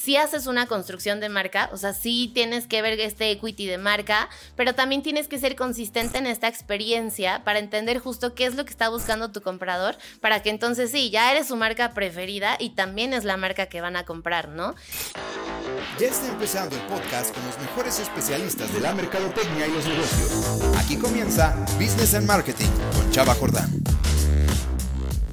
sí 0.00 0.16
haces 0.16 0.46
una 0.46 0.66
construcción 0.66 1.20
de 1.20 1.28
marca, 1.28 1.68
o 1.72 1.76
sea, 1.76 1.92
sí 1.92 2.30
tienes 2.32 2.66
que 2.66 2.80
ver 2.80 2.98
este 3.00 3.30
equity 3.30 3.66
de 3.66 3.76
marca, 3.76 4.28
pero 4.56 4.74
también 4.74 5.02
tienes 5.02 5.28
que 5.28 5.38
ser 5.38 5.56
consistente 5.56 6.18
en 6.18 6.26
esta 6.26 6.48
experiencia 6.48 7.42
para 7.44 7.58
entender 7.58 7.98
justo 7.98 8.34
qué 8.34 8.46
es 8.46 8.54
lo 8.54 8.64
que 8.64 8.70
está 8.70 8.88
buscando 8.88 9.30
tu 9.30 9.42
comprador, 9.42 9.96
para 10.20 10.42
que 10.42 10.50
entonces 10.50 10.90
sí, 10.90 11.10
ya 11.10 11.30
eres 11.30 11.48
su 11.48 11.56
marca 11.56 11.92
preferida 11.92 12.56
y 12.58 12.70
también 12.70 13.12
es 13.12 13.24
la 13.24 13.36
marca 13.36 13.66
que 13.66 13.80
van 13.80 13.96
a 13.96 14.04
comprar, 14.04 14.48
¿no? 14.48 14.74
Ya 15.98 16.06
está 16.06 16.28
empezando 16.28 16.76
el 16.76 16.82
podcast 16.82 17.34
con 17.34 17.44
los 17.44 17.58
mejores 17.58 17.98
especialistas 17.98 18.72
de 18.72 18.80
la 18.80 18.94
mercadotecnia 18.94 19.66
y 19.66 19.72
los 19.72 19.86
negocios. 19.86 20.30
Aquí 20.78 20.96
comienza 20.96 21.54
Business 21.78 22.14
and 22.14 22.26
Marketing 22.26 22.70
con 22.94 23.10
Chava 23.10 23.34
Jordán. 23.34 23.70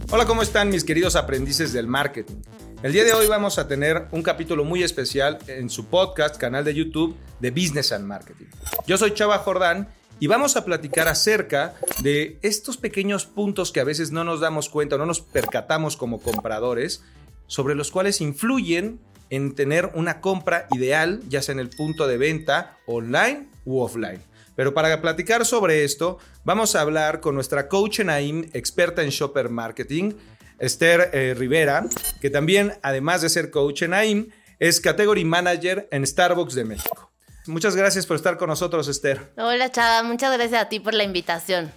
Hola, 0.10 0.26
¿cómo 0.26 0.42
están 0.42 0.70
mis 0.70 0.84
queridos 0.84 1.16
aprendices 1.16 1.72
del 1.74 1.88
marketing? 1.88 2.36
El 2.84 2.94
día 2.94 3.04
de 3.04 3.14
hoy 3.14 3.26
vamos 3.26 3.58
a 3.58 3.68
tener 3.68 4.06
un 4.12 4.22
capítulo 4.22 4.64
muy 4.64 4.84
especial 4.84 5.40
en 5.48 5.68
su 5.68 5.88
podcast, 5.88 6.38
canal 6.38 6.64
de 6.64 6.76
YouTube 6.76 7.18
de 7.40 7.50
Business 7.50 7.92
and 7.92 8.06
Marketing. 8.06 8.46
Yo 8.86 9.00
soy 9.00 9.16
Chava 9.16 9.40
Jordán 9.40 9.88
y 10.20 10.28
vamos 10.28 10.56
a 10.58 10.64
platicar 10.64 11.08
acerca 11.08 11.74
de 12.04 12.38
estos 12.44 12.78
pequeños 12.78 13.26
puntos 13.26 13.72
que 13.72 13.80
a 13.80 13.84
veces 13.84 14.12
no 14.12 14.24
nos 14.24 14.42
damos 14.42 14.70
cuenta 14.70 14.96
o 14.96 15.00
no 15.00 15.08
nos 15.08 15.22
percatamos 15.22 15.98
como 15.98 16.22
compradores, 16.22 17.04
sobre 17.48 17.74
los 17.74 17.90
cuales 17.90 18.22
influyen 18.22 19.00
en 19.32 19.56
tener 19.56 19.90
una 19.96 20.22
compra 20.22 20.68
ideal, 20.70 21.22
ya 21.30 21.42
sea 21.42 21.54
en 21.54 21.60
el 21.60 21.72
punto 21.72 22.08
de 22.08 22.20
venta 22.20 22.78
online 22.86 23.50
u 23.66 23.80
offline. 23.80 24.22
Pero 24.56 24.76
para 24.76 25.02
platicar 25.02 25.46
sobre 25.46 25.84
esto, 25.84 26.20
vamos 26.44 26.76
a 26.76 26.82
hablar 26.82 27.22
con 27.22 27.34
nuestra 27.34 27.68
coach 27.68 28.02
en 28.02 28.12
AIM, 28.12 28.50
experta 28.54 29.02
en 29.02 29.10
shopper 29.10 29.50
marketing, 29.50 30.14
Esther 30.60 31.10
eh, 31.14 31.36
Rivera, 31.38 31.86
que 32.22 32.30
también, 32.30 32.74
además 32.82 33.22
de 33.22 33.30
ser 33.30 33.52
coach 33.52 33.84
en 33.84 33.94
AIM, 33.94 34.30
es 34.60 34.82
Category 34.82 35.24
Manager 35.24 35.88
en 35.92 36.06
Starbucks 36.06 36.56
de 36.56 36.66
México. 36.66 37.12
Muchas 37.46 37.76
gracias 37.76 38.06
por 38.06 38.18
estar 38.18 38.38
con 38.38 38.50
nosotros, 38.50 38.88
Esther. 38.88 39.32
Hola, 39.38 39.72
Chava, 39.72 40.04
muchas 40.04 40.34
gracias 40.36 40.62
a 40.62 40.70
ti 40.70 40.80
por 40.80 40.94
la 40.94 41.04
invitación. 41.04 41.72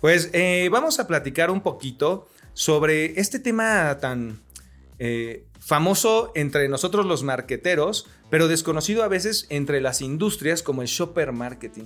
Pues 0.00 0.30
eh, 0.32 0.68
vamos 0.72 0.98
a 0.98 1.06
platicar 1.06 1.50
un 1.50 1.60
poquito 1.60 2.28
sobre 2.52 3.18
este 3.20 3.38
tema 3.38 3.98
tan 4.00 4.40
eh, 4.98 5.44
famoso 5.60 6.32
entre 6.34 6.68
nosotros 6.68 7.06
los 7.06 7.22
marqueteros, 7.22 8.06
pero 8.30 8.48
desconocido 8.48 9.02
a 9.02 9.08
veces 9.08 9.46
entre 9.50 9.80
las 9.80 10.00
industrias 10.00 10.62
como 10.62 10.82
el 10.82 10.88
shopper 10.88 11.32
marketing. 11.32 11.84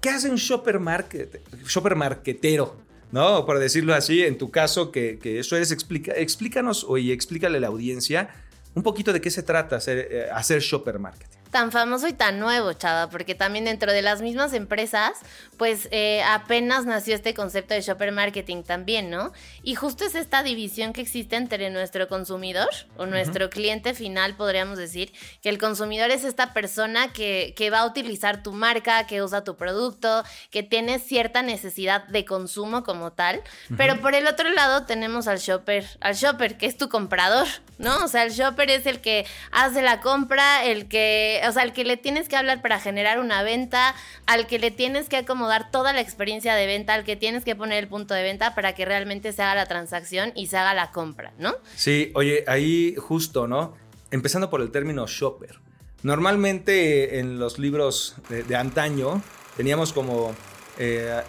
¿Qué 0.00 0.08
hace 0.08 0.30
un 0.30 0.36
shopper, 0.36 0.78
market, 0.78 1.42
shopper 1.66 1.94
marketero? 1.94 2.76
¿No? 3.12 3.44
Por 3.44 3.58
decirlo 3.58 3.94
así, 3.94 4.22
en 4.22 4.38
tu 4.38 4.50
caso, 4.50 4.92
que, 4.92 5.18
eso 5.24 5.56
es, 5.56 5.72
explica, 5.72 6.12
explícanos 6.12 6.86
y 6.98 7.10
explícale 7.12 7.58
a 7.58 7.60
la 7.60 7.66
audiencia 7.66 8.30
un 8.74 8.84
poquito 8.84 9.12
de 9.12 9.20
qué 9.20 9.30
se 9.30 9.42
trata 9.42 9.76
hacer, 9.76 10.08
eh, 10.10 10.28
hacer 10.32 10.60
shopper 10.60 11.00
marketing 11.00 11.39
tan 11.50 11.72
famoso 11.72 12.06
y 12.08 12.12
tan 12.12 12.38
nuevo, 12.38 12.72
chava, 12.72 13.10
porque 13.10 13.34
también 13.34 13.64
dentro 13.64 13.92
de 13.92 14.02
las 14.02 14.22
mismas 14.22 14.52
empresas, 14.52 15.12
pues 15.56 15.88
eh, 15.90 16.22
apenas 16.22 16.86
nació 16.86 17.14
este 17.14 17.34
concepto 17.34 17.74
de 17.74 17.80
shopper 17.80 18.12
marketing 18.12 18.62
también, 18.62 19.10
¿no? 19.10 19.32
Y 19.62 19.74
justo 19.74 20.04
es 20.04 20.14
esta 20.14 20.42
división 20.42 20.92
que 20.92 21.00
existe 21.00 21.36
entre 21.36 21.70
nuestro 21.70 22.08
consumidor 22.08 22.68
o 22.96 23.06
nuestro 23.06 23.50
cliente 23.50 23.94
final, 23.94 24.36
podríamos 24.36 24.78
decir, 24.78 25.12
que 25.42 25.48
el 25.48 25.58
consumidor 25.58 26.10
es 26.10 26.24
esta 26.24 26.52
persona 26.52 27.12
que, 27.12 27.54
que, 27.56 27.70
va 27.70 27.80
a 27.80 27.86
utilizar 27.86 28.42
tu 28.42 28.52
marca, 28.52 29.06
que 29.06 29.22
usa 29.22 29.44
tu 29.44 29.56
producto, 29.56 30.24
que 30.50 30.62
tiene 30.62 30.98
cierta 30.98 31.42
necesidad 31.42 32.06
de 32.08 32.24
consumo 32.24 32.84
como 32.84 33.12
tal, 33.12 33.42
pero 33.76 34.00
por 34.00 34.14
el 34.14 34.26
otro 34.26 34.48
lado 34.50 34.86
tenemos 34.86 35.28
al 35.28 35.38
shopper, 35.38 35.86
al 36.00 36.14
shopper, 36.14 36.56
que 36.56 36.66
es 36.66 36.76
tu 36.76 36.88
comprador, 36.88 37.46
¿no? 37.78 38.04
O 38.04 38.08
sea, 38.08 38.24
el 38.24 38.32
shopper 38.32 38.70
es 38.70 38.86
el 38.86 39.00
que 39.00 39.26
hace 39.50 39.82
la 39.82 40.00
compra, 40.00 40.64
el 40.64 40.88
que 40.88 41.39
o 41.48 41.52
sea, 41.52 41.62
al 41.62 41.72
que 41.72 41.84
le 41.84 41.96
tienes 41.96 42.28
que 42.28 42.36
hablar 42.36 42.62
para 42.62 42.80
generar 42.80 43.18
una 43.18 43.42
venta, 43.42 43.94
al 44.26 44.46
que 44.46 44.58
le 44.58 44.70
tienes 44.70 45.08
que 45.08 45.16
acomodar 45.16 45.70
toda 45.70 45.92
la 45.92 46.00
experiencia 46.00 46.54
de 46.54 46.66
venta, 46.66 46.94
al 46.94 47.04
que 47.04 47.16
tienes 47.16 47.44
que 47.44 47.56
poner 47.56 47.82
el 47.84 47.88
punto 47.88 48.14
de 48.14 48.22
venta 48.22 48.54
para 48.54 48.74
que 48.74 48.84
realmente 48.84 49.32
se 49.32 49.42
haga 49.42 49.54
la 49.54 49.66
transacción 49.66 50.32
y 50.34 50.46
se 50.46 50.56
haga 50.56 50.74
la 50.74 50.90
compra, 50.90 51.32
¿no? 51.38 51.54
Sí, 51.76 52.10
oye, 52.14 52.44
ahí 52.46 52.94
justo, 52.96 53.46
¿no? 53.46 53.74
Empezando 54.10 54.50
por 54.50 54.60
el 54.60 54.70
término 54.70 55.06
shopper. 55.06 55.58
Normalmente 56.02 57.18
en 57.18 57.38
los 57.38 57.58
libros 57.58 58.16
de, 58.28 58.56
antaño 58.56 59.22
teníamos 59.56 59.92
como 59.92 60.34
eh, 60.78 61.20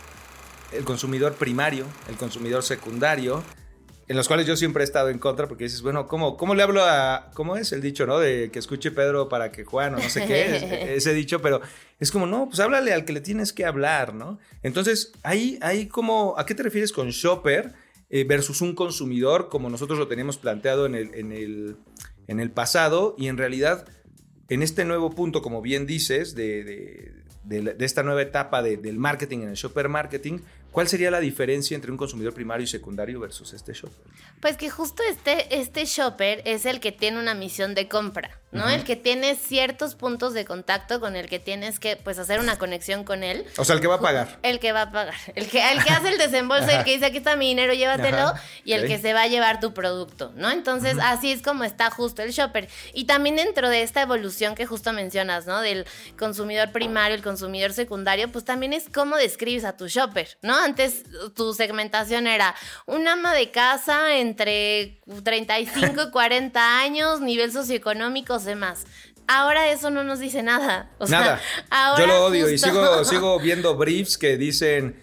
el 0.71 0.85
consumidor 0.85 1.33
primario, 1.33 1.85
el 2.07 2.15
consumidor 2.15 2.63
secundario, 2.63 3.43
en 4.11 4.17
los 4.17 4.27
cuales 4.27 4.45
yo 4.45 4.57
siempre 4.57 4.83
he 4.83 4.85
estado 4.85 5.07
en 5.07 5.19
contra 5.19 5.47
porque 5.47 5.63
dices, 5.63 5.81
bueno, 5.81 6.05
¿cómo, 6.05 6.35
cómo 6.35 6.53
le 6.53 6.63
hablo 6.63 6.83
a, 6.83 7.31
cómo 7.33 7.55
es 7.55 7.71
el 7.71 7.79
dicho, 7.79 8.05
¿no? 8.05 8.19
De 8.19 8.49
que 8.51 8.59
escuche 8.59 8.91
Pedro 8.91 9.29
para 9.29 9.53
que 9.53 9.63
Juan 9.63 9.95
o 9.95 9.99
no 9.99 10.09
sé 10.09 10.25
qué, 10.25 10.95
ese 10.97 11.13
dicho, 11.13 11.41
pero 11.41 11.61
es 11.97 12.11
como, 12.11 12.27
no, 12.27 12.49
pues 12.49 12.59
háblale 12.59 12.91
al 12.91 13.05
que 13.05 13.13
le 13.13 13.21
tienes 13.21 13.53
que 13.53 13.63
hablar, 13.63 14.13
¿no? 14.13 14.37
Entonces, 14.63 15.13
ahí, 15.23 15.57
ahí 15.61 15.87
como, 15.87 16.35
¿a 16.37 16.45
qué 16.45 16.53
te 16.53 16.61
refieres 16.61 16.91
con 16.91 17.07
shopper 17.11 17.71
eh, 18.09 18.25
versus 18.25 18.59
un 18.59 18.75
consumidor 18.75 19.47
como 19.47 19.69
nosotros 19.69 19.97
lo 19.97 20.09
teníamos 20.09 20.35
planteado 20.35 20.85
en 20.85 20.95
el, 20.95 21.15
en 21.15 21.31
el, 21.31 21.77
en 22.27 22.41
el 22.41 22.51
pasado 22.51 23.15
y 23.17 23.29
en 23.29 23.37
realidad 23.37 23.87
en 24.49 24.61
este 24.61 24.83
nuevo 24.83 25.11
punto, 25.11 25.41
como 25.41 25.61
bien 25.61 25.85
dices, 25.85 26.35
de, 26.35 26.65
de, 27.45 27.75
esta 27.79 28.03
nueva 28.03 28.23
etapa 28.23 28.61
del 28.61 28.97
marketing 28.97 29.43
en 29.43 29.49
el 29.51 29.55
shopper 29.55 29.87
marketing, 29.87 30.39
¿Cuál 30.71 30.87
sería 30.87 31.11
la 31.11 31.19
diferencia 31.19 31.75
entre 31.75 31.91
un 31.91 31.97
consumidor 31.97 32.33
primario 32.33 32.63
y 32.63 32.67
secundario 32.67 33.19
versus 33.19 33.51
este 33.51 33.73
shopper? 33.73 34.05
Pues 34.39 34.55
que 34.55 34.69
justo 34.69 35.03
este, 35.03 35.59
este 35.59 35.83
shopper 35.83 36.41
es 36.45 36.65
el 36.65 36.79
que 36.79 36.93
tiene 36.93 37.19
una 37.19 37.35
misión 37.35 37.75
de 37.75 37.89
compra, 37.89 38.39
¿no? 38.51 38.69
El 38.69 38.85
que 38.85 38.95
tiene 38.95 39.35
ciertos 39.35 39.95
puntos 39.95 40.33
de 40.33 40.45
contacto 40.45 41.01
con 41.01 41.17
el 41.17 41.27
que 41.27 41.39
tienes 41.39 41.77
que 41.79 41.97
pues 41.97 42.17
hacer 42.19 42.39
una 42.39 42.57
conexión 42.57 43.03
con 43.03 43.21
él. 43.23 43.45
O 43.57 43.65
sea, 43.65 43.75
el 43.75 43.81
que 43.81 43.87
va 43.87 43.95
a 43.95 43.99
pagar. 43.99 44.39
El 44.43 44.59
que 44.59 44.71
va 44.71 44.83
a 44.83 44.91
pagar. 44.91 45.13
El 45.35 45.49
que, 45.49 45.61
el 45.73 45.83
que 45.83 45.89
hace 45.91 46.07
el 46.07 46.17
desembolso, 46.17 46.69
el 46.69 46.85
que 46.85 46.93
dice 46.93 47.05
aquí 47.05 47.17
está 47.17 47.35
mi 47.35 47.49
dinero, 47.49 47.73
llévatelo, 47.73 48.33
y 48.63 48.71
el 48.73 48.87
que 48.87 48.97
se 48.97 49.13
va 49.13 49.23
a 49.23 49.27
llevar 49.27 49.59
tu 49.59 49.73
producto, 49.73 50.31
¿no? 50.35 50.49
Entonces, 50.51 50.97
así 51.01 51.33
es 51.33 51.41
como 51.41 51.65
está 51.65 51.91
justo 51.91 52.21
el 52.21 52.31
shopper. 52.31 52.69
Y 52.93 53.05
también 53.05 53.35
dentro 53.35 53.69
de 53.69 53.83
esta 53.83 54.01
evolución 54.01 54.55
que 54.55 54.65
justo 54.65 54.93
mencionas, 54.93 55.47
¿no? 55.47 55.59
Del 55.59 55.85
consumidor 56.17 56.71
primario, 56.71 57.15
el 57.15 57.23
consumidor 57.23 57.73
secundario, 57.73 58.31
pues 58.31 58.45
también 58.45 58.71
es 58.71 58.85
cómo 58.91 59.17
describes 59.17 59.65
a 59.65 59.75
tu 59.75 59.87
shopper, 59.87 60.37
¿no? 60.41 60.60
Antes 60.63 61.03
tu 61.35 61.53
segmentación 61.53 62.27
era 62.27 62.55
un 62.85 63.07
ama 63.07 63.33
de 63.33 63.51
casa 63.51 64.15
entre 64.17 65.01
35 65.23 66.03
y 66.03 66.11
40 66.11 66.79
años, 66.79 67.21
nivel 67.21 67.51
socioeconómico, 67.51 68.37
demás. 68.39 68.85
Ahora 69.27 69.71
eso 69.71 69.89
no 69.89 70.03
nos 70.03 70.19
dice 70.19 70.43
nada. 70.43 70.89
nada. 71.07 71.39
Yo 71.97 72.07
lo 72.07 72.25
odio 72.25 72.49
y 72.49 72.57
sigo, 72.57 73.05
sigo 73.05 73.39
viendo 73.39 73.75
briefs 73.75 74.17
que 74.17 74.37
dicen 74.37 75.01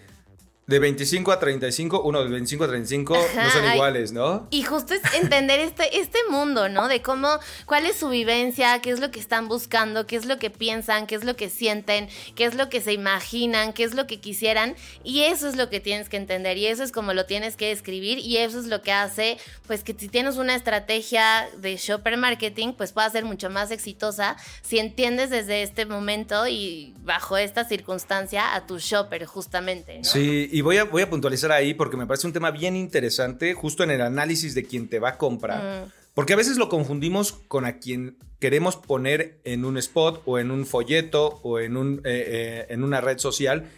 de 0.69 0.77
25 0.77 1.31
a 1.31 1.39
35, 1.39 2.03
uno 2.03 2.23
de 2.23 2.29
25 2.29 2.63
a 2.63 2.67
35 2.67 3.17
no 3.35 3.49
son 3.49 3.73
iguales, 3.73 4.11
¿no? 4.11 4.47
Y 4.51 4.61
justo 4.61 4.93
es 4.93 5.01
entender 5.15 5.59
este, 5.59 5.99
este 5.99 6.19
mundo, 6.29 6.69
¿no? 6.69 6.87
De 6.87 7.01
cómo, 7.01 7.39
cuál 7.65 7.87
es 7.87 7.95
su 7.95 8.09
vivencia, 8.09 8.79
qué 8.79 8.91
es 8.91 8.99
lo 8.99 9.09
que 9.09 9.19
están 9.19 9.47
buscando, 9.47 10.05
qué 10.05 10.15
es 10.15 10.25
lo 10.25 10.37
que 10.37 10.51
piensan, 10.51 11.07
qué 11.07 11.15
es 11.15 11.23
lo 11.23 11.35
que 11.35 11.49
sienten, 11.49 12.07
qué 12.35 12.45
es 12.45 12.53
lo 12.53 12.69
que 12.69 12.81
se 12.81 12.93
imaginan, 12.93 13.73
qué 13.73 13.83
es 13.83 13.95
lo 13.95 14.05
que 14.05 14.19
quisieran. 14.19 14.75
Y 15.03 15.21
eso 15.21 15.47
es 15.47 15.55
lo 15.55 15.71
que 15.71 15.79
tienes 15.79 16.07
que 16.07 16.17
entender 16.17 16.55
y 16.59 16.67
eso 16.67 16.83
es 16.83 16.91
como 16.91 17.13
lo 17.13 17.25
tienes 17.25 17.55
que 17.55 17.71
escribir 17.71 18.19
y 18.19 18.37
eso 18.37 18.59
es 18.59 18.67
lo 18.67 18.83
que 18.83 18.91
hace, 18.91 19.39
pues 19.65 19.83
que 19.83 19.95
si 19.97 20.07
tienes 20.07 20.37
una 20.37 20.53
estrategia 20.53 21.49
de 21.57 21.77
shopper 21.77 22.15
marketing, 22.17 22.73
pues 22.73 22.91
pueda 22.91 23.09
ser 23.09 23.25
mucho 23.25 23.49
más 23.49 23.71
exitosa 23.71 24.37
si 24.61 24.77
entiendes 24.77 25.31
desde 25.31 25.63
este 25.63 25.87
momento 25.87 26.47
y 26.47 26.93
bajo 26.99 27.37
esta 27.37 27.65
circunstancia 27.65 28.53
a 28.53 28.67
tu 28.67 28.77
shopper, 28.77 29.25
justamente, 29.25 29.97
¿no? 29.97 30.03
Sí, 30.03 30.47
y 30.58 30.58
voy 30.61 30.77
a, 30.77 30.85
voy 30.85 31.01
a 31.01 31.09
puntualizar 31.09 31.51
ahí 31.51 31.73
porque 31.73 31.97
me 31.97 32.07
parece 32.07 32.27
un 32.27 32.33
tema 32.33 32.51
bien 32.51 32.75
interesante, 32.75 33.53
justo 33.53 33.83
en 33.83 33.91
el 33.91 34.01
análisis 34.01 34.55
de 34.55 34.63
quien 34.63 34.87
te 34.87 34.99
va 34.99 35.09
a 35.09 35.17
comprar. 35.17 35.87
Porque 36.13 36.33
a 36.33 36.35
veces 36.35 36.57
lo 36.57 36.69
confundimos 36.69 37.33
con 37.47 37.65
a 37.65 37.77
quien 37.77 38.17
queremos 38.39 38.75
poner 38.75 39.39
en 39.43 39.65
un 39.65 39.77
spot 39.77 40.23
o 40.25 40.39
en 40.39 40.51
un 40.51 40.65
folleto 40.65 41.39
o 41.43 41.59
en, 41.59 41.77
un, 41.77 42.01
eh, 42.03 42.25
eh, 42.27 42.65
en 42.69 42.83
una 42.83 43.01
red 43.01 43.19
social. 43.19 43.69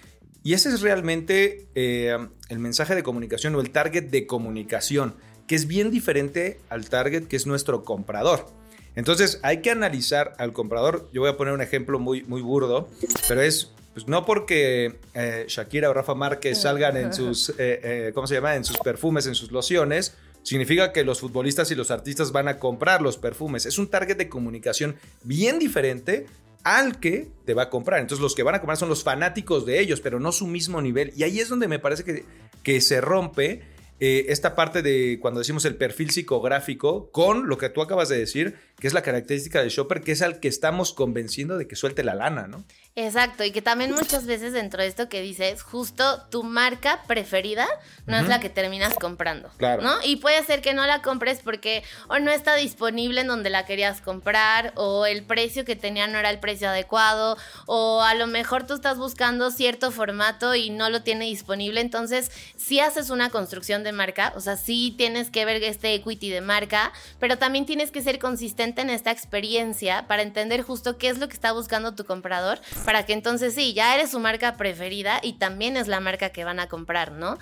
Y 0.44 0.54
ese 0.54 0.70
es 0.70 0.82
realmente 0.82 1.68
eh, 1.76 2.18
el 2.50 2.60
mensaje 2.60 2.96
de 2.96 3.04
comunicación 3.04 3.54
o 3.56 3.62
el 3.62 3.72
target 3.72 4.06
de 4.06 4.26
comunicación, 4.26 5.16
que 5.48 5.56
es 5.56 5.68
bien 5.68 5.92
diferente 5.92 6.60
al 6.70 6.90
target 6.90 7.28
que 7.28 7.36
es 7.36 7.46
nuestro 7.46 7.84
comprador. 7.84 8.48
Entonces 8.96 9.40
hay 9.44 9.62
que 9.62 9.72
analizar 9.72 10.34
al 10.38 10.54
comprador. 10.54 11.10
Yo 11.14 11.22
voy 11.22 11.30
a 11.30 11.38
poner 11.38 11.54
un 11.54 11.62
ejemplo 11.62 12.00
muy, 12.00 12.24
muy 12.24 12.42
burdo, 12.42 12.90
pero 13.28 13.42
es 13.42 13.72
pues 13.94 14.08
no 14.08 14.26
porque 14.26 15.00
eh, 15.14 15.46
Shakira 15.48 15.90
o 15.90 15.94
Rafa 15.94 16.16
Márquez 16.16 16.62
salgan 16.62 16.98
en 16.98 17.14
sus, 17.14 17.50
eh, 17.52 17.56
eh, 17.58 18.12
¿cómo 18.14 18.28
se 18.28 18.36
llama? 18.36 18.56
En 18.56 18.64
sus 18.64 18.78
perfumes, 18.78 19.28
en 19.28 19.36
sus 19.36 19.52
lociones, 19.52 20.16
significa 20.44 20.92
que 20.92 21.04
los 21.04 21.20
futbolistas 21.20 21.72
y 21.72 21.76
los 21.76 21.92
artistas 21.92 22.32
van 22.32 22.48
a 22.48 22.58
comprar 22.58 23.02
los 23.02 23.18
perfumes. 23.18 23.66
Es 23.66 23.78
un 23.78 23.88
target 23.88 24.18
de 24.18 24.30
comunicación 24.30 24.96
bien 25.24 25.60
diferente 25.60 26.26
al 26.64 27.00
que 27.00 27.30
te 27.46 27.54
va 27.54 27.64
a 27.64 27.70
comprar. 27.70 28.00
Entonces 28.00 28.22
los 28.22 28.36
que 28.36 28.44
van 28.44 28.56
a 28.56 28.60
comprar 28.60 28.78
son 28.78 28.90
los 28.90 29.04
fanáticos 29.04 29.66
de 29.66 29.80
ellos, 29.80 30.00
pero 30.02 30.20
no 30.20 30.32
su 30.32 30.48
mismo 30.48 30.82
nivel. 30.82 31.12
Y 31.16 31.24
ahí 31.24 31.40
es 31.40 31.50
donde 31.50 31.68
me 31.68 31.80
parece 31.80 32.04
que, 32.04 32.26
que 32.64 32.82
se 32.82 33.02
rompe 33.02 33.62
eh, 34.04 34.32
esta 34.32 34.56
parte 34.56 34.82
de 34.82 35.20
cuando 35.22 35.42
decimos 35.42 35.64
el 35.66 35.76
perfil 35.76 36.10
psicográfico 36.10 37.12
con 37.12 37.48
lo 37.48 37.60
que 37.60 37.70
tú 37.70 37.84
acabas 37.84 38.10
de 38.10 38.18
decir, 38.18 38.56
que 38.80 38.88
es 38.88 38.94
la 38.94 39.04
característica 39.04 39.60
del 39.60 39.70
shopper, 39.70 40.02
que 40.02 40.14
es 40.14 40.24
al 40.24 40.40
que 40.40 40.48
estamos 40.48 40.92
convenciendo 40.92 41.56
de 41.56 41.68
que 41.68 41.76
suelte 41.76 42.04
la 42.04 42.16
lana, 42.16 42.48
¿no? 42.48 42.66
Exacto, 42.96 43.46
y 43.46 43.52
que 43.52 43.62
también 43.62 43.94
muchas 43.94 44.26
veces 44.26 44.52
dentro 44.52 44.82
de 44.82 44.90
esto 44.90 45.08
que 45.08 45.22
dices, 45.22 45.64
justo 45.64 46.24
tu 46.30 46.44
marca 46.44 47.04
preferida 47.08 47.66
no 48.06 48.18
es 48.18 48.28
la 48.28 48.42
que 48.42 48.50
terminas 48.50 48.96
comprando. 48.96 49.50
Claro. 49.56 49.82
¿No? 49.82 49.96
Y 50.04 50.18
puede 50.18 50.44
ser 50.44 50.62
que 50.62 50.74
no 50.74 50.86
la 50.86 51.02
compres 51.02 51.40
porque 51.40 51.84
o 52.10 52.20
no 52.20 52.32
está 52.32 52.56
disponible 52.56 53.22
en 53.22 53.28
donde 53.28 53.50
la 53.50 53.66
querías 53.66 54.02
comprar, 54.02 54.74
o 54.76 55.06
el 55.06 55.24
precio 55.24 55.64
que 55.64 55.78
tenía 55.78 56.08
no 56.08 56.20
era 56.20 56.30
el 56.30 56.40
precio 56.40 56.68
adecuado, 56.68 57.38
o 57.66 58.02
a 58.02 58.14
lo 58.14 58.28
mejor 58.28 58.68
tú 58.68 58.74
estás 58.74 58.98
buscando 58.98 59.52
cierto 59.52 59.92
formato 59.92 60.54
y 60.54 60.70
no 60.70 60.90
lo 60.90 61.02
tiene 61.02 61.26
disponible. 61.26 61.80
Entonces, 61.80 62.30
si 62.58 62.82
haces 62.82 63.10
una 63.10 63.30
construcción 63.30 63.86
de 63.86 63.94
marca, 63.94 64.34
o 64.36 64.42
sea, 64.42 64.58
sí 64.58 64.94
tienes 64.98 65.30
que 65.30 65.46
ver 65.46 65.64
este 65.64 65.94
equity 65.94 66.30
de 66.30 66.42
marca, 66.42 66.92
pero 67.20 67.38
también 67.38 67.66
tienes 67.66 67.90
que 67.90 68.02
ser 68.02 68.20
consistente 68.20 68.82
en 68.82 68.90
esta 68.90 69.12
experiencia 69.12 70.08
para 70.08 70.24
entender 70.24 70.62
justo 70.62 70.98
qué 70.98 71.08
es 71.08 71.20
lo 71.20 71.30
que 71.30 71.36
está 71.36 71.54
buscando 71.54 71.96
tu 71.96 72.04
comprador 72.04 72.60
para 72.82 73.06
que 73.06 73.14
entonces 73.14 73.54
sí, 73.54 73.74
ya 73.74 73.96
eres 73.96 74.12
su 74.12 74.20
marca 74.20 74.58
preferida 74.58 75.20
y 75.22 75.34
también 75.34 75.78
es 75.78 75.88
la 75.88 76.00
marca 76.00 76.30
que 76.30 76.44
van 76.44 76.60
a 76.60 76.68
comprar, 76.68 77.12
¿no? 77.12 77.38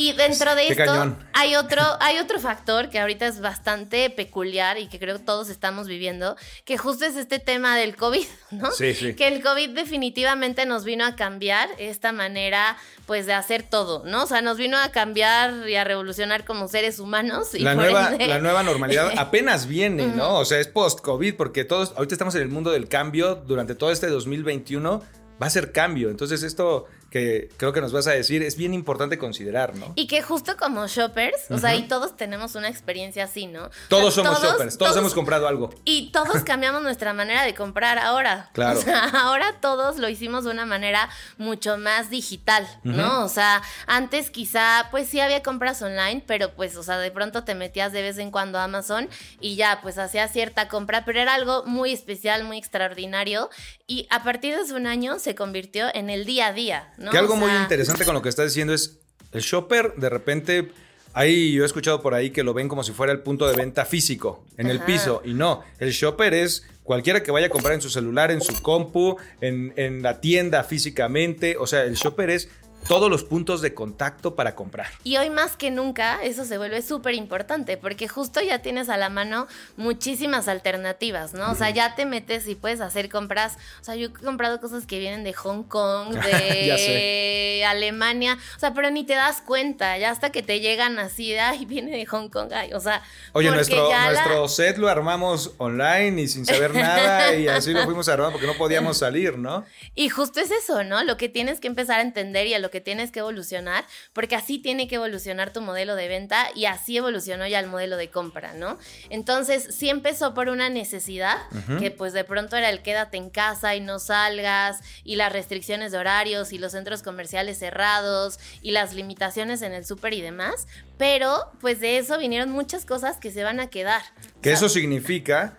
Y 0.00 0.12
dentro 0.12 0.54
de 0.54 0.68
esto 0.68 1.16
hay 1.32 1.56
otro, 1.56 1.82
hay 1.98 2.18
otro 2.18 2.38
factor 2.38 2.88
que 2.88 3.00
ahorita 3.00 3.26
es 3.26 3.40
bastante 3.40 4.08
peculiar 4.10 4.78
y 4.78 4.86
que 4.86 5.00
creo 5.00 5.18
que 5.18 5.24
todos 5.24 5.48
estamos 5.48 5.88
viviendo, 5.88 6.36
que 6.64 6.78
justo 6.78 7.04
es 7.04 7.16
este 7.16 7.40
tema 7.40 7.76
del 7.76 7.96
COVID, 7.96 8.24
¿no? 8.52 8.70
Sí, 8.70 8.94
sí. 8.94 9.14
Que 9.14 9.26
el 9.26 9.42
COVID 9.42 9.70
definitivamente 9.70 10.66
nos 10.66 10.84
vino 10.84 11.04
a 11.04 11.16
cambiar 11.16 11.68
esta 11.78 12.12
manera, 12.12 12.76
pues, 13.06 13.26
de 13.26 13.32
hacer 13.32 13.64
todo, 13.64 14.04
¿no? 14.06 14.22
O 14.22 14.26
sea, 14.28 14.40
nos 14.40 14.56
vino 14.56 14.78
a 14.78 14.92
cambiar 14.92 15.68
y 15.68 15.74
a 15.74 15.82
revolucionar 15.82 16.44
como 16.44 16.68
seres 16.68 17.00
humanos. 17.00 17.56
Y 17.56 17.58
la, 17.58 17.74
nueva, 17.74 18.12
la 18.12 18.38
nueva 18.38 18.62
normalidad 18.62 19.10
apenas 19.18 19.66
viene, 19.66 20.06
¿no? 20.06 20.38
O 20.38 20.44
sea, 20.44 20.60
es 20.60 20.68
post-COVID, 20.68 21.34
porque 21.34 21.64
todos, 21.64 21.92
ahorita 21.96 22.14
estamos 22.14 22.36
en 22.36 22.42
el 22.42 22.50
mundo 22.50 22.70
del 22.70 22.88
cambio, 22.88 23.34
durante 23.34 23.74
todo 23.74 23.90
este 23.90 24.06
2021 24.06 25.02
va 25.40 25.46
a 25.46 25.50
ser 25.50 25.72
cambio. 25.72 26.10
Entonces 26.10 26.42
esto 26.42 26.86
que 27.10 27.48
creo 27.56 27.72
que 27.72 27.80
nos 27.80 27.92
vas 27.92 28.06
a 28.06 28.12
decir 28.12 28.42
es 28.42 28.56
bien 28.56 28.74
importante 28.74 29.16
considerar, 29.16 29.74
¿no? 29.76 29.92
Y 29.94 30.06
que 30.06 30.20
justo 30.20 30.56
como 30.56 30.86
shoppers, 30.86 31.50
o 31.50 31.58
sea, 31.58 31.74
y 31.74 31.88
todos 31.88 32.16
tenemos 32.16 32.54
una 32.54 32.68
experiencia 32.68 33.24
así, 33.24 33.46
¿no? 33.46 33.70
Todos 33.88 34.14
somos 34.14 34.42
shoppers, 34.42 34.76
todos, 34.76 34.96
hemos 34.96 35.14
comprado 35.14 35.48
algo. 35.48 35.72
Y 35.84 36.10
todos 36.12 36.42
cambiamos 36.44 36.82
nuestra 36.82 37.14
manera 37.14 37.44
de 37.44 37.54
comprar 37.54 37.98
ahora. 37.98 38.50
Claro. 38.52 38.78
O 38.78 38.82
sea, 38.82 39.04
ahora 39.22 39.54
todos 39.60 39.98
lo 39.98 40.08
hicimos 40.08 40.44
de 40.44 40.50
una 40.50 40.66
manera 40.66 41.08
mucho 41.38 41.78
más 41.78 42.10
digital, 42.10 42.66
¿no? 42.82 43.24
O 43.24 43.28
sea, 43.28 43.62
antes 43.86 44.30
quizá, 44.30 44.88
pues 44.90 45.08
sí 45.08 45.20
había 45.20 45.42
compras 45.42 45.80
online, 45.80 46.22
pero 46.26 46.52
pues, 46.54 46.76
o 46.76 46.82
sea, 46.82 46.98
de 46.98 47.10
pronto 47.10 47.44
te 47.44 47.54
metías 47.54 47.92
de 47.92 48.02
vez 48.02 48.18
en 48.18 48.30
cuando 48.30 48.58
a 48.58 48.64
Amazon 48.64 49.08
y 49.40 49.56
ya, 49.56 49.80
pues 49.82 49.96
hacías 49.96 50.32
cierta 50.32 50.68
compra, 50.68 51.04
pero 51.06 51.20
era 51.20 51.34
algo 51.34 51.64
muy 51.64 51.92
especial, 51.92 52.44
muy 52.44 52.58
extraordinario. 52.58 53.48
Y 53.86 54.06
a 54.10 54.22
partir 54.22 54.54
de 54.54 54.62
hace 54.62 54.74
un 54.74 54.86
año 54.86 55.18
se 55.18 55.34
convirtió 55.34 55.86
en 55.94 56.10
el 56.10 56.26
día 56.26 56.48
a 56.48 56.52
día. 56.52 56.92
Que 57.10 57.18
algo 57.18 57.36
muy 57.36 57.50
interesante 57.50 58.04
con 58.04 58.14
lo 58.14 58.22
que 58.22 58.28
estás 58.28 58.46
diciendo 58.46 58.74
es 58.74 58.98
el 59.32 59.42
shopper 59.42 59.94
de 59.96 60.08
repente 60.08 60.72
Ahí 61.14 61.52
yo 61.52 61.62
he 61.62 61.66
escuchado 61.66 62.00
por 62.00 62.14
ahí 62.14 62.30
que 62.30 62.42
lo 62.42 62.54
ven 62.54 62.68
como 62.68 62.84
si 62.84 62.92
fuera 62.92 63.12
el 63.12 63.20
punto 63.20 63.48
de 63.48 63.56
venta 63.56 63.84
físico, 63.84 64.44
en 64.56 64.68
el 64.68 64.80
piso. 64.80 65.22
Y 65.24 65.34
no, 65.34 65.64
el 65.78 65.90
shopper 65.90 66.34
es 66.34 66.64
cualquiera 66.84 67.22
que 67.22 67.30
vaya 67.30 67.46
a 67.46 67.50
comprar 67.50 67.74
en 67.74 67.80
su 67.80 67.90
celular, 67.90 68.30
en 68.30 68.40
su 68.40 68.62
compu, 68.62 69.16
en, 69.40 69.72
en 69.76 70.02
la 70.02 70.20
tienda 70.20 70.62
físicamente. 70.64 71.56
O 71.58 71.66
sea, 71.66 71.82
el 71.84 71.94
shopper 71.94 72.30
es 72.30 72.50
todos 72.86 73.10
los 73.10 73.24
puntos 73.24 73.60
de 73.60 73.74
contacto 73.74 74.34
para 74.34 74.54
comprar. 74.54 74.88
Y 75.04 75.16
hoy 75.16 75.30
más 75.30 75.56
que 75.56 75.70
nunca 75.70 76.22
eso 76.22 76.44
se 76.44 76.58
vuelve 76.58 76.82
súper 76.82 77.14
importante 77.14 77.76
porque 77.76 78.08
justo 78.08 78.40
ya 78.40 78.60
tienes 78.60 78.88
a 78.88 78.96
la 78.96 79.08
mano 79.08 79.46
muchísimas 79.76 80.48
alternativas, 80.48 81.34
¿no? 81.34 81.50
O 81.50 81.54
sea, 81.54 81.70
ya 81.70 81.94
te 81.94 82.06
metes 82.06 82.46
y 82.46 82.54
puedes 82.54 82.80
hacer 82.80 83.08
compras. 83.08 83.56
O 83.80 83.84
sea, 83.84 83.94
yo 83.94 84.08
he 84.08 84.12
comprado 84.12 84.60
cosas 84.60 84.86
que 84.86 84.98
vienen 84.98 85.24
de 85.24 85.32
Hong 85.32 85.64
Kong, 85.64 86.14
de 86.14 87.64
Alemania, 87.66 88.38
o 88.56 88.58
sea, 88.58 88.74
pero 88.74 88.90
ni 88.90 89.04
te 89.04 89.14
das 89.14 89.42
cuenta, 89.42 89.98
ya 89.98 90.10
hasta 90.10 90.30
que 90.30 90.42
te 90.42 90.60
llegan 90.60 90.98
así 90.98 91.32
de, 91.32 91.40
ay, 91.40 91.64
viene 91.66 91.96
de 91.96 92.06
Hong 92.06 92.28
Kong, 92.28 92.52
ay, 92.52 92.72
o 92.72 92.80
sea... 92.80 93.02
Oye, 93.32 93.50
nuestro, 93.50 93.90
nuestro 93.90 94.48
set 94.48 94.78
lo 94.78 94.88
armamos 94.88 95.52
online 95.58 96.22
y 96.22 96.28
sin 96.28 96.46
saber 96.46 96.74
nada 96.74 97.34
y 97.34 97.48
así 97.48 97.72
lo 97.72 97.84
fuimos 97.84 98.08
a 98.08 98.14
armar 98.14 98.32
porque 98.32 98.46
no 98.46 98.54
podíamos 98.54 98.98
salir, 98.98 99.38
¿no? 99.38 99.64
Y 99.94 100.08
justo 100.08 100.40
es 100.40 100.50
eso, 100.50 100.84
¿no? 100.84 101.02
Lo 101.04 101.16
que 101.16 101.28
tienes 101.28 101.60
que 101.60 101.68
empezar 101.68 101.98
a 101.98 102.02
entender 102.02 102.46
y 102.46 102.54
a 102.54 102.58
lo 102.58 102.67
que 102.70 102.80
tienes 102.80 103.10
que 103.10 103.20
evolucionar, 103.20 103.84
porque 104.12 104.36
así 104.36 104.58
tiene 104.58 104.88
que 104.88 104.96
evolucionar 104.96 105.52
tu 105.52 105.60
modelo 105.60 105.94
de 105.94 106.08
venta 106.08 106.48
y 106.54 106.66
así 106.66 106.96
evolucionó 106.96 107.46
ya 107.46 107.60
el 107.60 107.66
modelo 107.66 107.96
de 107.96 108.10
compra, 108.10 108.54
¿no? 108.54 108.78
Entonces, 109.10 109.74
sí 109.74 109.88
empezó 109.88 110.34
por 110.34 110.48
una 110.48 110.68
necesidad, 110.68 111.38
que 111.78 111.90
pues 111.90 112.12
de 112.12 112.24
pronto 112.24 112.56
era 112.56 112.70
el 112.70 112.82
quédate 112.82 113.16
en 113.16 113.30
casa 113.30 113.74
y 113.74 113.80
no 113.80 113.98
salgas, 113.98 114.80
y 115.04 115.16
las 115.16 115.32
restricciones 115.32 115.92
de 115.92 115.98
horarios, 115.98 116.52
y 116.52 116.58
los 116.58 116.72
centros 116.72 117.02
comerciales 117.02 117.58
cerrados, 117.58 118.38
y 118.62 118.70
las 118.70 118.94
limitaciones 118.94 119.62
en 119.62 119.72
el 119.72 119.84
súper 119.84 120.14
y 120.14 120.20
demás, 120.20 120.66
pero 120.96 121.50
pues 121.60 121.80
de 121.80 121.98
eso 121.98 122.18
vinieron 122.18 122.50
muchas 122.50 122.84
cosas 122.84 123.18
que 123.18 123.30
se 123.30 123.44
van 123.44 123.60
a 123.60 123.68
quedar. 123.68 124.02
Que 124.42 124.52
eso 124.52 124.68
significa 124.68 125.56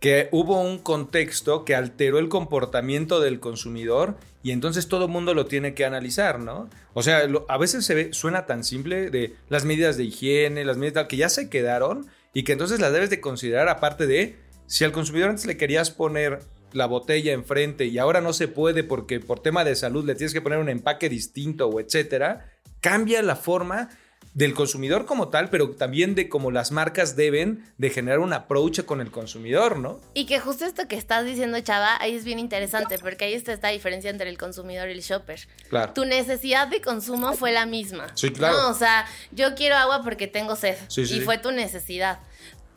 que 0.00 0.28
hubo 0.30 0.60
un 0.60 0.78
contexto 0.78 1.64
que 1.64 1.74
alteró 1.74 2.18
el 2.18 2.28
comportamiento 2.28 3.20
del 3.20 3.40
consumidor 3.40 4.16
y 4.42 4.52
entonces 4.52 4.88
todo 4.88 5.06
el 5.06 5.10
mundo 5.10 5.34
lo 5.34 5.46
tiene 5.46 5.74
que 5.74 5.84
analizar, 5.84 6.38
¿no? 6.38 6.68
O 6.94 7.02
sea, 7.02 7.22
a 7.48 7.58
veces 7.58 7.84
se 7.84 7.94
ve, 7.94 8.12
suena 8.12 8.46
tan 8.46 8.62
simple 8.62 9.10
de 9.10 9.34
las 9.48 9.64
medidas 9.64 9.96
de 9.96 10.04
higiene, 10.04 10.64
las 10.64 10.76
medidas 10.76 11.08
que 11.08 11.16
ya 11.16 11.28
se 11.28 11.50
quedaron 11.50 12.06
y 12.32 12.44
que 12.44 12.52
entonces 12.52 12.80
las 12.80 12.92
debes 12.92 13.10
de 13.10 13.20
considerar 13.20 13.68
aparte 13.68 14.06
de 14.06 14.36
si 14.66 14.84
al 14.84 14.92
consumidor 14.92 15.30
antes 15.30 15.46
le 15.46 15.56
querías 15.56 15.90
poner 15.90 16.40
la 16.72 16.86
botella 16.86 17.32
enfrente 17.32 17.86
y 17.86 17.98
ahora 17.98 18.20
no 18.20 18.32
se 18.32 18.46
puede 18.46 18.84
porque 18.84 19.20
por 19.20 19.40
tema 19.40 19.64
de 19.64 19.74
salud 19.74 20.04
le 20.04 20.14
tienes 20.14 20.34
que 20.34 20.42
poner 20.42 20.58
un 20.58 20.68
empaque 20.68 21.08
distinto 21.08 21.66
o 21.66 21.80
etcétera, 21.80 22.46
cambia 22.80 23.22
la 23.22 23.36
forma 23.36 23.88
del 24.34 24.54
consumidor 24.54 25.06
como 25.06 25.28
tal, 25.28 25.50
pero 25.50 25.70
también 25.70 26.14
de 26.14 26.28
cómo 26.28 26.50
las 26.50 26.72
marcas 26.72 27.16
deben 27.16 27.64
de 27.78 27.90
generar 27.90 28.20
un 28.20 28.32
approach 28.32 28.82
con 28.84 29.00
el 29.00 29.10
consumidor, 29.10 29.78
¿no? 29.78 30.00
Y 30.14 30.26
que 30.26 30.40
justo 30.40 30.64
esto 30.64 30.86
que 30.88 30.96
estás 30.96 31.24
diciendo, 31.24 31.60
Chava, 31.60 31.96
ahí 32.00 32.14
es 32.14 32.24
bien 32.24 32.38
interesante, 32.38 32.98
porque 32.98 33.24
ahí 33.24 33.34
está 33.34 33.52
esta 33.52 33.68
diferencia 33.68 34.10
entre 34.10 34.30
el 34.30 34.38
consumidor 34.38 34.88
y 34.88 34.92
el 34.92 35.00
shopper. 35.00 35.48
Claro. 35.68 35.92
Tu 35.92 36.04
necesidad 36.04 36.68
de 36.68 36.80
consumo 36.80 37.32
fue 37.32 37.52
la 37.52 37.66
misma. 37.66 38.06
Sí, 38.14 38.30
claro. 38.30 38.56
No, 38.56 38.70
o 38.70 38.74
sea, 38.74 39.06
yo 39.32 39.54
quiero 39.54 39.76
agua 39.76 40.02
porque 40.02 40.26
tengo 40.26 40.56
sed. 40.56 40.76
Sí, 40.88 41.02
y 41.02 41.20
fue 41.20 41.38
tu 41.38 41.50
necesidad 41.50 42.20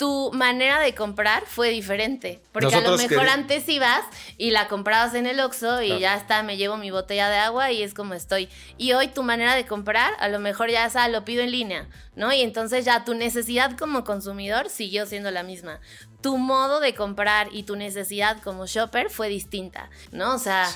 tu 0.02 0.32
manera 0.34 0.80
de 0.80 0.96
comprar 0.96 1.44
fue 1.46 1.70
diferente. 1.70 2.42
Porque 2.52 2.74
a 2.74 2.82
lo 2.82 2.98
mejor 2.98 3.30
antes 3.30 3.70
ibas 3.70 4.02
y 4.36 4.50
la 4.50 4.68
comprabas 4.68 5.14
en 5.14 5.28
el 5.28 5.40
Oxxo 5.40 5.84
y 5.84 6.00
ya 6.00 6.16
está, 6.16 6.42
me 6.42 6.58
llevo 6.58 6.76
mi 6.78 6.90
botella 6.90 7.30
de 7.30 7.38
agua 7.38 7.72
y 7.72 7.84
es 7.84 7.94
como 7.94 8.16
estoy. 8.16 8.50
Y 8.80 8.94
hoy 8.94 9.10
tu 9.10 9.22
manera 9.22 9.54
de 9.54 9.68
comprar, 9.68 10.12
a 10.18 10.28
lo 10.28 10.40
mejor 10.40 10.72
ya 10.72 10.90
sea, 10.90 11.08
lo 11.08 11.24
pido 11.24 11.44
en 11.44 11.52
línea, 11.52 11.88
¿no? 12.16 12.34
Y 12.34 12.42
entonces 12.42 12.84
ya 12.84 13.06
tu 13.06 13.14
necesidad 13.14 13.78
como 13.78 14.04
consumidor 14.04 14.72
siguió 14.72 15.06
siendo 15.06 15.30
la 15.30 15.44
misma 15.44 15.80
tu 16.22 16.38
modo 16.38 16.80
de 16.80 16.94
comprar 16.94 17.50
y 17.52 17.64
tu 17.64 17.76
necesidad 17.76 18.42
como 18.42 18.68
shopper 18.68 19.10
fue 19.10 19.28
distinta, 19.28 19.90
¿no? 20.12 20.36
O 20.36 20.40
sea, 20.40 20.70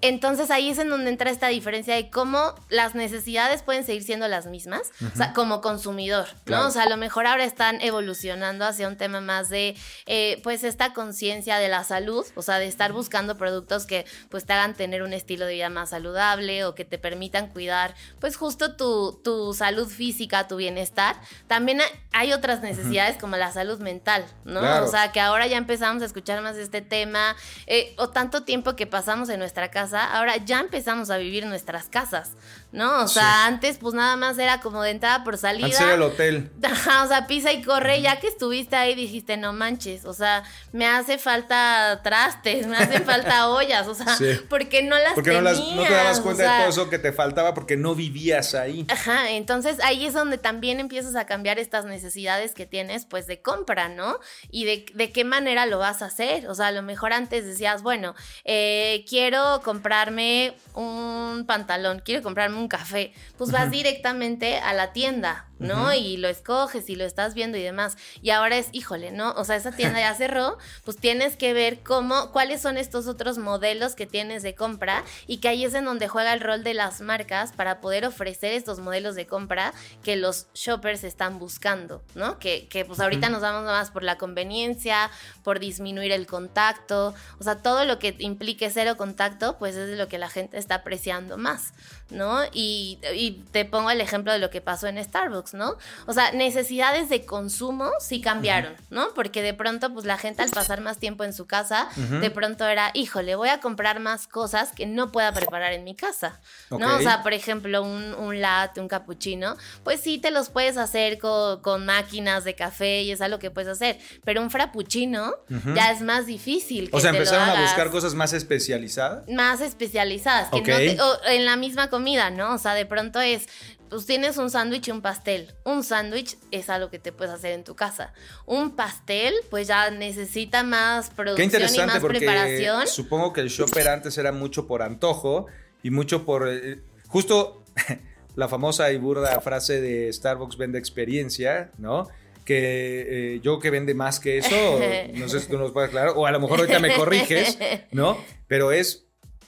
entonces 0.00 0.50
ahí 0.50 0.70
es 0.70 0.78
en 0.78 0.88
donde 0.88 1.10
entra 1.10 1.30
esta 1.30 1.48
diferencia 1.48 1.94
de 1.94 2.10
cómo 2.10 2.54
las 2.70 2.94
necesidades 2.94 3.62
pueden 3.62 3.84
seguir 3.84 4.02
siendo 4.02 4.26
las 4.28 4.46
mismas, 4.46 4.90
o 5.12 5.16
sea, 5.16 5.32
como 5.32 5.60
consumidor, 5.60 6.26
¿no? 6.46 6.66
O 6.66 6.70
sea, 6.70 6.84
a 6.84 6.88
lo 6.88 6.96
mejor 6.96 7.26
ahora 7.26 7.44
están 7.44 7.80
evolucionando 7.80 8.64
hacia 8.64 8.88
un 8.88 8.96
tema 8.96 9.20
más 9.20 9.48
de, 9.48 9.76
eh, 10.06 10.40
pues, 10.42 10.64
esta 10.64 10.92
conciencia 10.94 11.58
de 11.58 11.68
la 11.68 11.84
salud, 11.84 12.24
o 12.34 12.42
sea, 12.42 12.58
de 12.58 12.66
estar 12.66 12.92
buscando 12.92 13.36
productos 13.36 13.86
que, 13.86 14.06
pues, 14.30 14.46
te 14.46 14.54
hagan 14.54 14.74
tener 14.74 15.02
un 15.02 15.12
estilo 15.12 15.46
de 15.46 15.54
vida 15.54 15.68
más 15.68 15.90
saludable 15.90 16.64
o 16.64 16.74
que 16.74 16.84
te 16.84 16.98
permitan 16.98 17.48
cuidar, 17.48 17.94
pues, 18.18 18.36
justo 18.36 18.76
tu, 18.76 19.20
tu 19.22 19.52
salud 19.52 19.88
física, 19.88 20.48
tu 20.48 20.56
bienestar. 20.56 21.16
También 21.46 21.80
hay 22.12 22.32
otras 22.32 22.62
necesidades 22.62 23.18
como 23.18 23.36
la 23.36 23.52
salud 23.52 23.78
mental, 23.80 24.24
¿no? 24.44 24.85
O 24.86 24.90
sea, 24.90 25.12
que 25.12 25.20
ahora 25.20 25.46
ya 25.46 25.56
empezamos 25.56 26.02
a 26.02 26.06
escuchar 26.06 26.40
más 26.42 26.56
este 26.56 26.80
tema, 26.80 27.36
eh, 27.66 27.94
o 27.98 28.10
tanto 28.10 28.44
tiempo 28.44 28.76
que 28.76 28.86
pasamos 28.86 29.28
en 29.28 29.38
nuestra 29.38 29.70
casa, 29.70 30.04
ahora 30.16 30.36
ya 30.36 30.60
empezamos 30.60 31.10
a 31.10 31.18
vivir 31.18 31.44
nuestras 31.46 31.88
casas, 31.88 32.32
¿no? 32.76 33.02
O 33.02 33.08
sea, 33.08 33.46
antes 33.46 33.78
pues 33.78 33.94
nada 33.94 34.16
más 34.16 34.38
era 34.38 34.60
como 34.60 34.82
de 34.82 34.90
entrada 34.90 35.24
por 35.24 35.36
salida. 35.36 35.66
Antes 35.66 35.80
el 35.80 36.02
hotel. 36.02 36.50
Ajá, 36.62 37.02
o 37.02 37.08
sea, 37.08 37.26
pisa 37.26 37.52
y 37.52 37.62
corre, 37.62 38.00
ya 38.00 38.20
que 38.20 38.28
estuviste 38.28 38.76
ahí 38.76 38.94
dijiste, 38.94 39.36
no 39.36 39.52
manches, 39.52 40.04
o 40.04 40.12
sea, 40.12 40.44
me 40.72 40.86
hace 40.86 41.18
falta 41.18 42.00
trastes, 42.04 42.68
me 42.68 42.76
hacen 42.76 43.04
falta 43.04 43.48
ollas, 43.50 43.88
o 43.88 43.94
sea, 43.94 44.16
porque 44.48 44.82
no 44.82 44.96
las 44.96 45.14
porque 45.14 45.32
no, 45.32 45.40
las, 45.40 45.58
no 45.58 45.82
te 45.82 45.92
dabas 45.92 46.20
cuenta 46.20 46.42
de 46.44 46.58
todo 46.60 46.68
eso 46.68 46.90
que 46.90 47.00
te 47.00 47.12
faltaba 47.12 47.54
porque 47.54 47.76
no 47.76 47.96
vivías 47.96 48.54
ahí. 48.54 48.86
Ajá, 48.88 49.30
entonces 49.30 49.78
ahí 49.82 50.06
es 50.06 50.14
donde 50.14 50.38
también 50.38 50.78
empiezas 50.78 51.16
a 51.16 51.26
cambiar 51.26 51.58
estas 51.58 51.84
necesidades 51.84 52.52
que 52.52 52.66
tienes 52.66 53.04
pues 53.06 53.26
de 53.26 53.40
compra, 53.42 53.88
¿no? 53.88 54.20
Y 54.50 54.64
de 54.64 54.76
de, 54.94 55.12
qué 55.12 55.24
manera 55.24 55.66
lo 55.66 55.78
vas 55.78 56.02
a 56.02 56.06
hacer. 56.06 56.48
O 56.48 56.54
sea, 56.54 56.68
a 56.68 56.72
lo 56.72 56.82
mejor 56.82 57.12
antes 57.12 57.44
decías, 57.44 57.82
bueno, 57.82 58.14
eh, 58.44 59.04
quiero 59.08 59.60
comprarme 59.62 60.54
un 60.74 61.44
pantalón, 61.46 62.02
quiero 62.04 62.22
comprarme 62.22 62.58
un 62.58 62.65
café. 62.68 63.12
Pues 63.36 63.50
vas 63.50 63.70
directamente 63.70 64.58
a 64.58 64.72
la 64.72 64.92
tienda, 64.92 65.48
¿no? 65.58 65.92
Y 65.92 66.16
lo 66.16 66.28
escoges 66.28 66.88
y 66.90 66.96
lo 66.96 67.04
estás 67.04 67.34
viendo 67.34 67.58
y 67.58 67.62
demás. 67.62 67.96
Y 68.22 68.30
ahora 68.30 68.56
es, 68.56 68.68
híjole, 68.72 69.10
¿no? 69.10 69.32
O 69.32 69.44
sea, 69.44 69.56
esa 69.56 69.72
tienda 69.72 70.00
ya 70.00 70.14
cerró, 70.14 70.58
pues 70.84 70.96
tienes 70.96 71.36
que 71.36 71.52
ver 71.52 71.80
cómo, 71.82 72.32
cuáles 72.32 72.60
son 72.60 72.76
estos 72.76 73.06
otros 73.06 73.38
modelos 73.38 73.94
que 73.94 74.06
tienes 74.06 74.42
de 74.42 74.54
compra 74.54 75.04
y 75.26 75.38
que 75.38 75.48
ahí 75.48 75.64
es 75.64 75.74
en 75.74 75.84
donde 75.84 76.08
juega 76.08 76.32
el 76.32 76.40
rol 76.40 76.64
de 76.64 76.74
las 76.74 77.00
marcas 77.00 77.52
para 77.52 77.80
poder 77.80 78.04
ofrecer 78.04 78.52
estos 78.52 78.78
modelos 78.78 79.14
de 79.14 79.26
compra 79.26 79.72
que 80.02 80.16
los 80.16 80.46
shoppers 80.54 81.04
están 81.04 81.38
buscando, 81.38 82.02
¿no? 82.14 82.38
Que, 82.38 82.68
que 82.68 82.84
pues 82.84 83.00
ahorita 83.00 83.28
nos 83.28 83.42
vamos 83.42 83.64
más 83.64 83.90
por 83.90 84.02
la 84.02 84.18
conveniencia, 84.18 85.10
por 85.42 85.60
disminuir 85.60 86.12
el 86.12 86.26
contacto, 86.26 87.14
o 87.38 87.44
sea, 87.44 87.62
todo 87.62 87.84
lo 87.84 87.98
que 87.98 88.14
implique 88.18 88.70
cero 88.70 88.96
contacto, 88.96 89.56
pues 89.58 89.74
es 89.76 89.88
de 89.88 89.96
lo 89.96 90.08
que 90.08 90.18
la 90.18 90.28
gente 90.28 90.58
está 90.58 90.76
apreciando 90.76 91.36
más, 91.36 91.72
¿no? 92.10 92.44
Y, 92.52 92.98
y 93.14 93.44
te 93.52 93.64
pongo 93.64 93.90
el 93.90 94.00
ejemplo 94.00 94.32
de 94.32 94.38
lo 94.38 94.50
que 94.50 94.60
pasó 94.60 94.86
en 94.86 95.02
Starbucks, 95.02 95.45
¿no? 95.54 95.76
O 96.06 96.12
sea, 96.12 96.32
necesidades 96.32 97.08
de 97.08 97.24
consumo 97.24 97.90
sí 98.00 98.20
cambiaron, 98.20 98.74
¿no? 98.90 99.08
Porque 99.14 99.42
de 99.42 99.54
pronto, 99.54 99.92
pues 99.92 100.04
la 100.04 100.18
gente 100.18 100.42
al 100.42 100.50
pasar 100.50 100.80
más 100.80 100.98
tiempo 100.98 101.24
en 101.24 101.32
su 101.32 101.46
casa, 101.46 101.88
de 101.96 102.30
pronto 102.30 102.66
era, 102.66 102.90
híjole, 102.94 103.34
voy 103.34 103.48
a 103.48 103.60
comprar 103.60 104.00
más 104.00 104.26
cosas 104.26 104.72
que 104.72 104.86
no 104.86 105.12
pueda 105.12 105.32
preparar 105.32 105.72
en 105.72 105.84
mi 105.84 105.94
casa, 105.94 106.40
¿no? 106.70 106.96
O 106.96 107.00
sea, 107.00 107.22
por 107.22 107.32
ejemplo, 107.32 107.82
un, 107.82 108.14
un 108.14 108.40
latte, 108.40 108.80
un 108.80 108.88
cappuccino, 108.88 109.56
pues 109.84 110.00
sí 110.00 110.18
te 110.18 110.30
los 110.30 110.50
puedes 110.50 110.76
hacer 110.76 111.18
con, 111.18 111.60
con 111.60 111.86
máquinas 111.86 112.44
de 112.44 112.54
café 112.54 113.02
y 113.02 113.12
es 113.12 113.20
algo 113.20 113.38
que 113.38 113.50
puedes 113.50 113.70
hacer, 113.70 113.98
pero 114.24 114.40
un 114.42 114.50
frappuccino 114.50 115.34
ya 115.74 115.90
es 115.90 116.00
más 116.00 116.26
difícil. 116.26 116.88
o 116.92 117.00
sea, 117.00 117.10
empezaron 117.10 117.48
a 117.48 117.60
buscar 117.62 117.90
cosas 117.90 118.14
más 118.14 118.32
especializadas. 118.32 119.28
Más 119.28 119.60
especializadas, 119.60 120.50
que 120.50 120.60
no 120.60 120.76
te, 120.76 121.00
o 121.00 121.24
en 121.26 121.44
la 121.44 121.56
misma 121.56 121.88
comida, 121.88 122.30
¿no? 122.30 122.54
O 122.54 122.58
sea, 122.58 122.74
de 122.74 122.86
pronto 122.86 123.20
es, 123.20 123.46
pues 123.88 124.06
tienes 124.06 124.36
un 124.36 124.50
sándwich 124.50 124.88
y 124.88 124.90
un 124.90 125.02
pastel. 125.02 125.54
Un 125.64 125.84
sándwich 125.84 126.36
es 126.50 126.68
algo 126.70 126.90
que 126.90 126.98
te 126.98 127.12
puedes 127.12 127.32
hacer 127.32 127.52
en 127.52 127.64
tu 127.64 127.74
casa. 127.74 128.12
Un 128.44 128.74
pastel, 128.76 129.34
pues 129.50 129.68
ya 129.68 129.90
necesita 129.90 130.62
más 130.62 131.10
producción 131.10 131.62
y 131.74 131.78
más 131.86 132.00
preparación. 132.00 132.86
Supongo 132.86 133.32
que 133.32 133.40
el 133.40 133.48
shopper 133.48 133.88
antes 133.88 134.18
era 134.18 134.32
mucho 134.32 134.66
por 134.66 134.82
antojo 134.82 135.46
y 135.82 135.90
mucho 135.90 136.24
por. 136.24 136.48
Eh, 136.48 136.80
justo 137.06 137.64
la 138.36 138.48
famosa 138.48 138.90
y 138.92 138.98
burda 138.98 139.40
frase 139.40 139.80
de 139.80 140.12
Starbucks 140.12 140.56
vende 140.56 140.78
experiencia, 140.78 141.70
¿no? 141.78 142.08
Que 142.44 143.34
eh, 143.34 143.40
yo 143.42 143.58
que 143.58 143.70
vende 143.70 143.94
más 143.94 144.20
que 144.20 144.38
eso, 144.38 144.80
no 145.14 145.28
sé 145.28 145.40
si 145.40 145.48
tú 145.48 145.58
nos 145.58 145.72
puedes 145.72 145.88
aclarar, 145.88 146.12
o 146.16 146.26
a 146.26 146.30
lo 146.30 146.40
mejor 146.40 146.60
ahorita 146.60 146.78
me 146.78 146.94
corriges, 146.94 147.58
¿no? 147.92 148.18
Pero 148.46 148.72
es. 148.72 149.02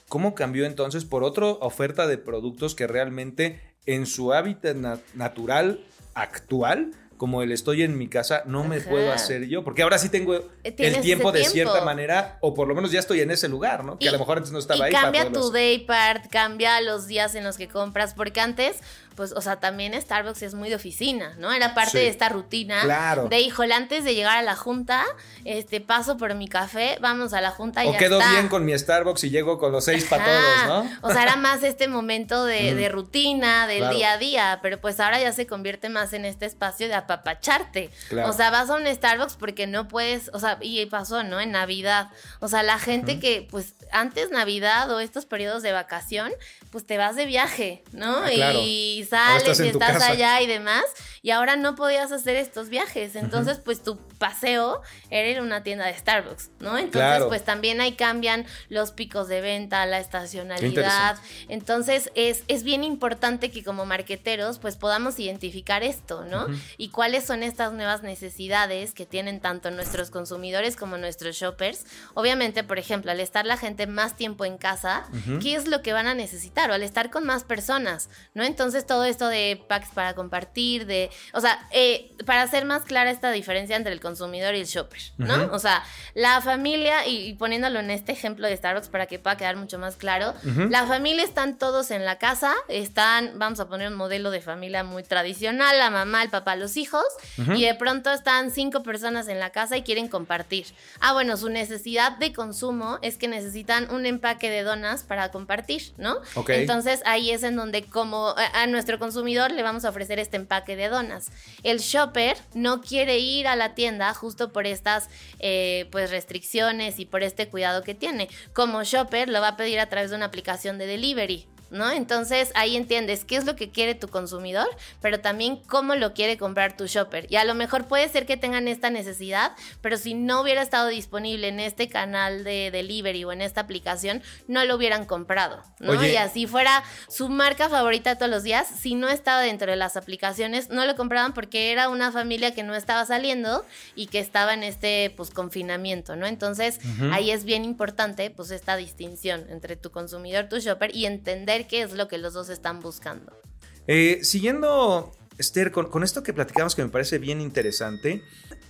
¿Cómo 0.07 0.33
cambió 0.33 0.65
entonces 0.65 1.05
por 1.05 1.23
otra 1.23 1.45
oferta 1.45 2.07
de 2.07 2.17
productos 2.17 2.73
que 2.73 2.87
realmente 2.87 3.61
en 3.95 4.05
su 4.05 4.33
hábitat 4.33 4.75
natural 5.15 5.79
actual, 6.13 6.91
como 7.17 7.41
el 7.41 7.51
estoy 7.51 7.81
en 7.81 7.97
mi 7.97 8.07
casa, 8.07 8.43
no 8.45 8.63
me 8.63 8.79
puedo 8.79 9.11
hacer 9.11 9.47
yo, 9.47 9.63
porque 9.63 9.81
ahora 9.81 9.97
sí 9.97 10.07
tengo 10.07 10.35
eh, 10.35 10.75
el 10.77 11.01
tiempo 11.01 11.31
de 11.31 11.43
cierta 11.43 11.83
manera, 11.83 12.37
o 12.39 12.53
por 12.53 12.67
lo 12.67 12.75
menos 12.75 12.91
ya 12.91 12.99
estoy 12.99 13.19
en 13.19 13.31
ese 13.31 13.49
lugar, 13.49 13.83
¿no? 13.83 13.97
Que 13.97 14.07
a 14.07 14.11
lo 14.11 14.19
mejor 14.19 14.37
antes 14.37 14.53
no 14.53 14.59
estaba 14.59 14.79
y 14.79 14.83
ahí. 14.83 14.91
Cambia 14.91 15.29
tu 15.31 15.51
day 15.51 15.79
part, 15.79 16.27
cambia 16.29 16.79
los 16.81 17.07
días 17.07 17.35
en 17.35 17.43
los 17.43 17.57
que 17.57 17.67
compras, 17.67 18.13
porque 18.13 18.39
antes 18.39 18.77
pues, 19.19 19.33
o 19.33 19.41
sea, 19.41 19.57
también 19.57 20.01
Starbucks 20.01 20.43
es 20.43 20.53
muy 20.53 20.69
de 20.69 20.75
oficina, 20.75 21.35
¿no? 21.39 21.51
Era 21.51 21.73
parte 21.73 21.97
de 21.97 22.07
esta 22.07 22.29
rutina 22.29 22.83
claro. 22.83 23.27
de, 23.27 23.41
híjole, 23.41 23.73
antes 23.73 24.05
de 24.05 24.15
llegar 24.15 24.37
a 24.37 24.41
la 24.41 24.55
junta, 24.55 25.03
este, 25.43 25.81
paso 25.81 26.15
por 26.15 26.33
mi 26.35 26.47
café, 26.47 26.97
vamos 27.01 27.33
a 27.33 27.41
la 27.41 27.51
junta 27.51 27.83
y 27.83 27.89
o 27.89 27.97
quedo 27.97 28.17
bien 28.17 28.47
con 28.47 28.63
mi 28.63 28.79
Starbucks 28.79 29.25
y 29.25 29.29
llego 29.29 29.59
con 29.59 29.73
los 29.73 29.83
seis 29.83 30.05
para 30.05 30.23
todos, 30.23 30.67
¿no? 30.67 30.97
O 31.01 31.11
sea, 31.11 31.23
era 31.23 31.35
más 31.35 31.63
este 31.63 31.89
momento 31.89 32.45
de, 32.45 32.87
rutina, 32.87 33.67
del 33.67 33.89
día 33.89 34.13
a 34.13 34.17
día, 34.17 34.59
pero 34.61 34.79
pues 34.79 35.01
ahora 35.01 35.19
ya 35.19 35.33
se 35.33 35.45
convierte 35.45 35.89
más 35.89 36.13
en 36.13 36.23
este 36.23 36.45
espacio 36.45 36.87
de 36.87 36.93
apapacharte. 36.93 37.89
O 38.25 38.31
sea, 38.31 38.51
vas 38.51 38.69
a 38.69 38.75
un 38.75 38.87
Starbucks 38.87 39.33
porque 39.33 39.67
no 39.67 39.89
puedes, 39.89 40.31
o 40.31 40.39
sea, 40.39 40.59
y 40.61 40.85
pasó, 40.85 41.23
¿no? 41.23 41.41
En 41.41 41.51
Navidad. 41.51 42.07
O 42.39 42.47
sea, 42.47 42.63
la 42.63 42.79
gente 42.79 43.19
que, 43.19 43.45
pues, 43.51 43.75
antes 43.91 44.31
Navidad 44.31 44.89
o 44.91 45.01
estos 45.01 45.25
periodos 45.25 45.61
de 45.61 45.73
vacación, 45.73 46.31
pues 46.71 46.85
te 46.85 46.97
vas 46.97 47.17
de 47.17 47.25
viaje, 47.25 47.83
¿no? 47.91 48.23
Ah, 48.23 48.29
claro. 48.31 48.59
Y 48.63 49.05
sales 49.09 49.59
y 49.59 49.67
estás 49.67 50.01
allá 50.01 50.41
y 50.41 50.47
demás. 50.47 50.83
Y 51.21 51.31
ahora 51.31 51.57
no 51.57 51.75
podías 51.75 52.11
hacer 52.11 52.35
estos 52.37 52.69
viajes. 52.69 53.15
Entonces, 53.15 53.57
pues 53.57 53.83
tu 53.83 53.97
paseo 54.17 54.81
era 55.09 55.27
ir 55.27 55.39
a 55.39 55.41
una 55.41 55.63
tienda 55.63 55.85
de 55.85 55.97
Starbucks, 55.97 56.51
¿no? 56.59 56.77
Entonces, 56.77 57.25
pues 57.27 57.43
también 57.43 57.81
ahí 57.81 57.93
cambian 57.93 58.45
los 58.69 58.91
picos 58.91 59.27
de 59.27 59.41
venta, 59.41 59.85
la 59.85 59.99
estacionalidad. 59.99 61.17
Entonces, 61.49 62.11
es, 62.15 62.43
es 62.47 62.63
bien 62.63 62.83
importante 62.83 63.51
que 63.51 63.63
como 63.63 63.85
marqueteros, 63.85 64.59
pues 64.59 64.77
podamos 64.77 65.19
identificar 65.19 65.83
esto, 65.83 66.25
¿no? 66.25 66.47
Y 66.77 66.89
cuáles 66.89 67.25
son 67.25 67.43
estas 67.43 67.73
nuevas 67.73 68.01
necesidades 68.01 68.93
que 68.93 69.05
tienen 69.05 69.39
tanto 69.39 69.71
nuestros 69.71 70.09
consumidores 70.11 70.75
como 70.75 70.97
nuestros 70.97 71.35
shoppers. 71.35 71.85
Obviamente, 72.13 72.63
por 72.63 72.79
ejemplo, 72.79 73.11
al 73.11 73.19
estar 73.19 73.45
la 73.45 73.57
gente 73.57 73.87
más 73.87 74.15
tiempo 74.15 74.45
en 74.45 74.57
casa, 74.57 75.05
¿qué 75.41 75.55
es 75.55 75.67
lo 75.67 75.81
que 75.81 75.93
van 75.93 76.07
a 76.07 76.13
necesitar? 76.13 76.69
O 76.71 76.73
al 76.73 76.83
estar 76.83 77.09
con 77.09 77.25
más 77.25 77.43
personas, 77.43 78.09
¿no? 78.33 78.43
Entonces, 78.43 78.85
todo 78.85 78.98
esto 79.03 79.27
de 79.27 79.61
packs 79.67 79.89
para 79.89 80.13
compartir, 80.13 80.85
de, 80.85 81.09
o 81.33 81.41
sea, 81.41 81.67
eh, 81.71 82.11
para 82.25 82.41
hacer 82.41 82.65
más 82.65 82.83
clara 82.83 83.11
esta 83.11 83.31
diferencia 83.31 83.75
entre 83.75 83.93
el 83.93 83.99
consumidor 83.99 84.55
y 84.55 84.61
el 84.61 84.65
shopper, 84.65 85.01
¿no? 85.17 85.49
O 85.51 85.59
sea, 85.59 85.83
la 86.13 86.41
familia, 86.41 87.07
y, 87.07 87.33
poniéndolo 87.33 87.79
en 87.79 87.91
este 87.91 88.11
ejemplo 88.11 88.47
de 88.47 88.55
Starbucks 88.55 88.89
para 88.89 89.05
que 89.05 89.19
pueda 89.19 89.37
quedar 89.37 89.55
mucho 89.55 89.79
más 89.79 89.95
claro, 89.95 90.33
la 90.69 90.85
familia 90.85 91.23
están 91.23 91.57
todos 91.57 91.91
en 91.91 92.05
la 92.05 92.17
casa, 92.17 92.53
están, 92.67 93.33
vamos 93.35 93.59
a 93.59 93.67
poner 93.67 93.87
un 93.89 93.95
modelo 93.95 94.31
de 94.31 94.41
familia 94.41 94.83
muy 94.83 95.03
tradicional, 95.03 95.77
la 95.77 95.89
mamá, 95.89 96.23
el 96.23 96.29
papá, 96.29 96.55
los 96.55 96.77
hijos, 96.77 97.05
y 97.37 97.63
de 97.65 97.75
pronto 97.75 98.11
están 98.11 98.51
cinco 98.51 98.83
personas 98.83 99.27
en 99.27 99.39
la 99.39 99.51
casa 99.51 99.77
y 99.77 99.83
quieren 99.83 100.07
compartir. 100.07 100.67
Ah, 100.99 101.13
bueno, 101.13 101.37
su 101.37 101.49
necesidad 101.49 102.17
de 102.17 102.33
consumo 102.33 102.99
es 103.01 103.17
que 103.17 103.27
necesitan 103.27 103.89
un 103.91 104.05
empaque 104.05 104.49
de 104.49 104.63
donas 104.63 105.03
para 105.03 105.31
compartir, 105.31 105.93
¿no? 105.97 106.17
Entonces 106.47 107.01
ahí 107.05 107.31
es 107.31 107.43
en 107.43 107.55
donde 107.55 107.83
como 107.83 108.35
a 108.53 108.67
nuestro 108.79 108.97
consumidor 108.97 109.51
le 109.51 109.61
vamos 109.61 109.83
a 109.83 109.89
ofrecer 109.89 110.19
este 110.19 110.37
empaque 110.37 110.77
de 110.77 110.87
donas. 110.87 111.33
El 111.63 111.79
shopper 111.79 112.37
no 112.53 112.79
quiere 112.79 113.19
ir 113.19 113.45
a 113.45 113.57
la 113.57 113.75
tienda 113.75 114.13
justo 114.13 114.53
por 114.53 114.65
estas 114.65 115.09
eh, 115.39 115.89
pues 115.91 116.11
restricciones 116.11 116.97
y 116.97 117.05
por 117.05 117.21
este 117.21 117.49
cuidado 117.49 117.83
que 117.83 117.93
tiene. 117.93 118.29
Como 118.53 118.81
shopper 118.85 119.27
lo 119.27 119.41
va 119.41 119.49
a 119.49 119.57
pedir 119.57 119.81
a 119.81 119.89
través 119.89 120.11
de 120.11 120.15
una 120.15 120.27
aplicación 120.27 120.77
de 120.77 120.87
delivery. 120.87 121.45
¿No? 121.71 121.91
Entonces 121.91 122.51
ahí 122.55 122.75
entiendes 122.75 123.25
qué 123.25 123.35
es 123.35 123.45
lo 123.45 123.55
que 123.55 123.69
quiere 123.69 123.95
tu 123.95 124.07
consumidor, 124.07 124.67
pero 125.01 125.19
también 125.19 125.57
cómo 125.67 125.95
lo 125.95 126.13
quiere 126.13 126.37
comprar 126.37 126.75
tu 126.75 126.87
shopper. 126.87 127.27
Y 127.29 127.35
a 127.35 127.43
lo 127.43 127.55
mejor 127.55 127.87
puede 127.87 128.07
ser 128.09 128.25
que 128.25 128.37
tengan 128.37 128.67
esta 128.67 128.89
necesidad, 128.89 129.53
pero 129.81 129.97
si 129.97 130.13
no 130.13 130.41
hubiera 130.41 130.61
estado 130.61 130.87
disponible 130.87 131.47
en 131.47 131.59
este 131.59 131.89
canal 131.89 132.43
de 132.43 132.71
delivery 132.71 133.23
o 133.23 133.31
en 133.31 133.41
esta 133.41 133.61
aplicación, 133.61 134.21
no 134.47 134.63
lo 134.65 134.75
hubieran 134.75 135.05
comprado, 135.05 135.63
¿no? 135.79 136.05
Y 136.05 136.15
así 136.15 136.47
fuera 136.47 136.83
su 137.07 137.29
marca 137.29 137.69
favorita 137.69 138.15
todos 138.15 138.31
los 138.31 138.43
días, 138.43 138.67
si 138.67 138.95
no 138.95 139.09
estaba 139.09 139.41
dentro 139.41 139.71
de 139.71 139.77
las 139.77 139.97
aplicaciones, 139.97 140.69
no 140.69 140.85
lo 140.85 140.95
compraban 140.95 141.33
porque 141.33 141.71
era 141.71 141.89
una 141.89 142.11
familia 142.11 142.53
que 142.53 142.63
no 142.63 142.75
estaba 142.75 143.05
saliendo 143.05 143.65
y 143.95 144.07
que 144.07 144.19
estaba 144.19 144.53
en 144.53 144.63
este 144.63 145.13
pues 145.15 145.29
confinamiento, 145.29 146.15
¿no? 146.15 146.25
Entonces 146.25 146.79
ahí 147.11 147.31
es 147.31 147.43
bien 147.43 147.65
importante 147.65 148.29
pues 148.29 148.51
esta 148.51 148.75
distinción 148.75 149.45
entre 149.49 149.75
tu 149.75 149.91
consumidor, 149.91 150.49
tu 150.49 150.59
shopper 150.59 150.95
y 150.95 151.05
entender 151.05 151.58
qué 151.65 151.81
es 151.81 151.93
lo 151.93 152.07
que 152.07 152.17
los 152.17 152.33
dos 152.33 152.49
están 152.49 152.79
buscando. 152.79 153.39
Eh, 153.87 154.19
siguiendo, 154.23 155.11
Esther, 155.37 155.71
con, 155.71 156.03
esto 156.03 156.21
que 156.21 156.33
platicamos 156.33 156.75
que 156.75 156.83
me 156.83 156.89
parece 156.89 157.17
bien 157.17 157.41
interesante, 157.41 158.23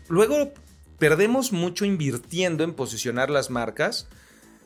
luego 0.08 0.54
perdemos 0.98 1.52
mucho 1.52 1.86
invirtiendo 1.86 2.64
en 2.64 2.74
posicionar 2.74 3.30
las 3.30 3.50
marcas. 3.50 4.08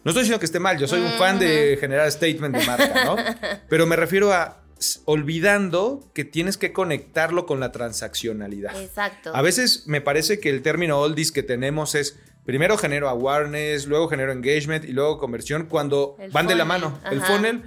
No 0.03 0.11
estoy 0.11 0.23
diciendo 0.23 0.39
que 0.39 0.45
esté 0.45 0.59
mal, 0.59 0.77
yo 0.77 0.87
soy 0.87 1.01
un 1.01 1.11
fan 1.13 1.39
de 1.39 1.77
generar 1.79 2.11
statement 2.11 2.55
de 2.55 2.65
marca, 2.65 3.05
¿no? 3.05 3.15
Pero 3.69 3.87
me 3.87 3.95
refiero 3.95 4.33
a 4.33 4.59
olvidando 5.05 6.11
que 6.13 6.25
tienes 6.25 6.57
que 6.57 6.73
conectarlo 6.73 7.45
con 7.45 7.59
la 7.59 7.71
transaccionalidad. 7.71 8.79
Exacto. 8.81 9.31
A 9.33 9.41
veces 9.41 9.87
me 9.87 10.01
parece 10.01 10.39
que 10.39 10.49
el 10.49 10.61
término 10.61 10.99
oldies 10.99 11.31
que 11.31 11.41
tenemos 11.41 11.95
es 11.95 12.19
primero 12.45 12.77
genero 12.77 13.09
awareness, 13.09 13.87
luego 13.87 14.09
genero 14.09 14.31
engagement 14.31 14.85
y 14.85 14.91
luego 14.91 15.17
conversión 15.17 15.65
cuando 15.65 16.17
van 16.31 16.47
de 16.47 16.55
la 16.55 16.65
mano. 16.65 16.99
El 17.09 17.21
funnel 17.21 17.63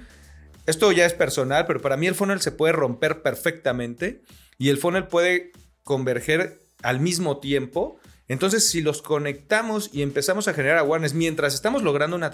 esto 0.67 0.91
ya 0.91 1.05
es 1.05 1.13
personal, 1.13 1.65
pero 1.65 1.81
para 1.81 1.97
mí 1.97 2.07
el 2.07 2.15
funnel 2.15 2.41
se 2.41 2.51
puede 2.51 2.73
romper 2.73 3.21
perfectamente 3.23 4.21
y 4.57 4.69
el 4.69 4.77
funnel 4.77 5.07
puede 5.07 5.53
converger 5.83 6.59
al 6.83 6.99
mismo 6.99 7.39
tiempo. 7.39 7.99
Entonces, 8.27 8.69
si 8.69 8.81
los 8.81 9.01
conectamos 9.01 9.89
y 9.93 10.01
empezamos 10.01 10.49
a 10.49 10.53
generar 10.53 10.77
awareness 10.77 11.13
mientras 11.13 11.53
estamos 11.53 11.83
logrando 11.83 12.17
una 12.17 12.31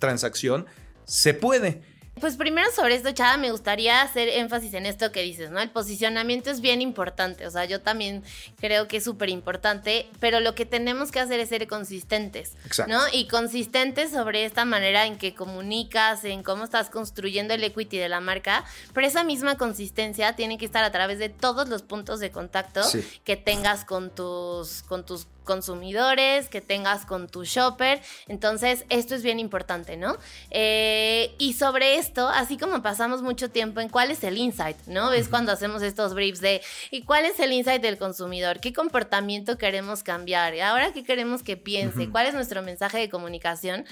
transacción, 0.00 0.66
se 1.04 1.34
puede. 1.34 1.82
Pues 2.20 2.36
primero 2.36 2.68
sobre 2.74 2.94
esto, 2.94 3.10
Chada, 3.12 3.36
me 3.36 3.50
gustaría 3.50 4.02
hacer 4.02 4.28
énfasis 4.28 4.74
en 4.74 4.86
esto 4.86 5.12
que 5.12 5.22
dices, 5.22 5.50
¿no? 5.50 5.60
El 5.60 5.70
posicionamiento 5.70 6.50
es 6.50 6.60
bien 6.60 6.82
importante, 6.82 7.46
o 7.46 7.50
sea, 7.50 7.64
yo 7.64 7.80
también 7.80 8.22
creo 8.60 8.88
que 8.88 8.98
es 8.98 9.04
súper 9.04 9.28
importante, 9.28 10.08
pero 10.20 10.40
lo 10.40 10.54
que 10.54 10.66
tenemos 10.66 11.10
que 11.10 11.20
hacer 11.20 11.40
es 11.40 11.48
ser 11.48 11.66
consistentes, 11.68 12.54
Exacto. 12.66 12.92
¿no? 12.92 13.00
Y 13.12 13.28
consistentes 13.28 14.10
sobre 14.10 14.44
esta 14.44 14.64
manera 14.64 15.06
en 15.06 15.18
que 15.18 15.34
comunicas, 15.34 16.24
en 16.24 16.42
cómo 16.42 16.64
estás 16.64 16.90
construyendo 16.90 17.54
el 17.54 17.64
equity 17.64 17.98
de 17.98 18.08
la 18.08 18.20
marca, 18.20 18.64
pero 18.94 19.06
esa 19.06 19.24
misma 19.24 19.56
consistencia 19.56 20.34
tiene 20.34 20.58
que 20.58 20.64
estar 20.66 20.84
a 20.84 20.92
través 20.92 21.18
de 21.18 21.28
todos 21.28 21.68
los 21.68 21.82
puntos 21.82 22.20
de 22.20 22.30
contacto 22.30 22.82
Sí. 22.82 23.04
que 23.24 23.36
tengas 23.36 23.84
con 23.84 24.10
tus, 24.14 24.82
con 24.82 25.04
tus 25.04 25.26
consumidores, 25.48 26.50
que 26.50 26.60
tengas 26.60 27.06
con 27.06 27.26
tu 27.26 27.44
shopper. 27.44 28.02
Entonces, 28.28 28.84
esto 28.90 29.14
es 29.14 29.22
bien 29.22 29.40
importante, 29.40 29.96
¿no? 29.96 30.18
Eh, 30.50 31.34
y 31.38 31.54
sobre 31.54 31.96
esto, 31.96 32.28
así 32.28 32.58
como 32.58 32.82
pasamos 32.82 33.22
mucho 33.22 33.50
tiempo 33.50 33.80
en 33.80 33.88
cuál 33.88 34.10
es 34.10 34.22
el 34.24 34.36
insight, 34.36 34.76
¿no? 34.86 35.08
¿Ves 35.08 35.30
cuando 35.30 35.50
hacemos 35.50 35.80
estos 35.80 36.12
briefs 36.12 36.42
de 36.42 36.60
¿y 36.90 37.02
cuál 37.02 37.24
es 37.24 37.40
el 37.40 37.52
insight 37.52 37.80
del 37.80 37.96
consumidor? 37.96 38.60
¿Qué 38.60 38.74
comportamiento 38.74 39.56
queremos 39.56 40.02
cambiar? 40.02 40.54
¿Y 40.54 40.60
ahora 40.60 40.92
qué 40.92 41.02
queremos 41.02 41.42
que 41.42 41.56
piense? 41.56 42.10
¿Cuál 42.10 42.26
es 42.26 42.34
nuestro 42.34 42.60
mensaje 42.62 42.98
de 42.98 43.08
comunicación? 43.08 43.86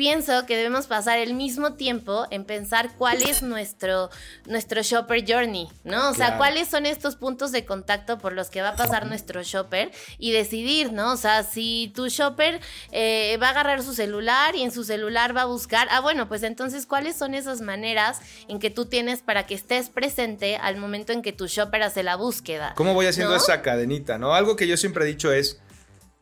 Pienso 0.00 0.44
que 0.44 0.58
debemos 0.58 0.86
pasar 0.88 1.18
el 1.18 1.32
mismo 1.32 1.72
tiempo 1.72 2.26
en 2.30 2.44
pensar 2.44 2.90
cuál 2.98 3.22
es 3.22 3.40
nuestro, 3.40 4.10
nuestro 4.44 4.82
shopper 4.82 5.24
journey, 5.26 5.68
¿no? 5.84 6.10
O 6.10 6.12
sea, 6.12 6.26
Claro. 6.26 6.36
cuáles 6.36 6.68
son 6.68 6.84
estos 6.84 7.16
puntos 7.16 7.50
de 7.50 7.64
contacto 7.64 8.18
por 8.18 8.34
los 8.34 8.50
que 8.50 8.60
va 8.60 8.70
a 8.70 8.76
pasar 8.76 9.06
nuestro 9.06 9.42
shopper 9.42 9.90
y 10.18 10.32
decidir, 10.32 10.92
¿no? 10.92 11.12
O 11.12 11.16
sea, 11.16 11.44
si 11.44 11.90
tu 11.96 12.08
shopper 12.08 12.60
eh, 12.92 13.38
va 13.42 13.46
a 13.46 13.50
agarrar 13.52 13.82
su 13.82 13.94
celular 13.94 14.54
y 14.54 14.64
en 14.64 14.70
su 14.70 14.84
celular 14.84 15.34
va 15.34 15.42
a 15.42 15.46
buscar, 15.46 15.88
ah, 15.90 16.00
bueno, 16.00 16.28
pues 16.28 16.42
entonces, 16.42 16.84
¿cuáles 16.84 17.16
son 17.16 17.32
esas 17.32 17.62
maneras 17.62 18.20
en 18.48 18.58
que 18.58 18.68
tú 18.68 18.84
tienes 18.84 19.20
para 19.22 19.46
que 19.46 19.54
estés 19.54 19.88
presente 19.88 20.56
al 20.58 20.76
momento 20.76 21.14
en 21.14 21.22
que 21.22 21.32
tu 21.32 21.46
shopper 21.46 21.82
hace 21.82 22.02
la 22.02 22.16
búsqueda? 22.16 22.74
¿Cómo 22.76 22.92
voy 22.92 23.06
haciendo 23.06 23.32
¿No? 23.32 23.38
esa 23.38 23.62
cadenita, 23.62 24.18
no? 24.18 24.34
Algo 24.34 24.56
que 24.56 24.66
yo 24.68 24.76
siempre 24.76 25.04
he 25.04 25.08
dicho 25.08 25.32
es, 25.32 25.58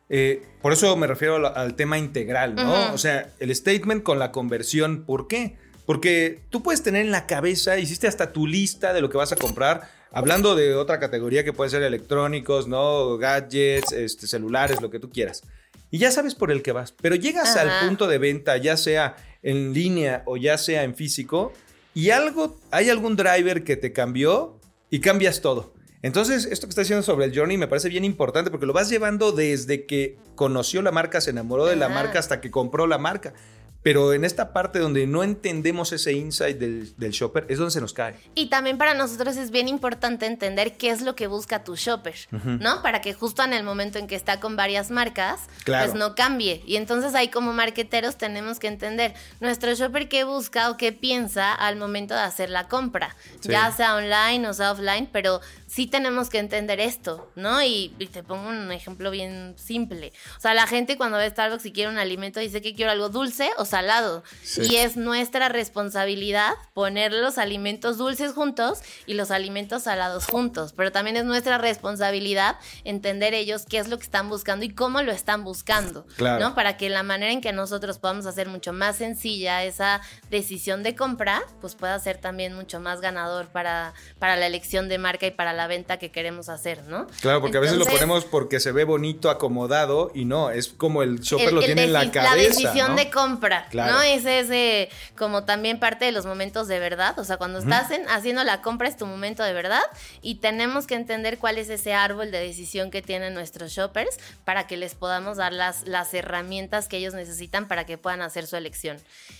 eh, 0.09 0.43
por 0.61 0.73
eso 0.73 0.95
me 0.95 1.07
refiero 1.07 1.35
al, 1.35 1.45
al 1.45 1.75
tema 1.75 1.97
integral, 1.97 2.55
¿no? 2.55 2.93
O 2.93 2.97
sea, 2.97 3.31
el 3.39 3.55
statement 3.55 4.03
con 4.03 4.19
la 4.19 4.31
conversión, 4.31 5.03
¿por 5.03 5.27
qué? 5.27 5.57
Porque 5.85 6.41
tú 6.49 6.63
puedes 6.63 6.83
tener 6.83 7.05
en 7.05 7.11
la 7.11 7.27
cabeza, 7.27 7.77
hiciste 7.77 8.07
hasta 8.07 8.31
tu 8.31 8.47
lista 8.47 8.93
de 8.93 9.01
lo 9.01 9.09
que 9.09 9.17
vas 9.17 9.31
a 9.31 9.35
comprar, 9.35 9.89
hablando 10.11 10.55
de 10.55 10.75
otra 10.75 10.99
categoría 10.99 11.43
que 11.43 11.53
puede 11.53 11.69
ser 11.69 11.83
electrónicos, 11.83 12.67
¿no? 12.67 13.17
Gadgets, 13.17 13.91
este, 13.91 14.27
celulares, 14.27 14.81
lo 14.81 14.89
que 14.89 14.99
tú 14.99 15.09
quieras. 15.09 15.43
Y 15.91 15.99
ya 15.99 16.11
sabes 16.11 16.35
por 16.35 16.51
el 16.51 16.61
que 16.61 16.71
vas, 16.71 16.91
pero 16.91 17.15
llegas 17.15 17.55
al 17.55 17.85
punto 17.85 18.07
de 18.07 18.17
venta, 18.17 18.57
ya 18.57 18.77
sea 18.77 19.15
en 19.43 19.73
línea 19.73 20.23
o 20.25 20.37
ya 20.37 20.57
sea 20.57 20.83
en 20.83 20.95
físico, 20.95 21.53
y 21.93 22.09
algo, 22.09 22.59
hay 22.71 22.89
algún 22.89 23.15
driver 23.15 23.63
que 23.63 23.77
te 23.77 23.93
cambió 23.93 24.59
y 24.89 24.99
cambias 24.99 25.41
todo. 25.41 25.74
Entonces, 26.05 26.45
esto 26.45 26.67
que 26.67 26.69
está 26.69 26.81
diciendo 26.81 27.01
sobre 27.01 27.25
el 27.25 27.35
journey 27.35 27.57
me 27.57 27.67
parece 27.67 27.89
bien 27.89 28.05
importante 28.05 28.51
porque 28.51 28.67
lo 28.67 28.73
vas 28.73 28.89
llevando 28.89 29.31
desde 29.31 29.87
que 29.87 30.19
conoció 30.35 30.83
la 30.83 30.91
marca, 30.91 31.19
se 31.19 31.31
enamoró 31.31 31.65
de 31.65 31.75
la 31.75 31.89
marca 31.89 32.19
hasta 32.19 32.41
que 32.41 32.51
compró 32.51 32.85
la 32.85 32.99
marca. 32.99 33.33
Pero 33.81 34.13
en 34.13 34.25
esta 34.25 34.51
parte 34.51 34.79
donde 34.79 35.05
no 35.05 35.21
entendemos 35.23 35.91
ese 35.91 36.11
insight 36.13 36.57
del, 36.57 36.95
del 36.97 37.11
shopper 37.11 37.45
es 37.49 37.59
donde 37.59 37.69
se 37.69 37.79
nos 37.81 37.93
cae. 37.93 38.15
Y 38.33 38.47
también 38.49 38.79
para 38.79 38.95
nosotros 38.95 39.37
es 39.37 39.51
bien 39.51 39.67
importante 39.67 40.25
entender 40.25 40.75
qué 40.75 40.89
es 40.89 41.01
lo 41.03 41.15
que 41.15 41.27
busca 41.27 41.63
tu 41.63 41.75
shopper, 41.75 42.15
¿no? 42.31 42.81
Para 42.81 43.01
que 43.01 43.13
justo 43.13 43.43
en 43.43 43.53
el 43.53 43.63
momento 43.63 43.99
en 43.99 44.07
que 44.07 44.15
está 44.15 44.39
con 44.39 44.55
varias 44.55 44.89
marcas, 44.89 45.41
Claro. 45.65 45.85
pues 45.85 45.99
no 45.99 46.15
cambie. 46.15 46.63
Y 46.65 46.77
entonces 46.77 47.13
ahí 47.13 47.27
como 47.29 47.53
marqueteros 47.53 48.15
tenemos 48.17 48.57
que 48.57 48.67
entender 48.69 49.13
nuestro 49.39 49.71
shopper 49.75 50.09
qué 50.09 50.23
busca 50.23 50.71
o 50.71 50.77
qué 50.77 50.91
piensa 50.91 51.53
al 51.53 51.75
momento 51.75 52.15
de 52.15 52.21
hacer 52.21 52.49
la 52.49 52.67
compra, 52.67 53.15
Sí. 53.39 53.49
ya 53.49 53.71
sea 53.71 53.95
online 53.97 54.47
o 54.49 54.53
sea 54.55 54.71
offline, 54.71 55.07
pero 55.11 55.41
sí 55.75 55.87
tenemos 55.87 56.29
que 56.29 56.39
entender 56.39 56.79
esto, 56.79 57.29
¿no? 57.35 57.61
Y, 57.61 57.93
y 57.99 58.07
te 58.07 58.23
pongo 58.23 58.47
un 58.47 58.71
ejemplo 58.71 59.11
bien 59.11 59.55
simple. 59.57 60.13
O 60.37 60.39
sea, 60.39 60.53
la 60.53 60.67
gente 60.67 60.95
cuando 60.95 61.17
ve 61.17 61.29
Starbucks 61.29 61.65
y 61.65 61.73
quiere 61.73 61.91
un 61.91 61.97
alimento 61.97 62.39
dice 62.39 62.61
que 62.61 62.73
quiero 62.73 62.91
algo 62.91 63.09
dulce 63.09 63.49
o 63.57 63.65
salado. 63.65 64.23
Sí. 64.41 64.61
Y 64.69 64.77
es 64.77 64.95
nuestra 64.95 65.49
responsabilidad 65.49 66.53
poner 66.73 67.11
los 67.11 67.37
alimentos 67.37 67.97
dulces 67.97 68.31
juntos 68.31 68.79
y 69.05 69.15
los 69.15 69.31
alimentos 69.31 69.83
salados 69.83 70.27
juntos. 70.27 70.71
Pero 70.71 70.93
también 70.93 71.17
es 71.17 71.25
nuestra 71.25 71.57
responsabilidad 71.57 72.55
entender 72.85 73.33
ellos 73.33 73.65
qué 73.69 73.79
es 73.79 73.89
lo 73.89 73.97
que 73.97 74.03
están 74.03 74.29
buscando 74.29 74.63
y 74.63 74.69
cómo 74.69 75.01
lo 75.01 75.11
están 75.11 75.43
buscando. 75.43 76.05
Claro. 76.15 76.39
¿no? 76.39 76.55
Para 76.55 76.77
que 76.77 76.89
la 76.89 77.03
manera 77.03 77.33
en 77.33 77.41
que 77.41 77.51
nosotros 77.51 77.99
podamos 77.99 78.25
hacer 78.27 78.47
mucho 78.47 78.71
más 78.71 78.95
sencilla 78.95 79.65
esa 79.65 79.99
decisión 80.29 80.83
de 80.83 80.95
compra, 80.95 81.43
pues 81.59 81.75
pueda 81.75 81.99
ser 81.99 82.17
también 82.17 82.53
mucho 82.53 82.79
más 82.79 83.01
ganador 83.01 83.47
para, 83.47 83.93
para 84.19 84.37
la 84.37 84.47
elección 84.47 84.87
de 84.87 84.99
marca 84.99 85.27
y 85.27 85.31
para 85.31 85.51
la 85.51 85.64
venta 85.67 85.97
que 85.97 86.11
queremos 86.11 86.49
hacer, 86.49 86.83
¿no? 86.83 87.07
Claro, 87.21 87.41
porque 87.41 87.57
a 87.57 87.59
veces 87.59 87.77
lo 87.77 87.83
Entonces, 87.83 88.01
ponemos 88.01 88.25
porque 88.25 88.59
se 88.59 88.71
ve 88.71 88.83
bonito, 88.83 89.29
acomodado 89.29 90.11
y 90.13 90.25
no, 90.25 90.49
es 90.51 90.67
como 90.69 91.03
el 91.03 91.19
shopper 91.19 91.49
el- 91.49 91.55
lo 91.55 91.61
el 91.61 91.65
tiene 91.67 91.83
en 91.85 91.93
la 91.93 92.11
cabeza. 92.11 92.35
decisión 92.35 92.89
¿no? 92.91 92.95
de 92.97 93.09
compra, 93.09 93.67
Claro. 93.69 93.93
¿no? 93.93 94.01
Ese 94.01 94.39
es 94.39 94.49
eh, 94.49 94.89
como 95.17 95.43
también 95.45 95.79
parte 95.79 96.05
de 96.05 96.11
los 96.11 96.25
momentos 96.25 96.67
de 96.67 96.79
verdad. 96.79 97.17
O 97.19 97.23
sea, 97.23 97.37
cuando 97.37 97.59
estás 97.59 97.91
en- 97.91 98.07
haciendo 98.09 98.43
la 98.43 98.61
compra 98.61 98.87
es 98.87 98.97
tu 98.97 99.05
momento 99.05 99.43
de 99.43 99.53
verdad 99.53 99.81
y 100.21 100.35
tenemos 100.35 100.87
que 100.87 100.95
entender 100.95 101.37
cuál 101.37 101.57
es 101.57 101.69
ese 101.69 101.93
árbol 101.93 102.31
de 102.31 102.39
decisión 102.39 102.91
que 102.91 103.01
tienen 103.01 103.33
nuestros 103.33 103.71
shoppers 103.71 104.17
para 104.43 104.67
que 104.67 104.77
les 104.77 104.95
podamos 104.95 105.37
dar 105.37 105.53
las, 105.53 105.87
las 105.87 106.13
herramientas 106.13 106.87
que 106.87 106.97
ellos 106.97 107.13
necesitan 107.13 107.67
para 107.67 107.85
que 107.85 107.97
puedan 107.97 108.21
hacer 108.21 108.47
su 108.47 108.55
elección. 108.55 108.97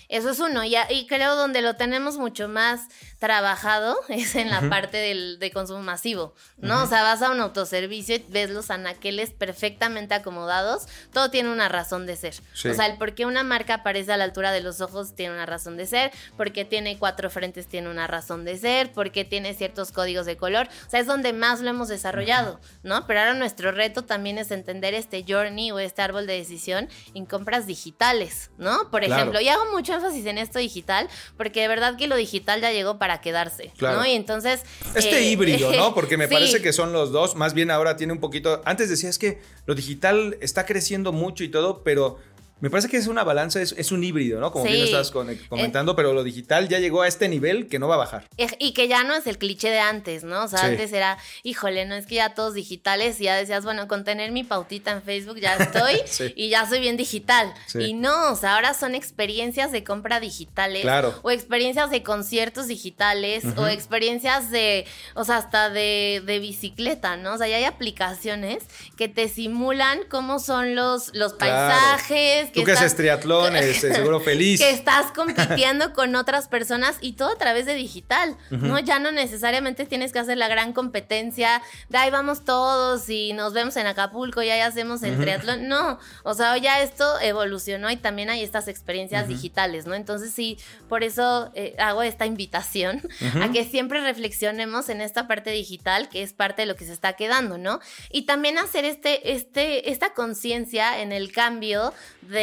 Eso 0.07 0.29
es 0.29 0.39
uno. 0.39 0.63
Y, 0.63 0.75
y 0.89 1.07
creo 1.07 1.35
donde 1.35 1.61
lo 1.61 1.75
tenemos 1.75 2.17
mucho 2.17 2.47
más 2.47 2.81
trabajado 3.19 3.97
es 4.09 4.35
en 4.35 4.49
la 4.51 4.61
parte 4.69 4.97
del, 4.97 5.39
de 5.39 5.51
consumo 5.51 5.81
masivo, 5.81 6.14
¿no? 6.58 6.84
O 6.84 6.88
sea, 6.88 7.04
vas 7.04 7.21
a 7.21 7.32
un 7.32 7.39
autoservicio 7.39 8.15
y 8.15 8.25
ves 8.30 8.49
los 8.49 8.69
anaqueles 8.71 9.32
perfectamente 9.32 10.13
acomodados. 10.13 10.88
Todo 11.13 11.30
tiene 11.30 11.51
una 11.51 11.69
razón 11.69 12.06
de 12.06 12.15
ser. 12.15 12.36
Sí. 12.54 12.69
O 12.69 12.73
sea, 12.73 12.86
el 12.88 12.97
por 12.97 13.13
qué 13.15 13.25
una 13.25 13.43
marca 13.43 13.75
aparece 13.75 14.12
a 14.13 14.17
la 14.17 14.23
altura 14.23 14.51
de 14.51 14.62
los 14.62 14.82
ojos 14.82 15.15
tiene 15.15 15.34
una 15.34 15.45
razón 15.45 15.78
de 15.78 15.86
ser, 15.86 16.12
porque 16.38 16.65
tiene 16.65 16.97
cuatro 16.97 17.30
frentes 17.30 17.67
tiene 17.67 17.89
una 17.89 18.08
razón 18.08 18.45
de 18.45 18.58
ser, 18.58 18.91
porque 18.93 19.25
tiene 19.25 19.54
ciertos 19.54 19.91
códigos 19.91 20.25
de 20.25 20.38
color. 20.38 20.67
O 20.88 20.89
sea, 20.89 20.99
es 20.99 21.08
donde 21.08 21.34
más 21.34 21.62
lo 21.62 21.69
hemos 21.69 21.88
desarrollado, 21.88 22.60
¿no? 22.84 23.06
Pero 23.08 23.19
ahora 23.21 23.34
nuestro 23.34 23.71
reto 23.71 24.04
también 24.04 24.38
es 24.38 24.51
entender 24.51 24.93
este 24.93 25.25
journey 25.28 25.71
o 25.71 25.80
este 25.80 26.01
árbol 26.01 26.28
de 26.28 26.34
decisión 26.34 26.89
en 27.13 27.25
compras 27.25 27.65
digitales, 27.67 28.51
¿no? 28.58 28.89
Por 28.91 29.01
Claro. 29.06 29.15
ejemplo, 29.21 29.41
y 29.41 29.49
hago 29.49 29.65
mucho 29.71 29.93
énfasis 29.93 30.25
en 30.25 30.38
esto 30.38 30.60
digital, 30.60 31.08
porque 31.38 31.62
de 31.62 31.67
verdad 31.67 31.95
que 31.97 32.08
lo 32.08 32.15
digital 32.15 32.62
ya 32.62 32.71
llegó 32.71 32.97
para 32.97 33.21
quedarse, 33.21 33.71
Claro. 33.78 33.97
¿no? 33.99 34.06
Y 34.06 34.12
entonces... 34.12 34.63
Este 34.95 35.19
eh, 35.19 35.23
híbrido, 35.32 35.71
¿no? 35.73 35.93
Porque 35.95 36.04
me 36.17 36.27
sí. 36.27 36.33
parece 36.33 36.61
que 36.61 36.73
son 36.73 36.93
los 36.93 37.11
dos. 37.11 37.35
Más 37.35 37.53
bien 37.53 37.71
ahora 37.71 37.97
tiene 37.97 38.13
un 38.13 38.19
poquito. 38.19 38.61
Antes 38.65 38.89
decías 38.89 39.17
que 39.17 39.39
lo 39.65 39.75
digital 39.75 40.37
está 40.41 40.65
creciendo 40.65 41.11
mucho 41.11 41.43
y 41.43 41.49
todo, 41.49 41.83
pero 41.83 42.17
me 42.61 42.69
parece 42.69 42.87
que 42.89 42.97
es 42.97 43.07
una 43.07 43.23
balanza, 43.23 43.61
es, 43.61 43.73
es 43.77 43.91
un 43.91 44.03
híbrido, 44.03 44.39
¿no? 44.39 44.51
Como 44.51 44.63
bien 44.65 44.75
Sí. 44.75 44.79
lo 44.81 44.85
estabas 44.85 45.11
con- 45.11 45.35
comentando, 45.49 45.95
pero 45.95 46.13
lo 46.13 46.23
digital 46.23 46.67
ya 46.69 46.79
llegó 46.79 47.01
a 47.01 47.07
este 47.07 47.27
nivel 47.27 47.67
que 47.67 47.79
no 47.79 47.87
va 47.87 47.95
a 47.95 47.97
bajar. 47.97 48.25
Y 48.59 48.71
que 48.73 48.87
ya 48.87 49.03
no 49.03 49.13
es 49.15 49.27
el 49.27 49.37
cliché 49.37 49.69
de 49.69 49.79
antes, 49.79 50.23
¿no? 50.23 50.43
O 50.43 50.47
sea, 50.47 50.59
Sí. 50.59 50.65
antes 50.67 50.93
era, 50.93 51.17
híjole, 51.43 51.85
no 51.85 51.95
es 51.95 52.05
que 52.07 52.15
ya 52.15 52.33
todos 52.33 52.53
digitales 52.53 53.19
y 53.19 53.25
ya 53.25 53.35
decías, 53.35 53.63
bueno, 53.65 53.87
con 53.87 54.03
tener 54.03 54.31
mi 54.31 54.43
pautita 54.43 54.91
en 54.91 55.01
Facebook 55.03 55.39
ya 55.39 55.55
estoy 55.57 55.99
Sí. 56.05 56.33
y 56.35 56.49
ya 56.49 56.67
soy 56.67 56.79
bien 56.79 56.97
digital. 56.97 57.53
Y 57.77 57.93
no, 57.93 58.31
o 58.31 58.35
sea, 58.35 58.55
ahora 58.55 58.73
son 58.73 58.95
experiencias 58.95 59.71
de 59.71 59.83
compra 59.83 60.19
digitales. 60.19 60.81
Claro. 60.81 61.19
O 61.23 61.31
experiencias 61.31 61.89
de 61.89 62.03
conciertos 62.03 62.67
digitales 62.67 63.43
o 63.57 63.67
experiencias 63.67 64.49
de, 64.49 64.85
o 65.13 65.23
sea, 65.25 65.37
hasta 65.37 65.69
de, 65.69 66.21
de 66.25 66.39
bicicleta, 66.39 67.17
¿no? 67.17 67.33
O 67.33 67.37
sea, 67.37 67.47
ya 67.47 67.57
hay 67.57 67.65
aplicaciones 67.65 68.63
que 68.97 69.07
te 69.07 69.27
simulan 69.27 69.99
cómo 70.09 70.39
son 70.39 70.75
los, 70.75 71.13
los 71.13 71.33
Claro. 71.33 71.73
paisajes. 71.73 72.44
Tú 72.51 72.63
que 72.63 72.71
estás- 72.71 72.86
haces 72.86 72.95
triatlón, 72.97 73.55
este, 73.55 73.93
seguro 73.93 74.19
feliz. 74.19 74.60
que 74.62 74.69
estás 74.69 75.12
compitiendo 75.12 75.93
con 75.93 76.15
otras 76.15 76.47
personas 76.47 76.97
y 77.01 77.13
todo 77.13 77.29
a 77.29 77.38
través 77.38 77.65
de 77.65 77.73
digital, 77.75 78.38
¿no? 78.49 78.79
Ya 78.79 78.99
no 78.99 79.12
necesariamente 79.12 79.86
tienes 79.86 80.12
que 80.12 80.19
hacer 80.19 80.38
la 80.38 80.47
gran 80.47 80.73
competencia 80.73 81.62
de 81.89 81.97
ahí 81.97 82.10
vamos 82.12 82.45
todos 82.45 83.10
y 83.10 83.34
nos 83.34 83.53
vemos 83.53 83.75
en 83.77 83.88
Acapulco 83.88 84.41
y 84.41 84.49
ahí 84.49 84.62
hacemos 84.62 85.03
el 85.03 85.17
triatlón. 85.19 85.67
No, 85.67 85.99
o 86.23 86.34
sea, 86.34 86.58
ya 86.58 86.81
esto 86.81 87.19
evolucionó 87.19 87.89
y 87.89 87.97
también 87.97 88.29
hay 88.29 88.43
estas 88.43 88.67
experiencias 88.67 89.27
digitales, 89.27 89.86
¿no? 89.86 89.93
Entonces 89.95 90.34
sí, 90.34 90.58
por 90.89 91.03
eso 91.03 91.51
eh, 91.55 91.75
hago 91.79 92.03
esta 92.03 92.25
invitación 92.25 93.01
a 93.41 93.51
que 93.51 93.63
siempre 93.65 94.01
reflexionemos 94.01 94.89
en 94.89 95.01
esta 95.01 95.27
parte 95.27 95.51
digital 95.51 96.10
que 96.10 96.23
es 96.23 96.34
parte 96.34 96.63
de 96.63 96.65
lo 96.67 96.75
que 96.75 96.86
se 96.86 96.93
está 96.93 97.13
quedando, 97.13 97.58
¿no? 97.58 97.79
Y 98.12 98.23
también 98.23 98.58
hacer 98.58 98.86
este, 98.86 99.31
este, 99.34 99.91
esta 99.91 100.13
conciencia 100.13 101.01
en 101.01 101.12
el 101.12 101.31
cambio 101.31 101.93
de, 102.21 102.35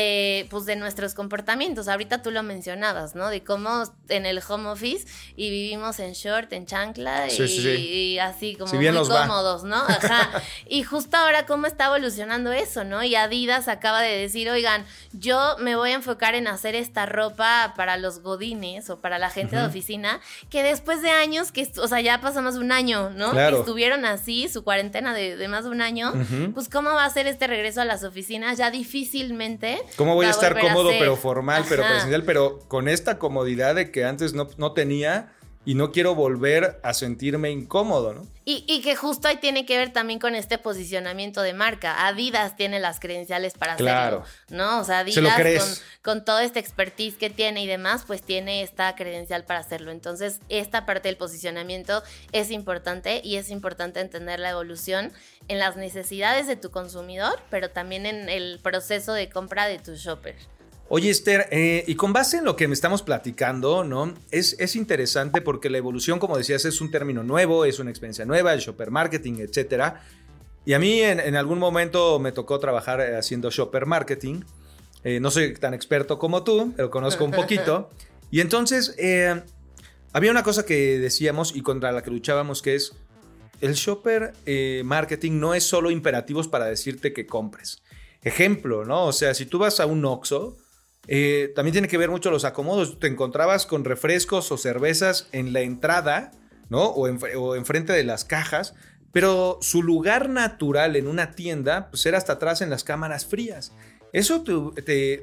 pues, 0.50 0.64
de 0.66 0.76
nuestros 0.76 1.14
comportamientos. 1.14 1.88
Ahorita 1.88 2.22
tú 2.22 2.30
lo 2.30 2.42
mencionabas, 2.42 3.14
¿no? 3.14 3.28
De 3.28 3.42
cómo 3.42 3.84
en 4.08 4.26
el 4.26 4.40
home 4.46 4.68
office 4.68 5.06
y 5.36 5.50
vivimos 5.50 5.98
en 6.00 6.12
short, 6.12 6.52
en 6.52 6.66
chancla 6.66 7.28
y, 7.32 8.18
así 8.18 8.56
como 8.56 8.72
muy 8.72 8.86
cómodos, 8.86 9.64
¿no? 9.64 9.76
Ajá. 9.76 10.42
y 10.68 10.82
justo 10.82 11.16
ahora 11.16 11.46
cómo 11.46 11.66
está 11.66 11.86
evolucionando 11.86 12.52
eso, 12.52 12.84
¿no? 12.84 13.02
Y 13.02 13.14
Adidas 13.14 13.68
acaba 13.68 14.00
de 14.00 14.16
decir, 14.16 14.50
oigan, 14.50 14.84
yo 15.12 15.56
me 15.58 15.76
voy 15.76 15.90
a 15.90 15.94
enfocar 15.94 16.34
en 16.34 16.46
hacer 16.46 16.74
esta 16.74 17.06
ropa 17.06 17.74
para 17.76 17.96
los 17.96 18.20
godines 18.20 18.90
o 18.90 19.00
para 19.00 19.18
la 19.18 19.30
gente 19.30 19.56
de 19.56 19.64
oficina, 19.64 20.20
que 20.50 20.62
después 20.62 21.02
de 21.02 21.10
años, 21.10 21.52
que, 21.52 21.70
o 21.78 21.88
sea, 21.88 22.00
ya 22.00 22.20
pasamos 22.20 22.56
un 22.56 22.72
año, 22.72 23.10
¿no? 23.10 23.32
Que 23.32 23.58
estuvieron 23.58 24.04
así, 24.04 24.48
su 24.48 24.64
cuarentena 24.64 25.14
de, 25.14 25.48
más 25.48 25.64
de 25.64 25.70
un 25.70 25.80
año, 25.80 26.12
pues 26.54 26.68
cómo 26.68 26.90
va 26.90 27.04
a 27.04 27.10
ser 27.10 27.26
este 27.26 27.46
regreso 27.46 27.80
a 27.80 27.84
las 27.84 28.04
oficinas 28.04 28.58
ya 28.58 28.70
difícilmente. 28.70 29.81
¿Cómo 29.96 30.14
voy 30.14 30.26
a 30.26 30.30
estar 30.30 30.58
cómodo, 30.58 30.90
pero 30.98 31.16
formal, 31.16 31.64
pero 31.68 31.82
presencial, 31.82 32.24
pero 32.24 32.60
con 32.68 32.88
esta 32.88 33.18
comodidad 33.18 33.74
de 33.74 33.90
que 33.90 34.04
antes 34.04 34.34
no, 34.34 34.48
no 34.56 34.72
tenía? 34.72 35.32
Y 35.64 35.74
no 35.74 35.92
quiero 35.92 36.14
volver 36.14 36.80
a 36.82 36.92
sentirme 36.94 37.50
incómodo, 37.50 38.14
¿no? 38.14 38.26
Y, 38.44 38.80
que 38.82 38.96
justo 38.96 39.28
ahí 39.28 39.36
tiene 39.36 39.64
que 39.64 39.78
ver 39.78 39.92
también 39.92 40.18
con 40.18 40.34
este 40.34 40.58
posicionamiento 40.58 41.42
de 41.42 41.52
marca. 41.52 42.08
Adidas 42.08 42.56
tiene 42.56 42.80
las 42.80 42.98
credenciales 42.98 43.54
para 43.54 43.74
hacerlo, 43.74 44.24
¿no? 44.48 44.80
O 44.80 44.84
sea, 44.84 45.00
Adidas 45.00 45.62
con, 45.62 46.16
con 46.16 46.24
toda 46.24 46.42
esta 46.42 46.58
expertise 46.58 47.14
que 47.14 47.30
tiene 47.30 47.62
y 47.62 47.68
demás, 47.68 48.02
pues 48.04 48.20
tiene 48.20 48.62
esta 48.62 48.96
credencial 48.96 49.44
para 49.44 49.60
hacerlo. 49.60 49.92
Entonces, 49.92 50.40
esta 50.48 50.86
parte 50.86 51.08
del 51.08 51.16
posicionamiento 51.16 52.02
es 52.32 52.50
importante 52.50 53.20
y 53.22 53.36
es 53.36 53.48
importante 53.48 54.00
entender 54.00 54.40
la 54.40 54.50
evolución 54.50 55.12
en 55.46 55.60
las 55.60 55.76
necesidades 55.76 56.48
de 56.48 56.56
tu 56.56 56.72
consumidor, 56.72 57.40
pero 57.48 57.70
también 57.70 58.06
en 58.06 58.28
el 58.28 58.58
proceso 58.60 59.12
de 59.12 59.28
compra 59.28 59.68
de 59.68 59.78
tu 59.78 59.94
shopper. 59.94 60.34
Oye, 60.94 61.08
Esther, 61.08 61.48
eh, 61.50 61.84
y 61.86 61.94
con 61.94 62.12
base 62.12 62.36
en 62.36 62.44
lo 62.44 62.54
que 62.54 62.68
me 62.68 62.74
estamos 62.74 63.00
platicando, 63.00 63.82
¿no? 63.82 64.12
Es, 64.30 64.56
es, 64.58 64.76
interesante 64.76 65.40
porque 65.40 65.70
la 65.70 65.78
evolución, 65.78 66.18
como 66.18 66.36
decías, 66.36 66.66
es 66.66 66.82
un 66.82 66.90
término 66.90 67.22
nuevo, 67.22 67.64
es 67.64 67.78
una 67.78 67.88
experiencia 67.88 68.26
nueva, 68.26 68.52
el 68.52 68.60
shopper 68.60 68.90
marketing, 68.90 69.36
etc. 69.38 69.94
Y 70.66 70.74
a 70.74 70.78
mí 70.78 71.00
en, 71.00 71.34
algún 71.34 71.58
momento 71.58 72.18
me 72.18 72.30
tocó 72.30 72.58
trabajar 72.58 73.00
eh, 73.00 73.16
haciendo 73.16 73.48
shopper 73.48 73.86
marketing. 73.86 74.42
Eh, 75.02 75.18
no 75.18 75.30
soy 75.30 75.54
tan 75.54 75.72
experto 75.72 76.18
como 76.18 76.44
tú, 76.44 76.74
pero 76.76 76.90
conozco 76.90 77.24
un 77.24 77.32
poquito. 77.32 77.90
Y 78.30 78.40
entonces, 78.40 78.96
había 80.14 80.30
una 80.30 80.42
cosa 80.42 80.64
que 80.64 80.98
decíamos 80.98 81.54
y 81.54 81.60
contra 81.60 81.92
la 81.92 82.02
que 82.02 82.10
luchábamos, 82.10 82.62
que 82.62 82.74
es, 82.74 82.94
el 83.60 83.74
shopper 83.74 84.32
marketing 84.84 85.32
no 85.38 85.52
es 85.52 85.64
solo 85.64 85.90
imperativos 85.90 86.48
para 86.48 86.64
decirte 86.64 87.12
que 87.12 87.26
compres. 87.26 87.82
Ejemplo, 88.22 88.86
¿no? 88.86 89.04
O 89.04 89.12
sea, 89.12 89.34
si 89.34 89.44
tú 89.44 89.58
vas 89.58 89.80
a 89.80 89.86
un 89.86 90.02
Oxxo, 90.06 90.56
eh, 91.08 91.52
también 91.54 91.72
tiene 91.72 91.88
que 91.88 91.98
ver 91.98 92.10
mucho 92.10 92.30
los 92.30 92.44
acomodos. 92.44 92.98
Te 92.98 93.06
encontrabas 93.06 93.66
con 93.66 93.84
refrescos 93.84 94.52
o 94.52 94.56
cervezas 94.56 95.28
en 95.32 95.52
la 95.52 95.60
entrada, 95.60 96.32
¿no? 96.68 96.84
O, 96.86 97.56
enfrente 97.56 97.92
de 97.92 98.04
las 98.04 98.24
cajas, 98.24 98.74
pero 99.12 99.58
su 99.60 99.82
lugar 99.82 100.28
natural 100.28 100.96
en 100.96 101.08
una 101.08 101.32
tienda, 101.32 101.90
pues 101.90 102.06
era 102.06 102.18
hasta 102.18 102.34
atrás 102.34 102.60
en 102.60 102.70
las 102.70 102.84
cámaras 102.84 103.26
frías. 103.26 103.72
Eso, 104.12 104.44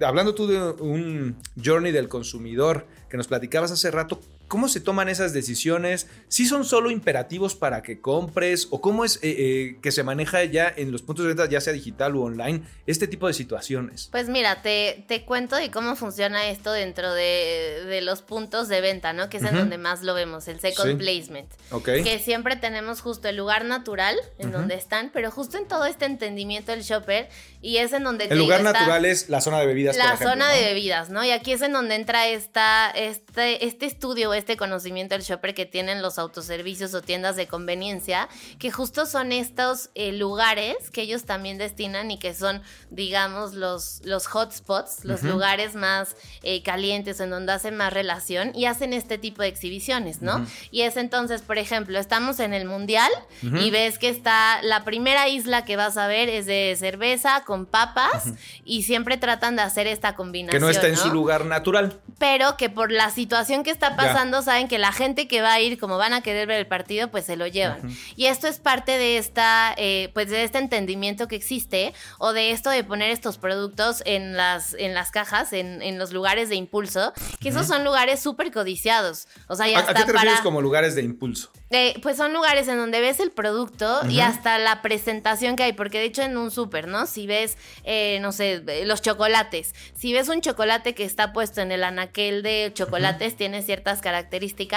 hablando 0.01 0.33
tú 0.33 0.47
de 0.47 0.59
un 0.83 1.37
journey 1.63 1.91
del 1.91 2.07
consumidor 2.07 2.87
que 3.09 3.17
nos 3.17 3.27
platicabas 3.27 3.71
hace 3.71 3.91
rato, 3.91 4.19
¿Cómo 4.49 4.67
se 4.67 4.81
toman 4.81 5.09
esas 5.09 5.31
decisiones? 5.31 6.07
¿Si 6.27 6.47
son 6.47 6.65
solo 6.65 6.89
imperativos 6.89 7.53
para 7.53 7.83
que 7.83 8.01
compres? 8.01 8.67
¿O 8.71 8.81
cómo 8.81 9.05
es 9.05 9.17
eh, 9.17 9.19
eh, 9.21 9.77
que 9.79 9.91
se 9.91 10.01
maneja 10.01 10.43
ya 10.43 10.73
en 10.75 10.91
los 10.91 11.03
puntos 11.03 11.23
de 11.23 11.29
venta, 11.29 11.47
ya 11.47 11.61
sea 11.61 11.71
digital 11.71 12.15
o 12.15 12.23
online, 12.23 12.63
este 12.87 13.07
tipo 13.07 13.27
de 13.27 13.33
situaciones? 13.33 14.09
Pues 14.11 14.27
mira, 14.27 14.63
te, 14.63 15.05
te 15.07 15.23
cuento 15.23 15.55
de 15.55 15.69
cómo 15.69 15.95
funciona 15.95 16.49
esto 16.49 16.71
dentro 16.71 17.13
de, 17.13 17.99
los 18.01 18.23
puntos 18.23 18.69
de 18.69 18.81
venta, 18.81 19.13
¿no? 19.13 19.29
Que 19.29 19.37
es 19.37 19.43
en 19.43 19.53
donde 19.53 19.77
más 19.77 20.01
lo 20.01 20.15
vemos, 20.15 20.47
el 20.47 20.59
second 20.59 20.97
placement. 20.97 21.47
Que 21.85 22.19
siempre 22.19 22.55
tenemos 22.55 23.01
justo 23.01 23.27
el 23.27 23.37
lugar 23.37 23.65
natural 23.65 24.15
en 24.39 24.51
donde 24.51 24.73
están, 24.73 25.11
pero 25.13 25.29
justo 25.29 25.59
en 25.59 25.67
todo 25.67 25.85
este 25.85 26.05
entendimiento 26.05 26.71
del 26.71 26.81
shopper 26.81 27.29
y 27.61 27.77
es 27.77 27.93
en 27.93 28.03
donde... 28.03 28.25
El 28.25 28.39
lugar 28.39 28.63
natural 28.63 29.05
es 29.05 29.29
la 29.29 29.41
zona 29.41 29.59
de 29.59 29.67
bebidas. 29.67 29.95
La 29.95 30.17
zona 30.17 30.49
de 30.49 30.63
bebidas, 30.63 31.11
¿no? 31.11 31.23
Y 31.23 31.29
aquí 31.29 31.51
es 31.51 31.61
en 31.61 31.73
donde 31.73 31.93
entra 31.93 32.27
esta, 32.27 32.89
este, 32.89 33.65
este 33.65 33.85
estudio, 33.85 34.33
este 34.39 34.57
conocimiento 34.57 35.15
del 35.15 35.23
shopper 35.23 35.53
que 35.53 35.65
tienen 35.65 36.01
los 36.01 36.17
autoservicios 36.17 36.93
o 36.93 37.01
tiendas 37.01 37.35
de 37.35 37.47
conveniencia, 37.47 38.27
que 38.57 38.71
justo 38.71 39.05
son 39.05 39.31
estos 39.31 39.89
eh, 39.95 40.11
lugares 40.11 40.89
que 40.91 41.01
ellos 41.01 41.25
también 41.25 41.57
destinan 41.57 42.11
y 42.11 42.17
que 42.17 42.33
son, 42.33 42.61
digamos, 42.89 43.53
los, 43.53 44.01
los 44.03 44.27
hotspots, 44.27 45.05
los 45.05 45.23
lugares 45.23 45.75
más 45.75 46.15
eh, 46.43 46.63
calientes 46.63 47.19
en 47.19 47.29
donde 47.29 47.53
hacen 47.53 47.75
más 47.75 47.93
relación 47.93 48.51
y 48.55 48.65
hacen 48.65 48.93
este 48.93 49.17
tipo 49.17 49.41
de 49.41 49.47
exhibiciones, 49.47 50.21
¿no? 50.21 50.45
Y 50.71 50.81
es 50.81 50.97
entonces, 50.97 51.41
por 51.41 51.57
ejemplo, 51.57 51.99
estamos 51.99 52.39
en 52.39 52.53
el 52.53 52.65
Mundial 52.65 53.11
y 53.41 53.71
ves 53.71 53.97
que 53.99 54.09
está 54.09 54.61
la 54.63 54.83
primera 54.83 55.27
isla 55.27 55.65
que 55.65 55.75
vas 55.75 55.97
a 55.97 56.07
ver 56.07 56.29
es 56.29 56.45
de 56.45 56.75
cerveza 56.77 57.43
con 57.45 57.65
papas 57.65 58.25
y 58.63 58.83
siempre 58.83 59.17
tratan 59.17 59.55
de 59.55 59.63
hacer 59.63 59.87
esta 59.87 60.15
combinación. 60.15 60.59
Que 60.59 60.65
no 60.65 60.69
está 60.69 60.87
en 60.87 60.97
su 60.97 61.09
lugar 61.09 61.45
natural. 61.45 61.99
Pero 62.17 62.57
que 62.57 62.69
por 62.69 62.91
la 62.91 63.09
situación 63.09 63.63
que 63.63 63.71
está 63.71 63.95
pasando 63.95 64.28
saben 64.41 64.67
que 64.67 64.77
la 64.77 64.91
gente 64.91 65.27
que 65.27 65.41
va 65.41 65.53
a 65.53 65.59
ir, 65.59 65.79
como 65.79 65.97
van 65.97 66.13
a 66.13 66.21
querer 66.21 66.47
ver 66.47 66.59
el 66.59 66.67
partido, 66.67 67.09
pues 67.11 67.25
se 67.25 67.35
lo 67.35 67.47
llevan. 67.47 67.79
Y 68.15 68.25
esto 68.25 68.47
es 68.47 68.59
parte 68.59 68.97
de 68.97 69.17
esta, 69.17 69.73
eh, 69.77 70.09
pues 70.13 70.29
de 70.29 70.43
este 70.43 70.57
entendimiento 70.57 71.27
que 71.27 71.35
existe 71.35 71.93
o 72.17 72.33
de 72.33 72.51
esto 72.51 72.69
de 72.69 72.83
poner 72.83 73.11
estos 73.11 73.37
productos 73.37 74.01
en 74.05 74.35
las, 74.37 74.73
en 74.73 74.93
las 74.93 75.11
cajas, 75.11 75.53
en, 75.53 75.99
los 75.99 76.13
lugares 76.13 76.49
de 76.49 76.55
impulso, 76.55 77.13
que 77.41 77.49
esos 77.49 77.67
son 77.67 77.83
lugares 77.83 78.21
súper 78.21 78.51
codiciados. 78.51 79.27
O 79.47 79.55
sea, 79.55 79.67
ya 79.67 79.79
¿A, 79.79 79.85
qué 79.85 79.93
te 79.93 80.11
refieres 80.11 80.41
como 80.41 80.61
lugares 80.61 80.95
de 80.95 81.01
impulso? 81.01 81.51
Eh, 81.71 81.99
pues 82.01 82.17
son 82.17 82.33
lugares 82.33 82.67
en 82.67 82.77
donde 82.77 82.99
ves 82.99 83.19
el 83.19 83.31
producto 83.31 84.01
y 84.09 84.21
hasta 84.21 84.57
la 84.57 84.81
presentación 84.81 85.55
que 85.55 85.63
hay, 85.63 85.73
porque 85.73 85.99
de 85.99 86.05
hecho 86.05 86.23
en 86.23 86.35
un 86.35 86.49
súper, 86.49 86.87
¿no? 86.87 87.05
Si 87.05 87.27
ves, 87.27 87.57
eh, 87.83 88.17
no 88.21 88.31
sé, 88.31 88.63
los 88.85 89.01
chocolates, 89.01 89.75
si 89.95 90.11
ves 90.13 90.29
un 90.29 90.41
chocolate 90.41 90.95
que 90.95 91.03
está 91.03 91.31
puesto 91.31 91.61
en 91.61 91.71
el 91.71 91.83
anaquel 91.83 92.41
de 92.41 92.71
chocolates, 92.73 93.35
tiene 93.35 93.61
ciertas 93.61 94.01
características. 94.01 94.18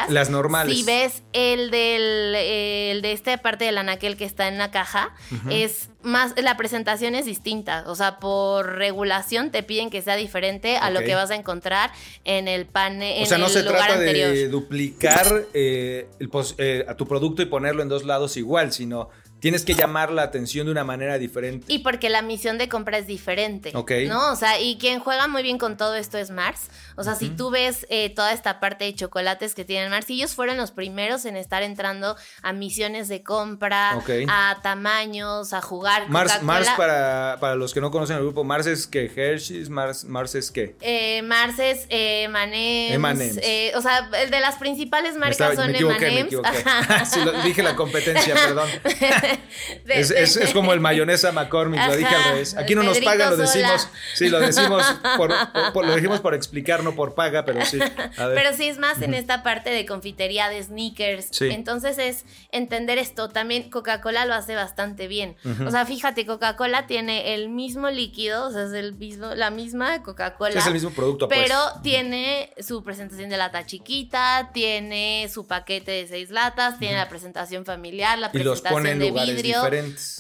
Las 0.09 0.31
normales. 0.31 0.77
Si 0.77 0.85
ves 0.85 1.23
el 1.33 1.71
del, 1.71 2.35
el 2.35 3.03
de 3.03 3.13
esta 3.13 3.37
parte 3.39 3.65
del 3.65 3.79
anaquel 3.79 4.17
que 4.17 4.25
está 4.25 4.49
en 4.49 4.59
la 4.59 4.71
caja, 4.71 5.15
es 5.51 5.89
más, 6.03 6.35
la 6.37 6.57
presentación 6.57 7.15
es 7.15 7.27
distinta, 7.27 7.85
o 7.87 7.95
sea, 7.95 8.19
por 8.19 8.77
regulación 8.77 9.51
te 9.51 9.63
piden 9.63 9.91
que 9.91 10.03
sea 10.03 10.17
diferente 10.17 10.77
a 10.77 10.91
lo 10.91 11.01
que 11.01 11.15
vas 11.15 11.31
a 11.31 11.35
encontrar 11.35 11.91
en 12.25 12.49
el 12.49 12.67
panel. 12.67 13.23
O 13.23 13.27
sea, 13.27 13.39
no 13.39 13.49
se 13.49 13.63
trata 13.63 13.99
de 13.99 14.49
duplicar 14.49 15.47
eh, 15.55 16.09
el, 16.19 16.85
a 16.89 16.97
tu 16.97 17.07
producto 17.07 17.43
y 17.43 17.47
ponerlo 17.47 17.83
en 17.83 17.89
dos 17.89 18.05
lados 18.05 18.37
igual, 18.37 18.73
sino 18.73 19.11
tienes 19.43 19.65
que 19.65 19.75
llamar 19.75 20.13
la 20.13 20.23
atención 20.23 20.67
de 20.67 20.73
una 20.73 20.85
manera 20.85 21.19
diferente. 21.19 21.67
Y 21.69 21.81
porque 21.81 22.09
la 22.09 22.23
misión 22.23 22.59
de 22.59 22.69
compra 22.69 22.99
es 22.99 23.09
diferente. 23.09 23.73
Ok. 23.75 23.91
¿No? 24.07 24.33
O 24.33 24.37
sea, 24.37 24.61
y 24.61 24.79
quien 24.79 25.01
juega 25.01 25.27
muy 25.27 25.43
bien 25.43 25.59
con 25.59 25.77
todo 25.77 25.97
esto 25.97 26.17
es 26.17 26.31
Mars. 26.31 26.69
O 26.95 27.03
sea, 27.03 27.17
si 27.17 27.29
tú 27.29 27.51
ves 27.51 27.85
eh, 27.91 28.11
toda 28.11 28.33
esta 28.33 28.61
parte 28.61 28.85
de 28.85 28.95
chocolates 28.95 29.57
que 29.57 29.65
tienen 29.65 29.91
Mars, 29.91 30.09
ellos 30.11 30.37
fueron 30.37 30.59
los 30.59 30.71
primeros 30.71 31.25
en 31.25 31.37
estar 31.37 31.65
entrando 31.65 32.17
a 32.43 32.53
misiones 32.53 33.09
de 33.09 33.25
compra, 33.25 33.99
a 34.29 34.61
tamaños, 34.63 35.53
a 35.53 35.61
jugar. 35.61 36.09
Mars, 36.09 36.41
Mars 36.43 36.69
para, 36.77 37.39
para, 37.41 37.57
los 37.57 37.75
que 37.75 37.81
no 37.81 37.91
conocen 37.91 38.19
el 38.19 38.23
grupo, 38.23 38.45
Mars 38.45 38.67
es 38.67 38.87
que 38.87 39.07
Hershey's, 39.07 39.69
Mars, 39.69 40.05
Mars 40.05 40.37
es 40.37 40.53
qué? 40.53 40.77
Eh, 40.81 41.21
Mars 41.23 41.59
es 41.59 41.87
eh, 41.89 42.29
Manems. 42.29 43.41
Eh, 43.43 43.73
o 43.75 43.83
sea, 43.83 44.09
el 44.23 44.31
de 44.31 44.39
las 44.39 44.55
principales 44.57 45.17
marcas 45.17 45.57
son 45.57 45.75
Emanems. 45.75 46.31
sí, 47.13 47.21
dije 47.43 47.65
la 47.65 47.75
competencia, 47.75 48.35
perdón. 48.35 48.69
es, 49.89 50.51
como 50.53 50.73
el 50.73 50.81
mayonesa 50.81 51.33
McCormick, 51.33 51.81
lo 51.87 51.97
dije 51.97 52.15
al 52.15 52.25
revés. 52.25 52.57
Aquí 52.57 52.75
no 52.75 52.83
nos 52.83 52.99
pagan, 53.01 53.31
lo 53.31 53.37
decimos. 53.37 53.89
Sí, 54.15 54.29
lo 54.29 54.41
decimos 54.41 54.85
por, 55.17 55.87
lo 55.87 55.95
dijimos 55.95 56.21
por 56.21 56.35
explicar, 56.35 56.83
no 56.83 56.95
por 56.95 57.15
paga, 57.15 57.45
pero 57.45 57.65
sí. 57.65 57.79
Pero 58.17 58.55
sí 58.55 58.69
es 58.69 58.79
más 58.79 59.01
en 59.03 59.15
esta 59.15 59.43
parte 59.43 59.71
de 59.71 59.87
confitería, 59.87 60.49
de 60.49 60.63
sneakers. 60.63 61.41
Entonces 61.43 61.99
es 61.99 62.25
entender 62.51 62.99
esto. 62.99 63.29
También 63.29 63.71
Coca-Cola 63.71 64.27
lo 64.27 64.35
hace 64.35 64.55
bastante 64.55 65.09
bien. 65.09 65.37
O 65.67 65.71
sea, 65.71 65.87
fíjate, 65.87 66.27
Coca-Cola 66.27 66.87
tiene 66.87 67.35
el 67.35 67.49
mismo 67.49 67.91
líquido, 67.91 68.47
o 68.47 68.51
sea, 68.51 68.65
es 68.65 68.73
el 68.73 68.95
mismo, 68.95 69.35
la 69.35 69.51
misma 69.51 70.03
Coca-Cola. 70.03 70.59
es 70.59 70.67
el 70.67 70.75
mismo 70.75 70.91
producto, 70.91 71.29
pues. 71.29 71.41
Pero 71.41 71.59
tiene 71.83 72.53
su 72.61 72.83
presentación 72.83 73.31
de 73.31 73.37
lata 73.37 73.67
chiquita, 73.67 74.51
tiene 74.53 75.29
su 75.33 75.47
paquete 75.47 75.91
de 75.93 76.07
seis 76.07 76.31
latas, 76.31 76.79
tiene 76.79 76.97
la 76.97 77.09
presentación 77.09 77.65
familiar, 77.65 78.19
la 78.19 78.31
presentación 78.31 78.99
de 78.99 79.11
vidrio 79.25 79.63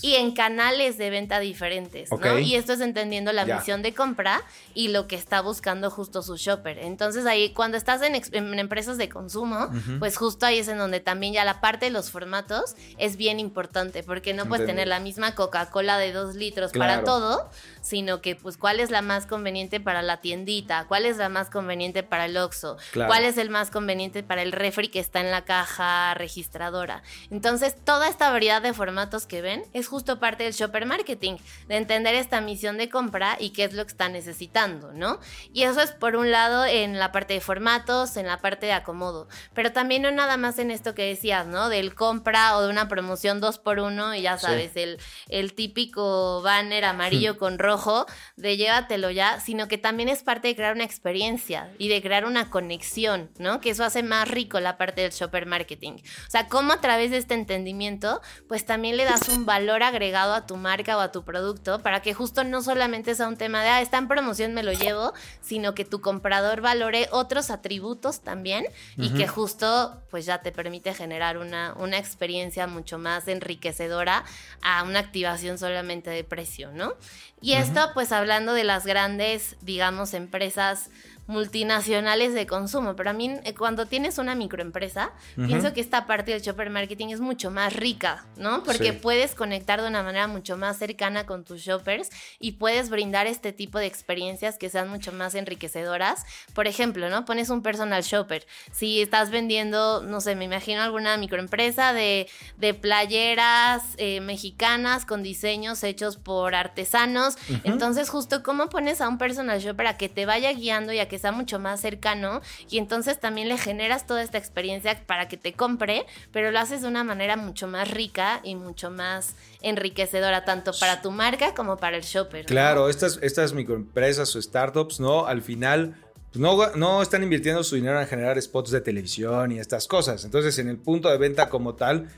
y 0.01 0.15
en 0.15 0.33
canales 0.33 0.99
de 0.99 1.11
venta 1.11 1.41
diferentes, 1.41 2.11
¿no? 2.11 2.38
Y 2.38 2.55
esto 2.55 2.73
es 2.73 2.81
entendiendo 2.81 3.33
la 3.33 3.45
misión 3.45 3.83
de 3.83 3.95
compra 3.95 4.43
y 4.75 4.88
lo 4.88 5.07
que 5.07 5.17
está 5.17 5.41
buscando 5.41 5.91
justo 5.91 6.23
su 6.23 6.37
shopper. 6.37 6.79
Entonces 6.79 7.27
ahí 7.27 7.51
cuando 7.51 7.77
estás 7.77 8.03
en, 8.03 8.15
empresas 8.59 8.99
de 8.99 9.09
consumo, 9.09 9.71
pues 9.99 10.17
justo 10.17 10.47
ahí 10.47 10.59
es 10.59 10.69
en 10.69 10.79
donde 10.79 11.01
también 11.01 11.33
ya 11.33 11.45
la 11.45 11.61
parte 11.61 11.87
de 11.87 11.91
los 11.91 12.11
formatos 12.11 12.75
es 12.99 13.17
bien 13.17 13.41
importante 13.41 14.03
porque 14.03 14.35
no 14.35 14.47
puedes 14.47 14.67
tener 14.67 14.88
la 14.88 15.01
misma 15.01 15.35
Coca-Cola 15.35 15.99
de 15.99 16.12
dos 16.12 16.35
litros 16.35 16.73
para 16.73 17.05
todo, 17.05 17.49
sino 17.81 18.21
que 18.21 18.37
pues 18.37 18.57
cuál 18.57 18.81
es 18.81 18.91
la 18.91 19.03
más 19.03 19.27
conveniente 19.27 19.81
para 19.81 20.03
la 20.03 20.21
tiendita, 20.21 20.87
cuál 20.88 21.07
es 21.07 21.17
la 21.17 21.29
más 21.29 21.51
conveniente 21.51 22.03
para 22.03 22.27
el 22.27 22.37
Oxxo, 22.37 22.77
cuál 22.93 23.25
es 23.25 23.38
el 23.38 23.51
más 23.51 23.71
conveniente 23.71 24.23
para 24.23 24.43
el 24.43 24.53
refri 24.53 24.88
que 24.88 25.01
está 25.01 25.21
en 25.21 25.31
la 25.31 25.45
caja 25.45 26.15
registradora. 26.15 27.03
Entonces, 27.31 27.75
toda 27.85 28.09
esta 28.09 28.31
variedad 28.31 28.62
de 28.62 28.73
formatos 28.73 28.91
que 29.28 29.42
ven 29.42 29.64
es 29.72 29.88
justo 29.88 30.18
parte 30.18 30.44
del 30.44 30.52
shopper 30.52 30.87
marketing, 30.87 31.37
de 31.68 31.76
entender 31.76 32.14
esta 32.14 32.40
misión 32.40 32.78
de 32.78 32.88
compra 32.88 33.37
y 33.38 33.50
qué 33.50 33.64
es 33.64 33.72
lo 33.72 33.85
que 33.85 33.90
está 33.90 34.09
necesitando, 34.09 34.92
¿no? 34.92 35.18
Y 35.52 35.62
eso 35.62 35.81
es 35.81 35.92
por 35.92 36.16
un 36.16 36.31
lado 36.31 36.64
en 36.64 36.98
la 36.98 37.11
parte 37.11 37.35
de 37.35 37.40
formatos, 37.40 38.16
en 38.16 38.26
la 38.26 38.38
parte 38.38 38.66
de 38.66 38.72
acomodo, 38.72 39.28
pero 39.55 39.72
también 39.72 40.02
no 40.02 40.11
nada 40.11 40.37
más 40.37 40.59
en 40.59 40.70
esto 40.70 40.94
que 40.94 41.05
decías, 41.07 41.46
¿no? 41.46 41.68
Del 41.68 41.94
compra 41.94 42.57
o 42.57 42.62
de 42.62 42.70
una 42.70 42.88
promoción 42.88 43.40
dos 43.40 43.59
por 43.59 43.78
uno 43.78 44.14
y 44.14 44.22
ya 44.22 44.38
sabes, 44.38 44.76
el, 44.76 44.98
el 45.28 45.55
típico 45.55 46.42
banner 46.42 46.85
amarillo 46.85 47.38
con 47.38 47.59
rojo 47.59 48.07
de 48.37 48.57
llévatelo 48.57 49.11
ya, 49.11 49.40
sino 49.40 49.68
que 49.68 49.78
también 49.78 50.09
es 50.09 50.22
parte 50.22 50.48
de 50.48 50.57
crear 50.57 50.74
una 50.74 50.85
experiencia 50.85 51.72
y 51.78 51.88
de 51.88 52.02
crear 52.02 52.24
una 52.24 52.50
conexión, 52.50 53.31
¿no? 53.38 53.61
Que 53.61 53.70
eso 53.70 53.85
hace 53.85 54.02
más 54.02 54.28
rico 54.28 54.61
la 54.61 54.76
parte 54.78 55.02
del 55.02 55.12
shopper 55.12 55.46
marketing. 55.46 55.94
O 56.26 56.31
sea, 56.31 56.48
cómo 56.48 56.72
a 56.72 56.81
través 56.81 57.11
de 57.11 57.18
este 57.18 57.35
entendimiento, 57.35 58.20
pues 58.48 58.64
también 58.64 58.82
le 58.90 59.05
das 59.05 59.29
un 59.29 59.47
valor 59.47 59.85
agregado 59.85 60.35
a 60.35 60.45
tu 60.47 60.57
marca 60.57 60.97
o 60.97 61.01
a 61.01 61.12
tu 61.12 61.23
producto 61.23 61.81
para 61.81 62.03
que 62.03 62.14
justo 62.14 62.42
no 62.42 62.62
solamente 62.62 63.14
sea 63.14 63.29
un 63.29 63.37
tema 63.37 63.62
de, 63.62 63.68
ah, 63.68 63.81
está 63.81 63.99
en 63.99 64.09
promoción, 64.09 64.55
me 64.55 64.64
lo 64.64 64.73
llevo, 64.73 65.12
sino 65.40 65.75
que 65.75 65.85
tu 65.85 66.01
comprador 66.01 66.61
valore 66.61 67.09
otros 67.12 67.51
atributos 67.51 68.23
también 68.23 68.66
y 68.97 69.11
que 69.11 69.29
justo 69.29 70.03
pues 70.11 70.27
ya 70.27 70.42
te 70.42 70.51
permite 70.51 70.92
generar 70.95 71.38
una, 71.38 71.75
una 71.75 71.99
experiencia 71.99 72.66
mucho 72.66 72.99
más 72.99 73.29
enriquecedora 73.29 74.25
a 74.62 74.83
una 74.83 74.99
activación 74.99 75.59
solamente 75.59 76.11
de 76.11 76.25
precio, 76.25 76.73
¿no? 76.73 76.95
Y 77.40 77.55
esto 77.55 77.90
pues 77.92 78.12
hablando 78.12 78.55
de 78.55 78.64
las 78.64 78.87
grandes, 78.87 79.57
digamos, 79.62 80.14
empresas 80.14 80.90
multinacionales 81.33 82.35
de 82.35 82.47
consumo, 82.47 82.95
pero 82.95 83.11
a 83.11 83.12
mí 83.12 83.35
eh, 83.45 83.55
cuando 83.55 83.87
tienes 83.87 84.18
una 84.18 84.35
microempresa, 84.35 85.11
pienso 85.35 85.73
que 85.73 85.81
esta 85.81 86.07
parte 86.07 86.33
del 86.33 86.42
shopper 86.42 86.71
marketing 86.71 87.09
es 87.09 87.21
mucho 87.21 87.51
más 87.51 87.73
rica, 87.73 88.25
¿no? 88.37 88.62
Porque 88.62 88.92
puedes 88.92 89.35
conectar 89.35 89.81
de 89.81 89.88
una 89.88 90.03
manera 90.03 90.27
mucho 90.27 90.57
más 90.57 90.79
cercana 90.79 91.27
con 91.27 91.45
tus 91.45 91.62
shoppers 91.62 92.11
y 92.38 92.53
puedes 92.53 92.90
brindar 92.90 93.27
este 93.27 93.53
tipo 93.53 93.79
de 93.79 93.87
experiencias 93.87 94.59
que 94.59 94.68
sean 94.68 94.88
mucho 94.88 95.12
más 95.12 95.35
enriquecedoras. 95.35 96.25
Por 96.55 96.66
ejemplo, 96.66 97.09
¿no? 97.09 97.25
Pones 97.25 97.49
un 97.49 97.62
personal 97.62 98.03
shopper. 98.03 98.47
Si 98.71 99.01
estás 99.01 99.31
vendiendo, 99.31 100.03
no 100.03 100.21
sé, 100.21 100.37
me 100.37 100.45
imagino 100.45 100.83
alguna 100.83 101.16
microempresa 101.16 101.92
de, 101.92 102.29
de 102.59 102.75
playeras 102.75 103.83
eh, 103.97 104.21
mexicanas 104.21 105.07
con 105.07 105.23
diseños 105.23 105.83
hechos 105.83 106.16
por 106.16 106.55
artesanos, 106.55 107.37
entonces 107.64 108.11
justo 108.11 108.42
cómo 108.42 108.68
pones 108.68 109.01
a 109.01 109.09
un 109.09 109.18
personal 109.18 109.61
shopper 109.61 109.87
a 109.87 109.97
que 109.97 110.09
te 110.09 110.27
vaya 110.27 110.53
guiando 110.53 110.92
y 110.92 110.99
a 110.99 111.09
que 111.09 111.18
sea 111.23 111.33
mucho 111.33 111.59
más 111.59 111.81
cercano 111.81 112.43
y 112.69 112.79
entonces 112.79 113.19
también 113.19 113.49
le 113.49 113.57
generas 113.57 114.07
toda 114.07 114.23
esta 114.23 114.39
experiencia 114.39 115.03
para 115.07 115.29
que 115.29 115.37
te 115.37 115.55
compre, 115.55 116.05
pero 116.33 116.51
lo 116.51 116.59
haces 116.59 116.83
de 116.83 116.89
una 116.89 117.05
manera 117.05 117.37
mucho 117.37 117.67
más 117.67 117.91
rica 117.91 118.41
y 118.43 118.55
mucho 118.55 118.91
más 118.91 119.35
enriquecedora, 119.63 120.45
tanto 120.45 120.73
para 120.79 121.01
tu 121.01 121.11
marca 121.11 121.55
como 121.55 121.77
para 121.79 121.97
el 121.97 122.03
shopper. 122.03 122.47
Claro, 122.47 122.89
estas, 122.89 123.19
estas 123.23 123.55
microempresas 123.55 124.35
o 124.37 124.43
startups, 124.43 125.01
¿no? 125.01 125.27
Al 125.27 125.43
final... 125.43 125.97
No, 126.35 126.57
no, 126.77 127.03
están 127.03 127.23
invirtiendo 127.23 127.63
su 127.63 127.75
dinero 127.75 128.01
en 128.01 128.07
generar 128.07 128.41
spots 128.41 128.71
de 128.71 128.81
televisión 128.81 129.53
y 129.53 129.59
estas 129.59 129.87
cosas. 129.87 130.25
Entonces, 130.25 130.59
en 130.59 130.69
el 130.69 130.79
punto 130.79 131.11
de 131.11 131.19
venta 131.19 131.51
como 131.51 131.75
tal, 131.75 132.09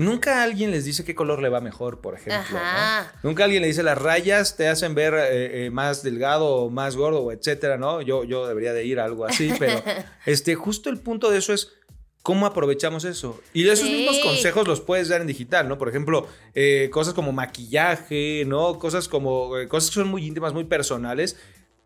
Nunca 0.00 0.42
alguien 0.42 0.70
les 0.70 0.86
dice 0.86 1.04
qué 1.04 1.14
color 1.14 1.42
le 1.42 1.50
va 1.50 1.60
mejor, 1.60 2.00
por 2.00 2.14
ejemplo. 2.14 2.58
Nunca 3.22 3.44
alguien 3.44 3.60
le 3.60 3.68
dice 3.68 3.82
las 3.82 3.98
rayas 3.98 4.56
te 4.56 4.66
hacen 4.66 4.94
ver 4.94 5.12
eh, 5.12 5.66
eh, 5.66 5.70
más 5.70 6.02
delgado 6.02 6.46
o 6.46 6.70
más 6.70 6.96
gordo, 6.96 7.30
etcétera, 7.32 7.76
¿no? 7.76 8.00
Yo, 8.00 8.24
yo 8.24 8.46
debería 8.46 8.72
de 8.72 8.86
ir 8.86 8.98
a 8.98 9.04
algo 9.04 9.26
así, 9.26 9.52
pero 9.58 9.82
este, 10.24 10.54
justo 10.54 10.88
el 10.88 11.00
punto 11.00 11.30
de 11.30 11.36
eso 11.36 11.52
es 11.52 11.74
cómo 12.22 12.46
aprovechamos 12.46 13.04
eso. 13.04 13.42
Y 13.52 13.68
esos 13.68 13.90
mismos 13.90 14.20
consejos 14.20 14.66
los 14.66 14.80
puedes 14.80 15.10
dar 15.10 15.20
en 15.20 15.26
digital, 15.26 15.68
¿no? 15.68 15.76
Por 15.76 15.90
ejemplo, 15.90 16.26
eh, 16.54 16.88
cosas 16.90 17.12
como 17.12 17.32
maquillaje, 17.32 18.44
¿no? 18.46 18.78
Cosas 18.78 19.06
como, 19.06 19.50
cosas 19.68 19.90
que 19.90 19.96
son 19.96 20.08
muy 20.08 20.26
íntimas, 20.26 20.54
muy 20.54 20.64
personales, 20.64 21.36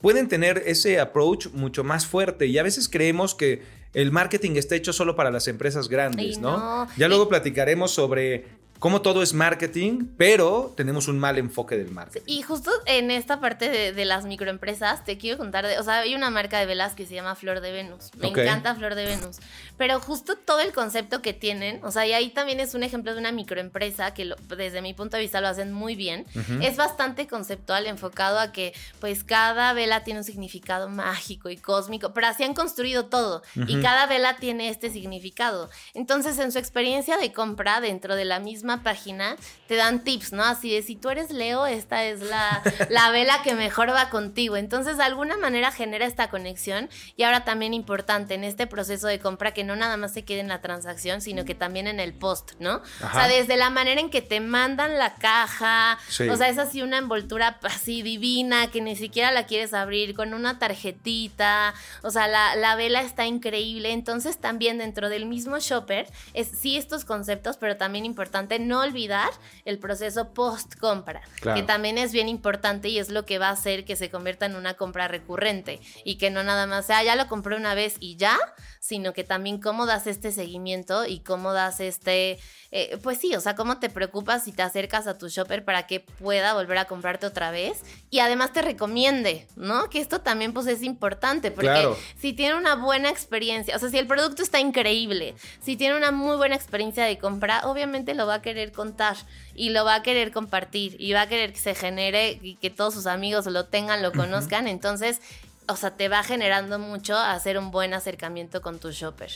pueden 0.00 0.28
tener 0.28 0.62
ese 0.66 1.00
approach 1.00 1.48
mucho 1.48 1.82
más 1.82 2.06
fuerte. 2.06 2.46
Y 2.46 2.58
a 2.58 2.62
veces 2.62 2.88
creemos 2.88 3.34
que 3.34 3.62
el 3.94 4.12
marketing 4.12 4.56
está 4.56 4.74
hecho 4.74 4.92
solo 4.92 5.16
para 5.16 5.30
las 5.30 5.48
empresas 5.48 5.88
grandes, 5.88 6.38
¿no? 6.38 6.86
Ya 6.96 7.08
luego 7.08 7.28
platicaremos 7.28 7.92
sobre 7.92 8.44
como 8.78 9.00
todo 9.00 9.22
es 9.22 9.32
marketing, 9.32 10.08
pero 10.18 10.72
tenemos 10.76 11.08
un 11.08 11.18
mal 11.18 11.38
enfoque 11.38 11.76
del 11.76 11.90
marketing. 11.90 12.24
Y 12.26 12.42
justo 12.42 12.70
en 12.86 13.10
esta 13.10 13.40
parte 13.40 13.92
de, 13.92 14.04
las 14.04 14.26
microempresas, 14.26 15.04
te 15.04 15.16
quiero 15.16 15.38
contar, 15.38 15.66
de, 15.66 15.78
o 15.78 15.82
sea, 15.82 16.00
hay 16.00 16.14
una 16.14 16.28
marca 16.28 16.58
de 16.58 16.66
velas 16.66 16.92
que 16.94 17.06
se 17.06 17.14
llama 17.14 17.34
Flor 17.34 17.60
de 17.60 17.72
Venus. 17.72 18.10
Me 18.18 18.28
encanta 18.28 18.74
Flor 18.74 18.94
de 18.94 19.06
Venus. 19.06 19.38
Pero 19.78 20.00
justo 20.00 20.36
todo 20.36 20.60
el 20.60 20.72
concepto 20.72 21.22
que 21.22 21.32
tienen, 21.32 21.82
o 21.82 21.90
sea, 21.90 22.06
y 22.06 22.12
ahí 22.12 22.30
también 22.30 22.60
es 22.60 22.74
un 22.74 22.82
ejemplo 22.82 23.14
de 23.14 23.18
una 23.18 23.32
microempresa 23.32 24.12
que 24.12 24.34
desde 24.56 24.82
mi 24.82 24.92
punto 24.92 25.16
de 25.16 25.22
vista 25.22 25.40
lo 25.40 25.48
hacen 25.48 25.72
muy 25.72 25.96
bien. 25.96 26.26
Es 26.60 26.76
bastante 26.76 27.26
conceptual, 27.26 27.86
enfocado 27.86 28.38
a 28.38 28.52
que 28.52 28.74
pues 29.00 29.24
cada 29.24 29.72
vela 29.72 30.04
tiene 30.04 30.20
un 30.20 30.24
significado 30.24 30.88
mágico 30.88 31.48
y 31.48 31.56
cósmico, 31.56 32.12
pero 32.12 32.26
así 32.26 32.44
han 32.44 32.54
construido 32.54 33.06
todo. 33.06 33.42
Y 33.66 33.80
cada 33.80 34.06
vela 34.06 34.36
tiene 34.36 34.68
este 34.68 34.90
significado. 34.90 35.70
Entonces, 35.94 36.38
en 36.38 36.52
su 36.52 36.58
experiencia 36.58 37.16
de 37.16 37.32
compra 37.32 37.80
dentro 37.80 38.14
de 38.14 38.24
la 38.24 38.40
misma 38.40 38.73
página 38.82 39.36
te 39.66 39.76
dan 39.76 40.04
tips, 40.04 40.32
¿no? 40.32 40.44
Así 40.44 40.74
de 40.74 40.82
si 40.82 40.96
tú 40.96 41.08
eres 41.08 41.30
Leo, 41.30 41.66
esta 41.66 42.04
es 42.04 42.20
la, 42.20 42.62
la 42.90 43.10
vela 43.10 43.42
que 43.42 43.54
mejor 43.54 43.88
va 43.90 44.10
contigo. 44.10 44.56
Entonces, 44.56 44.98
de 44.98 45.04
alguna 45.04 45.36
manera 45.36 45.72
genera 45.72 46.04
esta 46.06 46.28
conexión. 46.28 46.90
Y 47.16 47.22
ahora 47.22 47.44
también 47.44 47.72
importante 47.72 48.34
en 48.34 48.44
este 48.44 48.66
proceso 48.66 49.06
de 49.06 49.18
compra 49.18 49.54
que 49.54 49.64
no 49.64 49.76
nada 49.76 49.96
más 49.96 50.12
se 50.12 50.24
quede 50.24 50.40
en 50.40 50.48
la 50.48 50.60
transacción, 50.60 51.20
sino 51.20 51.44
que 51.44 51.54
también 51.54 51.86
en 51.86 52.00
el 52.00 52.12
post, 52.12 52.52
¿no? 52.58 52.76
O 52.76 53.12
sea, 53.12 53.28
desde 53.28 53.56
la 53.56 53.70
manera 53.70 54.00
en 54.00 54.10
que 54.10 54.22
te 54.22 54.40
mandan 54.40 54.98
la 54.98 55.14
caja, 55.14 55.98
o 56.30 56.36
sea, 56.36 56.48
es 56.48 56.58
así 56.58 56.82
una 56.82 56.98
envoltura 56.98 57.58
así 57.62 58.02
divina 58.02 58.70
que 58.70 58.80
ni 58.80 58.96
siquiera 58.96 59.32
la 59.32 59.46
quieres 59.46 59.72
abrir 59.72 60.14
con 60.14 60.34
una 60.34 60.58
tarjetita. 60.58 61.74
O 62.02 62.10
sea, 62.10 62.28
la, 62.28 62.56
la 62.56 62.76
vela 62.76 63.00
está 63.00 63.26
increíble. 63.26 63.92
Entonces, 63.92 64.38
también 64.38 64.78
dentro 64.78 65.08
del 65.08 65.26
mismo 65.26 65.58
shopper, 65.58 66.06
es 66.34 66.48
sí 66.48 66.76
estos 66.76 67.04
conceptos, 67.04 67.56
pero 67.56 67.76
también 67.76 68.04
importante 68.04 68.53
no 68.58 68.80
olvidar 68.80 69.30
el 69.64 69.78
proceso 69.78 70.32
post 70.32 70.74
compra, 70.78 71.22
que 71.54 71.62
también 71.62 71.98
es 71.98 72.12
bien 72.12 72.28
importante 72.28 72.88
y 72.88 72.98
es 72.98 73.10
lo 73.10 73.24
que 73.24 73.38
va 73.38 73.48
a 73.48 73.52
hacer 73.52 73.84
que 73.84 73.96
se 73.96 74.10
convierta 74.10 74.46
en 74.46 74.56
una 74.56 74.74
compra 74.74 75.08
recurrente 75.08 75.80
y 76.04 76.16
que 76.16 76.30
no 76.30 76.42
nada 76.42 76.66
más 76.66 76.86
sea, 76.86 77.02
ya 77.02 77.16
lo 77.16 77.26
compré 77.28 77.56
una 77.56 77.74
vez 77.74 77.96
y 78.00 78.16
ya, 78.16 78.38
sino 78.80 79.12
que 79.12 79.24
también 79.24 79.60
cómo 79.60 79.86
das 79.86 80.06
este 80.06 80.32
seguimiento 80.32 81.06
y 81.06 81.20
cómo 81.20 81.52
das 81.52 81.80
este, 81.80 82.38
eh, 82.70 82.98
pues 83.02 83.18
sí, 83.18 83.34
o 83.34 83.40
sea, 83.40 83.54
cómo 83.54 83.78
te 83.78 83.88
preocupas 83.88 84.44
si 84.44 84.52
te 84.52 84.62
acercas 84.62 85.06
a 85.06 85.16
tu 85.16 85.28
shopper 85.28 85.64
para 85.64 85.86
que 85.86 86.00
pueda 86.00 86.54
volver 86.54 86.78
a 86.78 86.84
comprarte 86.84 87.26
otra 87.26 87.50
vez 87.50 87.80
y 88.10 88.18
además 88.18 88.52
te 88.52 88.62
recomiende, 88.62 89.46
¿no? 89.56 89.88
Que 89.88 90.00
esto 90.00 90.20
también 90.20 90.52
pues 90.52 90.66
es 90.66 90.82
importante 90.82 91.50
porque 91.50 91.88
si 92.16 92.32
tiene 92.32 92.56
una 92.56 92.74
buena 92.74 93.08
experiencia, 93.08 93.76
o 93.76 93.78
sea, 93.78 93.88
si 93.88 93.98
el 93.98 94.06
producto 94.06 94.42
está 94.42 94.60
increíble, 94.60 95.34
si 95.60 95.76
tiene 95.76 95.96
una 95.96 96.10
muy 96.10 96.36
buena 96.36 96.54
experiencia 96.54 97.04
de 97.04 97.18
compra, 97.18 97.62
obviamente 97.64 98.14
lo 98.14 98.26
va 98.26 98.34
a 98.34 98.42
querer 98.44 98.70
contar 98.70 99.16
y 99.56 99.70
lo 99.70 99.84
va 99.84 99.96
a 99.96 100.02
querer 100.02 100.30
compartir 100.30 100.94
y 101.00 101.12
va 101.12 101.22
a 101.22 101.28
querer 101.28 101.52
que 101.52 101.58
se 101.58 101.74
genere 101.74 102.38
y 102.40 102.54
que 102.56 102.70
todos 102.70 102.94
sus 102.94 103.06
amigos 103.06 103.46
lo 103.46 103.64
tengan, 103.66 104.02
lo 104.02 104.12
conozcan, 104.12 104.68
entonces 104.68 105.20
o 105.66 105.76
sea, 105.76 105.96
te 105.96 106.08
va 106.08 106.22
generando 106.22 106.78
mucho 106.78 107.16
hacer 107.16 107.58
un 107.58 107.70
buen 107.70 107.94
acercamiento 107.94 108.60
con 108.60 108.78
tu 108.78 108.90
shopper. 108.90 109.30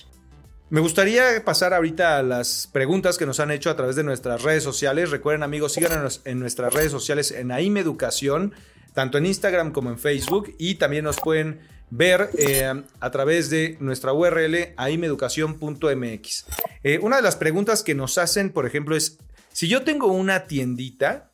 Me 0.71 0.81
gustaría 0.81 1.23
pasar 1.45 1.73
ahorita 1.73 2.19
a 2.19 2.23
las 2.23 2.69
preguntas 2.71 3.17
que 3.17 3.25
nos 3.25 3.41
han 3.41 3.51
hecho 3.51 3.71
a 3.71 3.77
través 3.77 3.97
de 3.97 4.05
nuestras 4.05 4.43
redes 4.43 4.63
sociales. 4.63 5.11
Recuerden 5.11 5.43
amigos, 5.43 5.73
síganos 5.73 6.21
en 6.27 6.39
nuestras 6.41 6.75
redes 6.75 6.93
sociales 6.93 7.31
en 7.31 7.51
AIM 7.51 7.79
Educación, 7.79 8.55
tanto 8.93 9.17
en 9.17 9.25
Instagram 9.25 9.73
como 9.73 9.89
en 9.89 9.99
Facebook. 9.99 10.55
Y 10.59 10.75
también 10.75 11.05
nos 11.05 11.17
pueden 11.17 11.61
ver 11.91 12.31
eh, 12.39 12.83
a 13.01 13.11
través 13.11 13.51
de 13.51 13.77
nuestra 13.81 14.13
URL 14.13 14.75
aimeducación.mx. 14.77 16.47
Eh, 16.83 16.99
una 17.03 17.17
de 17.17 17.23
las 17.23 17.37
preguntas 17.37 17.83
que 17.83 17.95
nos 17.95 18.19
hacen, 18.19 18.51
por 18.51 18.67
ejemplo, 18.67 18.97
es, 18.97 19.19
si 19.53 19.69
yo 19.69 19.83
tengo 19.83 20.09
una 20.09 20.47
tiendita, 20.47 21.29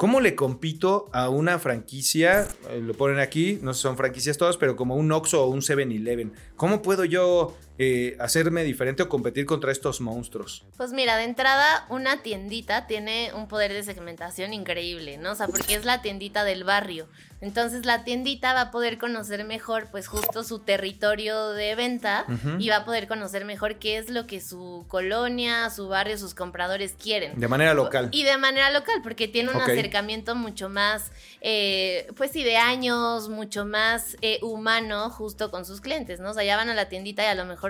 ¿Cómo 0.00 0.22
le 0.22 0.34
compito 0.34 1.10
a 1.12 1.28
una 1.28 1.58
franquicia? 1.58 2.48
Eh, 2.70 2.80
lo 2.80 2.94
ponen 2.94 3.18
aquí, 3.18 3.58
no 3.60 3.74
son 3.74 3.98
franquicias 3.98 4.38
todas, 4.38 4.56
pero 4.56 4.74
como 4.74 4.96
un 4.96 5.12
Oxxo 5.12 5.44
o 5.44 5.48
un 5.48 5.60
7-Eleven. 5.60 6.32
¿Cómo 6.56 6.80
puedo 6.80 7.04
yo 7.04 7.54
eh, 7.82 8.14
hacerme 8.20 8.62
diferente 8.62 9.02
o 9.02 9.08
competir 9.08 9.46
contra 9.46 9.72
estos 9.72 10.02
monstruos? 10.02 10.66
Pues 10.76 10.92
mira, 10.92 11.16
de 11.16 11.24
entrada, 11.24 11.86
una 11.88 12.22
tiendita 12.22 12.86
tiene 12.86 13.32
un 13.34 13.48
poder 13.48 13.72
de 13.72 13.82
segmentación 13.82 14.52
increíble, 14.52 15.16
¿no? 15.16 15.32
O 15.32 15.34
sea, 15.34 15.46
porque 15.46 15.76
es 15.76 15.86
la 15.86 16.02
tiendita 16.02 16.44
del 16.44 16.62
barrio. 16.64 17.08
Entonces 17.40 17.86
la 17.86 18.04
tiendita 18.04 18.52
va 18.52 18.60
a 18.60 18.70
poder 18.70 18.98
conocer 18.98 19.44
mejor, 19.44 19.88
pues 19.90 20.08
justo 20.08 20.44
su 20.44 20.58
territorio 20.58 21.48
de 21.52 21.74
venta 21.74 22.26
y 22.58 22.68
va 22.68 22.76
a 22.76 22.84
poder 22.84 23.08
conocer 23.08 23.46
mejor 23.46 23.76
qué 23.76 23.96
es 23.96 24.10
lo 24.10 24.26
que 24.26 24.42
su 24.42 24.84
colonia, 24.88 25.70
su 25.70 25.88
barrio, 25.88 26.18
sus 26.18 26.34
compradores 26.34 26.96
quieren. 27.02 27.40
De 27.40 27.48
manera 27.48 27.72
local. 27.72 28.10
Y 28.12 28.24
de 28.24 28.36
manera 28.36 28.70
local, 28.70 29.00
porque 29.02 29.26
tiene 29.26 29.50
un 29.50 29.60
acercamiento 29.60 30.34
mucho 30.34 30.68
más, 30.68 31.12
eh, 31.40 32.08
pues 32.14 32.30
sí, 32.30 32.44
de 32.44 32.58
años, 32.58 33.30
mucho 33.30 33.64
más 33.64 34.18
eh, 34.20 34.38
humano 34.42 35.08
justo 35.08 35.50
con 35.50 35.64
sus 35.64 35.80
clientes, 35.80 36.20
¿no? 36.20 36.32
O 36.32 36.34
sea, 36.34 36.44
ya 36.44 36.58
van 36.58 36.68
a 36.68 36.74
la 36.74 36.90
tiendita 36.90 37.22
y 37.22 37.26
a 37.26 37.34
lo 37.34 37.46
mejor 37.46 37.69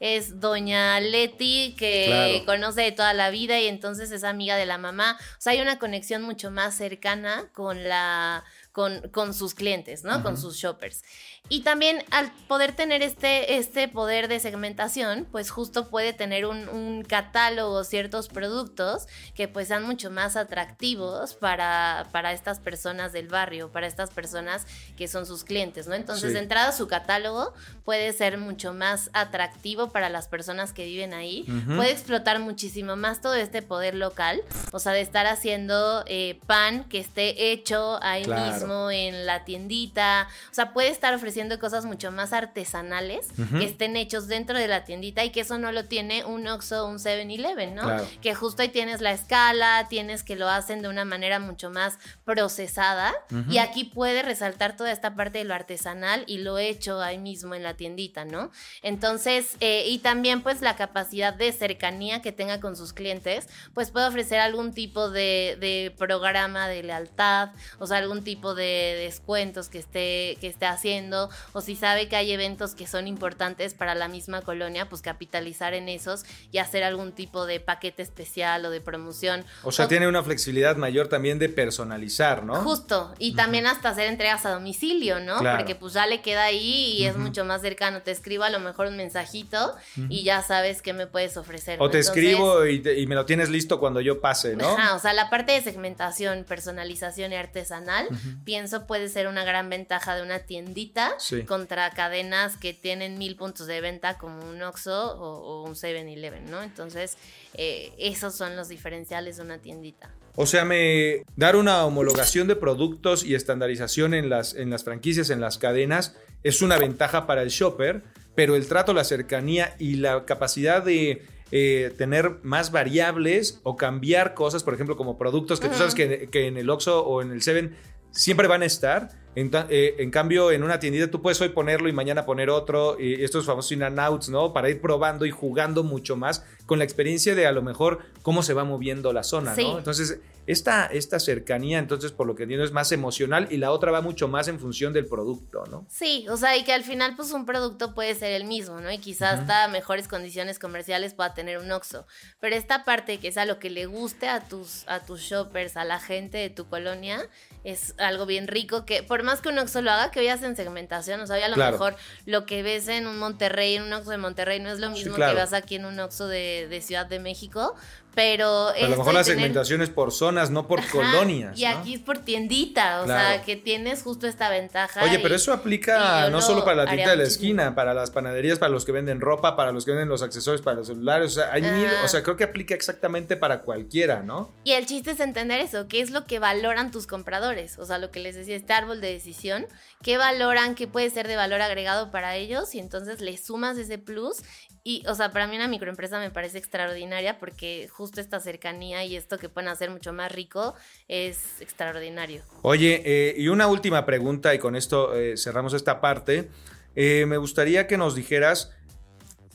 es 0.00 0.40
doña 0.40 1.00
Leti 1.00 1.74
que 1.78 2.42
conoce 2.46 2.82
de 2.82 2.92
toda 2.92 3.14
la 3.14 3.30
vida 3.30 3.60
y 3.60 3.66
entonces 3.66 4.10
es 4.10 4.24
amiga 4.24 4.56
de 4.56 4.66
la 4.66 4.78
mamá. 4.78 5.18
O 5.20 5.40
sea, 5.40 5.52
hay 5.52 5.60
una 5.60 5.78
conexión 5.78 6.22
mucho 6.22 6.50
más 6.50 6.74
cercana 6.74 7.48
con 7.52 7.84
la 7.84 8.44
con, 8.72 9.08
con 9.10 9.34
sus 9.34 9.54
clientes, 9.54 10.02
¿no? 10.02 10.22
Con 10.24 10.36
sus 10.36 10.56
shoppers. 10.56 11.04
Y 11.50 11.60
también 11.60 12.02
al 12.10 12.32
poder 12.48 12.72
tener 12.72 13.02
este, 13.02 13.58
este 13.58 13.86
poder 13.86 14.28
de 14.28 14.40
segmentación, 14.40 15.28
pues 15.30 15.50
justo 15.50 15.90
puede 15.90 16.14
tener 16.14 16.46
un, 16.46 16.70
un, 16.70 17.02
catálogo, 17.02 17.84
ciertos 17.84 18.28
productos 18.28 19.06
que 19.34 19.46
pues 19.46 19.68
sean 19.68 19.84
mucho 19.84 20.10
más 20.10 20.36
atractivos 20.36 21.34
para, 21.34 22.08
para 22.12 22.32
estas 22.32 22.60
personas 22.60 23.12
del 23.12 23.28
barrio, 23.28 23.70
para 23.70 23.86
estas 23.86 24.08
personas 24.08 24.66
que 24.96 25.06
son 25.06 25.26
sus 25.26 25.44
clientes, 25.44 25.86
¿no? 25.86 25.94
Entonces, 25.94 26.32
de 26.32 26.38
entrada, 26.38 26.72
su 26.72 26.88
catálogo 26.88 27.52
puede 27.84 28.14
ser 28.14 28.38
mucho 28.38 28.72
más 28.72 29.10
atractivo 29.12 29.90
para 29.90 30.08
las 30.08 30.28
personas 30.28 30.72
que 30.72 30.86
viven 30.86 31.12
ahí, 31.12 31.44
puede 31.76 31.90
explotar 31.90 32.40
muchísimo 32.40 32.96
más 32.96 33.20
todo 33.20 33.34
este 33.34 33.60
poder 33.60 33.94
local, 33.96 34.40
o 34.72 34.78
sea, 34.78 34.92
de 34.92 35.02
estar 35.02 35.26
haciendo 35.26 36.04
eh, 36.06 36.40
pan 36.46 36.84
que 36.84 37.00
esté 37.00 37.52
hecho 37.52 38.02
ahí 38.02 38.26
mismo 38.26 38.90
en 38.90 39.26
la 39.26 39.44
tiendita, 39.44 40.26
o 40.50 40.54
sea, 40.54 40.72
puede 40.72 40.88
estar 40.88 41.12
ofreciendo 41.12 41.33
haciendo 41.34 41.58
cosas 41.58 41.84
mucho 41.84 42.12
más 42.12 42.32
artesanales 42.32 43.26
que 43.58 43.64
estén 43.64 43.96
hechos 43.96 44.28
dentro 44.28 44.56
de 44.56 44.68
la 44.68 44.84
tiendita 44.84 45.24
y 45.24 45.30
que 45.30 45.40
eso 45.40 45.58
no 45.58 45.72
lo 45.72 45.86
tiene 45.86 46.24
un 46.24 46.46
Oxxo 46.46 46.84
o 46.84 46.88
un 46.88 46.98
7-Eleven, 46.98 47.74
¿no? 47.74 47.82
Que 48.22 48.36
justo 48.36 48.62
ahí 48.62 48.68
tienes 48.68 49.00
la 49.00 49.10
escala, 49.10 49.88
tienes 49.90 50.22
que 50.22 50.36
lo 50.36 50.48
hacen 50.48 50.80
de 50.80 50.86
una 50.86 51.04
manera 51.04 51.40
mucho 51.40 51.70
más 51.70 51.98
procesada 52.24 53.12
y 53.50 53.58
aquí 53.58 53.82
puede 53.82 54.22
resaltar 54.22 54.76
toda 54.76 54.92
esta 54.92 55.16
parte 55.16 55.38
de 55.38 55.44
lo 55.44 55.54
artesanal 55.54 56.22
y 56.28 56.38
lo 56.38 56.58
hecho 56.58 57.02
ahí 57.02 57.18
mismo 57.18 57.56
en 57.56 57.64
la 57.64 57.74
tiendita, 57.74 58.24
¿no? 58.24 58.52
Entonces, 58.82 59.56
eh, 59.58 59.86
y 59.88 59.98
también 59.98 60.40
pues 60.40 60.60
la 60.60 60.76
capacidad 60.76 61.34
de 61.34 61.50
cercanía 61.50 62.22
que 62.22 62.30
tenga 62.30 62.60
con 62.60 62.76
sus 62.76 62.92
clientes, 62.92 63.48
pues 63.74 63.90
puede 63.90 64.06
ofrecer 64.06 64.38
algún 64.38 64.72
tipo 64.72 65.10
de, 65.10 65.56
de 65.58 65.92
programa 65.98 66.68
de 66.68 66.84
lealtad, 66.84 67.50
o 67.80 67.88
sea, 67.88 67.98
algún 67.98 68.22
tipo 68.22 68.54
de 68.54 68.94
descuentos 69.00 69.68
que 69.68 69.78
esté, 69.78 70.38
que 70.40 70.46
esté 70.46 70.66
haciendo 70.66 71.23
o 71.52 71.60
si 71.60 71.76
sabe 71.76 72.08
que 72.08 72.16
hay 72.16 72.32
eventos 72.32 72.74
que 72.74 72.86
son 72.86 73.06
importantes 73.06 73.74
para 73.74 73.94
la 73.94 74.08
misma 74.08 74.42
colonia, 74.42 74.88
pues 74.88 75.02
capitalizar 75.02 75.74
en 75.74 75.88
esos 75.88 76.24
y 76.52 76.58
hacer 76.58 76.84
algún 76.84 77.12
tipo 77.12 77.46
de 77.46 77.60
paquete 77.60 78.02
especial 78.02 78.64
o 78.64 78.70
de 78.70 78.80
promoción. 78.80 79.44
O 79.62 79.72
sea, 79.72 79.88
tiene 79.88 80.08
una 80.08 80.22
flexibilidad 80.22 80.76
mayor 80.76 81.08
también 81.08 81.38
de 81.38 81.48
personalizar, 81.48 82.44
¿no? 82.44 82.56
Justo, 82.56 83.14
y 83.18 83.34
también 83.34 83.66
hasta 83.66 83.90
hacer 83.90 84.08
entregas 84.08 84.46
a 84.46 84.50
domicilio, 84.50 85.20
¿no? 85.20 85.38
Porque 85.38 85.74
pues 85.74 85.94
ya 85.94 86.06
le 86.06 86.20
queda 86.20 86.44
ahí 86.44 86.94
y 86.98 87.04
es 87.04 87.16
mucho 87.16 87.44
más 87.44 87.60
cercano. 87.62 88.02
Te 88.02 88.10
escribo 88.10 88.44
a 88.44 88.50
lo 88.50 88.60
mejor 88.60 88.86
un 88.86 88.96
mensajito 88.96 89.74
y 90.08 90.24
ya 90.24 90.42
sabes 90.42 90.82
qué 90.82 90.92
me 90.92 91.06
puedes 91.06 91.36
ofrecer. 91.36 91.80
O 91.80 91.90
te 91.90 91.98
escribo 91.98 92.66
y, 92.66 93.06
me 93.06 93.14
lo 93.14 93.26
tienes 93.26 93.50
listo 93.50 93.78
cuando 93.80 94.00
yo 94.00 94.20
pase, 94.20 94.56
¿no? 94.56 94.68
Ajá, 94.68 94.94
o 94.94 94.98
sea, 94.98 95.12
la 95.12 95.30
parte 95.30 95.52
de 95.52 95.62
segmentación, 95.62 96.44
personalización 96.44 97.32
y 97.32 97.36
artesanal, 97.36 98.08
pienso 98.44 98.86
puede 98.86 99.08
ser 99.08 99.28
una 99.28 99.44
gran 99.44 99.68
ventaja 99.68 100.16
de 100.16 100.22
una 100.22 100.40
tiendita 100.40 101.13
contra 101.46 101.90
cadenas 101.90 102.56
que 102.56 102.72
tienen 102.74 103.18
mil 103.18 103.36
puntos 103.36 103.66
de 103.66 103.80
venta 103.80 104.18
como 104.18 104.48
un 104.48 104.62
Oxxo 104.62 105.16
o, 105.16 105.64
un 105.64 105.74
7-Eleven, 105.74 106.50
¿no? 106.50 106.62
Entonces, 106.62 107.16
eh, 107.54 107.92
esos 107.98 108.34
son 108.34 108.56
los 108.56 108.68
diferenciales 108.68 109.36
de 109.36 109.42
una 109.42 109.58
tiendita. 109.58 110.10
O 110.36 110.46
sea, 110.46 110.64
me 110.64 111.22
dar 111.36 111.56
una 111.56 111.84
homologación 111.84 112.48
de 112.48 112.56
productos 112.56 113.24
y 113.24 113.34
estandarización 113.34 114.14
en 114.14 114.28
las, 114.28 114.54
en 114.54 114.70
las 114.70 114.82
franquicias, 114.82 115.30
en 115.30 115.40
las 115.40 115.58
cadenas, 115.58 116.16
es 116.42 116.60
una 116.60 116.76
ventaja 116.76 117.26
para 117.26 117.42
el 117.42 117.50
shopper, 117.50 118.02
pero 118.34 118.56
el 118.56 118.66
trato, 118.66 118.92
la 118.92 119.04
cercanía 119.04 119.76
y 119.78 119.94
la 119.94 120.24
capacidad 120.24 120.82
de 120.82 121.22
eh, 121.52 121.94
tener 121.96 122.40
más 122.42 122.72
variables 122.72 123.60
o 123.62 123.76
cambiar 123.76 124.34
cosas, 124.34 124.64
por 124.64 124.74
ejemplo, 124.74 124.96
como 124.96 125.16
productos 125.18 125.60
que 125.60 125.68
tú 125.68 125.76
sabes 125.76 125.94
que, 125.94 126.28
que 126.30 126.48
en 126.48 126.56
el 126.56 126.68
Oxxo 126.68 127.04
o 127.04 127.22
en 127.22 127.30
el 127.30 127.42
Seven 127.42 127.76
siempre 128.10 128.48
van 128.48 128.62
a 128.62 128.66
estar 128.66 129.10
eh, 129.36 129.96
en, 129.98 130.10
cambio, 130.10 130.50
en 130.50 130.62
una 130.62 130.78
tiendita 130.78 131.10
tú 131.10 131.20
puedes 131.20 131.40
hoy 131.40 131.48
ponerlo 131.48 131.88
y 131.88 131.92
mañana 131.92 132.24
poner 132.24 132.50
otro, 132.50 132.96
y 133.00 133.22
estos 133.24 133.46
famosos 133.46 133.72
in 133.72 133.82
and 133.82 133.98
outs, 133.98 134.28
¿no? 134.28 134.52
Para 134.52 134.70
ir 134.70 134.80
probando 134.80 135.26
y 135.26 135.30
jugando 135.30 135.82
mucho 135.82 136.16
más 136.16 136.44
con 136.66 136.78
la 136.78 136.84
experiencia 136.84 137.34
de 137.34 137.46
a 137.46 137.52
lo 137.52 137.62
mejor 137.62 138.00
cómo 138.22 138.42
se 138.42 138.54
va 138.54 138.64
moviendo 138.64 139.12
la 139.12 139.22
zona, 139.22 139.54
¿no? 139.54 139.78
Entonces, 139.78 140.20
esta, 140.46 140.86
esta 140.86 141.20
cercanía, 141.20 141.78
entonces, 141.78 142.12
por 142.12 142.26
lo 142.26 142.34
que 142.34 142.42
entiendo, 142.42 142.64
es 142.64 142.72
más 142.72 142.92
emocional 142.92 143.48
y 143.50 143.56
la 143.56 143.70
otra 143.70 143.90
va 143.90 144.02
mucho 144.02 144.28
más 144.28 144.48
en 144.48 144.60
función 144.60 144.92
del 144.92 145.06
producto, 145.06 145.64
¿no? 145.70 145.86
Sí, 145.88 146.26
o 146.28 146.36
sea, 146.36 146.56
y 146.56 146.64
que 146.64 146.72
al 146.72 146.84
final, 146.84 147.16
pues 147.16 147.32
un 147.32 147.46
producto 147.46 147.94
puede 147.94 148.14
ser 148.14 148.32
el 148.32 148.44
mismo, 148.44 148.80
¿no? 148.80 148.90
Y 148.90 148.98
quizás 148.98 149.40
hasta 149.40 149.68
mejores 149.68 150.06
condiciones 150.06 150.58
comerciales 150.58 151.14
pueda 151.14 151.32
tener 151.32 151.58
un 151.58 151.70
Oxxo. 151.72 152.06
Pero 152.40 152.56
esta 152.56 152.84
parte 152.84 153.18
que 153.18 153.28
es 153.28 153.38
a 153.38 153.46
lo 153.46 153.58
que 153.58 153.70
le 153.70 153.86
guste 153.86 154.28
a 154.28 154.40
tus, 154.40 154.84
a 154.86 155.00
tus 155.00 155.20
shoppers, 155.20 155.76
a 155.76 155.84
la 155.84 155.98
gente 155.98 156.38
de 156.38 156.50
tu 156.50 156.68
colonia, 156.68 157.26
es 157.64 157.94
algo 157.96 158.26
bien 158.26 158.46
rico 158.46 158.84
que 158.84 159.02
por 159.02 159.22
más 159.22 159.40
que 159.40 159.48
un 159.48 159.58
Oxxo 159.58 159.80
lo 159.80 159.90
haga, 159.90 160.10
que 160.10 160.20
hoy 160.20 160.28
hacen 160.28 160.54
segmentación, 160.54 161.20
o 161.20 161.26
sea, 161.26 161.44
a 161.44 161.48
lo 161.48 161.56
mejor 161.56 161.96
lo 162.26 162.44
que 162.44 162.62
ves 162.62 162.88
en 162.88 163.06
un 163.06 163.18
Monterrey, 163.18 163.76
en 163.76 163.84
un 163.84 163.92
Oxxo 163.94 164.10
de 164.10 164.18
Monterrey 164.18 164.60
no 164.60 164.70
es 164.70 164.78
lo 164.78 164.90
mismo 164.90 165.14
que 165.14 165.22
vas 165.22 165.54
aquí 165.54 165.76
en 165.76 165.86
un 165.86 165.98
Oxxo 165.98 166.28
de, 166.28 166.53
de 166.62 166.80
Ciudad 166.80 167.06
de 167.06 167.18
México, 167.18 167.74
pero, 168.14 168.68
a 168.68 168.88
lo 168.88 168.96
mejor 168.96 169.14
la 169.14 169.24
segmentación 169.24 169.82
es 169.82 169.90
por 169.90 170.12
zonas, 170.12 170.50
no 170.50 170.68
por 170.68 170.86
colonias. 170.88 171.58
Y 171.58 171.64
aquí 171.64 171.94
es 171.94 172.00
por 172.00 172.18
tiendita, 172.18 173.02
o 173.02 173.06
sea, 173.06 173.42
que 173.42 173.56
tienes 173.56 174.02
justo 174.02 174.26
esta 174.26 174.48
ventaja. 174.48 175.02
Oye, 175.02 175.18
pero 175.18 175.34
eso 175.34 175.52
aplica 175.52 176.28
no 176.30 176.40
solo 176.40 176.64
para 176.64 176.84
la 176.84 176.90
tienda 176.90 177.10
de 177.10 177.16
la 177.16 177.24
esquina, 177.24 177.74
para 177.74 177.94
las 177.94 178.10
panaderías, 178.10 178.58
para 178.58 178.70
los 178.70 178.84
que 178.84 178.92
venden 178.92 179.20
ropa, 179.20 179.56
para 179.56 179.72
los 179.72 179.84
que 179.84 179.92
venden 179.92 180.08
los 180.08 180.22
accesorios, 180.22 180.62
para 180.62 180.76
los 180.76 180.86
celulares. 180.86 181.32
O 181.32 181.34
sea, 181.34 181.52
hay 181.52 181.62
mil, 181.62 181.88
o 182.04 182.08
sea, 182.08 182.22
creo 182.22 182.36
que 182.36 182.44
aplica 182.44 182.74
exactamente 182.74 183.36
para 183.36 183.60
cualquiera, 183.60 184.22
¿no? 184.22 184.52
Y 184.64 184.72
el 184.72 184.86
chiste 184.86 185.12
es 185.12 185.20
entender 185.20 185.60
eso, 185.60 185.88
qué 185.88 186.00
es 186.00 186.10
lo 186.10 186.24
que 186.24 186.38
valoran 186.38 186.90
tus 186.90 187.06
compradores. 187.06 187.78
O 187.78 187.86
sea, 187.86 187.98
lo 187.98 188.10
que 188.10 188.20
les 188.20 188.34
decía, 188.34 188.56
este 188.56 188.72
árbol 188.72 189.00
de 189.00 189.12
decisión, 189.12 189.66
qué 190.02 190.16
valoran, 190.16 190.74
qué 190.74 190.86
puede 190.86 191.10
ser 191.10 191.28
de 191.28 191.36
valor 191.36 191.60
agregado 191.60 192.10
para 192.10 192.36
ellos, 192.36 192.74
y 192.74 192.78
entonces 192.78 193.20
le 193.20 193.36
sumas 193.36 193.76
ese 193.78 193.98
plus 193.98 194.42
y, 194.86 195.02
o 195.08 195.14
sea, 195.14 195.32
para 195.32 195.46
mí 195.46 195.56
una 195.56 195.66
microempresa 195.66 196.18
me 196.18 196.30
parece 196.30 196.58
extraordinaria 196.58 197.38
porque 197.38 197.88
justo 197.90 198.03
esta 198.20 198.40
cercanía 198.40 199.04
y 199.04 199.16
esto 199.16 199.38
que 199.38 199.48
pueden 199.48 199.68
hacer 199.68 199.90
mucho 199.90 200.12
más 200.12 200.30
rico 200.32 200.74
es 201.08 201.60
extraordinario. 201.60 202.42
Oye, 202.62 203.02
eh, 203.04 203.34
y 203.36 203.48
una 203.48 203.66
última 203.66 204.06
pregunta 204.06 204.54
y 204.54 204.58
con 204.58 204.76
esto 204.76 205.14
eh, 205.14 205.36
cerramos 205.36 205.74
esta 205.74 206.00
parte. 206.00 206.48
Eh, 206.96 207.26
me 207.26 207.36
gustaría 207.36 207.86
que 207.86 207.96
nos 207.98 208.14
dijeras, 208.14 208.72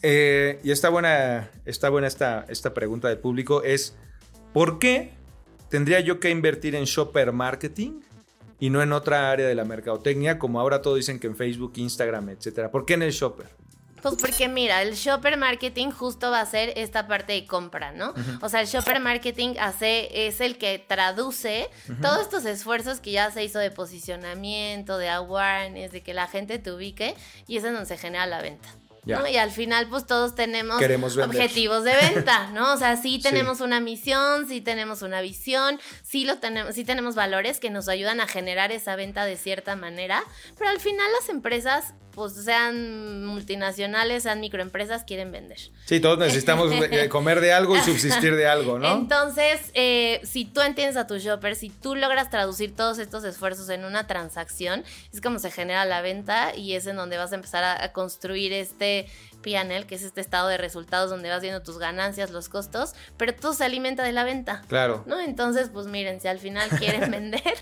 y 0.01 0.71
está 0.71 0.89
buena, 0.89 1.51
está 1.65 1.89
buena 1.89 2.07
esta, 2.07 2.45
esta 2.47 2.73
pregunta 2.73 3.09
del 3.09 3.17
público, 3.17 3.63
es, 3.63 3.95
¿por 4.53 4.79
qué 4.79 5.11
tendría 5.69 5.99
yo 5.99 6.19
que 6.19 6.29
invertir 6.29 6.75
en 6.75 6.85
shopper 6.85 7.31
marketing? 7.31 8.01
Y 8.61 8.69
no 8.69 8.81
en 8.81 8.91
otra 8.91 9.31
área 9.31 9.47
de 9.47 9.55
la 9.55 9.63
mercadotecnia, 9.63 10.37
como 10.37 10.59
ahora 10.59 10.81
todos 10.81 10.97
dicen 10.97 11.17
que 11.17 11.27
en 11.27 11.35
Facebook, 11.37 11.73
Instagram, 11.77 12.29
etcétera. 12.29 12.69
¿Por 12.71 12.85
qué 12.85 12.95
en 12.95 13.03
el 13.03 13.11
shopper? 13.11 13.58
Pues 14.01 14.15
porque 14.15 14.47
mira, 14.47 14.81
el 14.81 14.95
shopper 14.95 15.37
marketing 15.37 15.91
justo 15.91 16.31
va 16.31 16.41
a 16.41 16.45
ser 16.45 16.73
esta 16.77 17.07
parte 17.07 17.33
de 17.33 17.45
compra, 17.45 17.91
¿no? 17.91 18.13
O 18.41 18.49
sea, 18.49 18.61
el 18.61 18.67
shopper 18.67 18.99
marketing 18.99 19.55
hace, 19.59 20.27
es 20.27 20.41
el 20.41 20.57
que 20.57 20.79
traduce 20.79 21.69
todos 22.01 22.21
estos 22.21 22.45
esfuerzos 22.45 22.99
que 22.99 23.11
ya 23.11 23.31
se 23.31 23.43
hizo 23.43 23.59
de 23.59 23.71
posicionamiento, 23.71 24.97
de 24.97 25.09
awareness, 25.09 25.91
de 25.91 26.01
que 26.01 26.13
la 26.13 26.27
gente 26.27 26.59
te 26.59 26.71
ubique 26.71 27.15
y 27.47 27.57
es 27.57 27.63
en 27.63 27.73
donde 27.73 27.87
se 27.87 27.97
genera 27.97 28.25
la 28.25 28.41
venta. 28.41 28.69
Y 29.05 29.37
al 29.37 29.51
final, 29.51 29.87
pues 29.89 30.05
todos 30.05 30.35
tenemos 30.35 30.81
objetivos 31.17 31.83
de 31.83 31.95
venta, 31.95 32.49
¿no? 32.51 32.73
O 32.73 32.77
sea, 32.77 32.97
sí 33.01 33.19
tenemos 33.19 33.61
una 33.61 33.79
misión, 33.79 34.47
sí 34.47 34.61
tenemos 34.61 35.01
una 35.01 35.21
visión, 35.21 35.79
sí, 36.03 36.25
lo 36.25 36.37
tenemos, 36.37 36.75
sí 36.75 36.83
tenemos 36.83 37.15
valores 37.15 37.59
que 37.59 37.69
nos 37.69 37.87
ayudan 37.87 38.21
a 38.21 38.27
generar 38.27 38.71
esa 38.71 38.95
venta 38.95 39.25
de 39.25 39.37
cierta 39.37 39.75
manera, 39.75 40.23
pero 40.57 40.69
al 40.69 40.79
final 40.79 41.07
las 41.19 41.29
empresas 41.29 41.93
pues 42.19 42.33
sean 42.33 43.23
multinacionales, 43.23 44.23
sean 44.23 44.41
microempresas, 44.41 45.05
quieren 45.05 45.31
vender. 45.31 45.57
Sí, 45.85 46.01
todos 46.01 46.19
necesitamos 46.19 46.69
eh, 46.73 47.07
comer 47.07 47.39
de 47.39 47.53
algo 47.53 47.77
y 47.77 47.79
subsistir 47.79 48.35
de 48.35 48.45
algo, 48.45 48.77
¿no? 48.77 48.93
Entonces, 48.93 49.71
eh, 49.73 50.19
si 50.25 50.43
tú 50.43 50.59
entiendes 50.59 50.97
a 50.97 51.07
tu 51.07 51.17
shopper, 51.17 51.55
si 51.55 51.69
tú 51.69 51.95
logras 51.95 52.29
traducir 52.29 52.75
todos 52.75 52.99
estos 52.99 53.23
esfuerzos 53.23 53.69
en 53.69 53.85
una 53.85 54.05
transacción, 54.05 54.83
es 55.13 55.21
como 55.21 55.39
se 55.39 55.49
genera 55.49 55.85
la 55.85 56.01
venta 56.01 56.53
y 56.53 56.73
es 56.73 56.87
en 56.87 56.97
donde 56.97 57.15
vas 57.15 57.31
a 57.31 57.35
empezar 57.35 57.63
a 57.63 57.93
construir 57.93 58.51
este 58.51 59.07
PNL, 59.41 59.85
que 59.85 59.95
es 59.95 60.03
este 60.03 60.21
estado 60.21 60.47
de 60.47 60.57
resultados 60.57 61.09
donde 61.09 61.29
vas 61.29 61.41
viendo 61.41 61.61
tus 61.61 61.77
ganancias, 61.77 62.31
los 62.31 62.49
costos, 62.49 62.93
pero 63.17 63.33
todo 63.33 63.53
se 63.53 63.63
alimenta 63.63 64.03
de 64.03 64.11
la 64.11 64.23
venta. 64.23 64.61
Claro. 64.67 65.03
¿No? 65.05 65.19
Entonces, 65.19 65.69
pues 65.71 65.87
miren, 65.87 66.21
si 66.21 66.27
al 66.27 66.39
final 66.39 66.69
quieren 66.69 67.09
vender, 67.11 67.53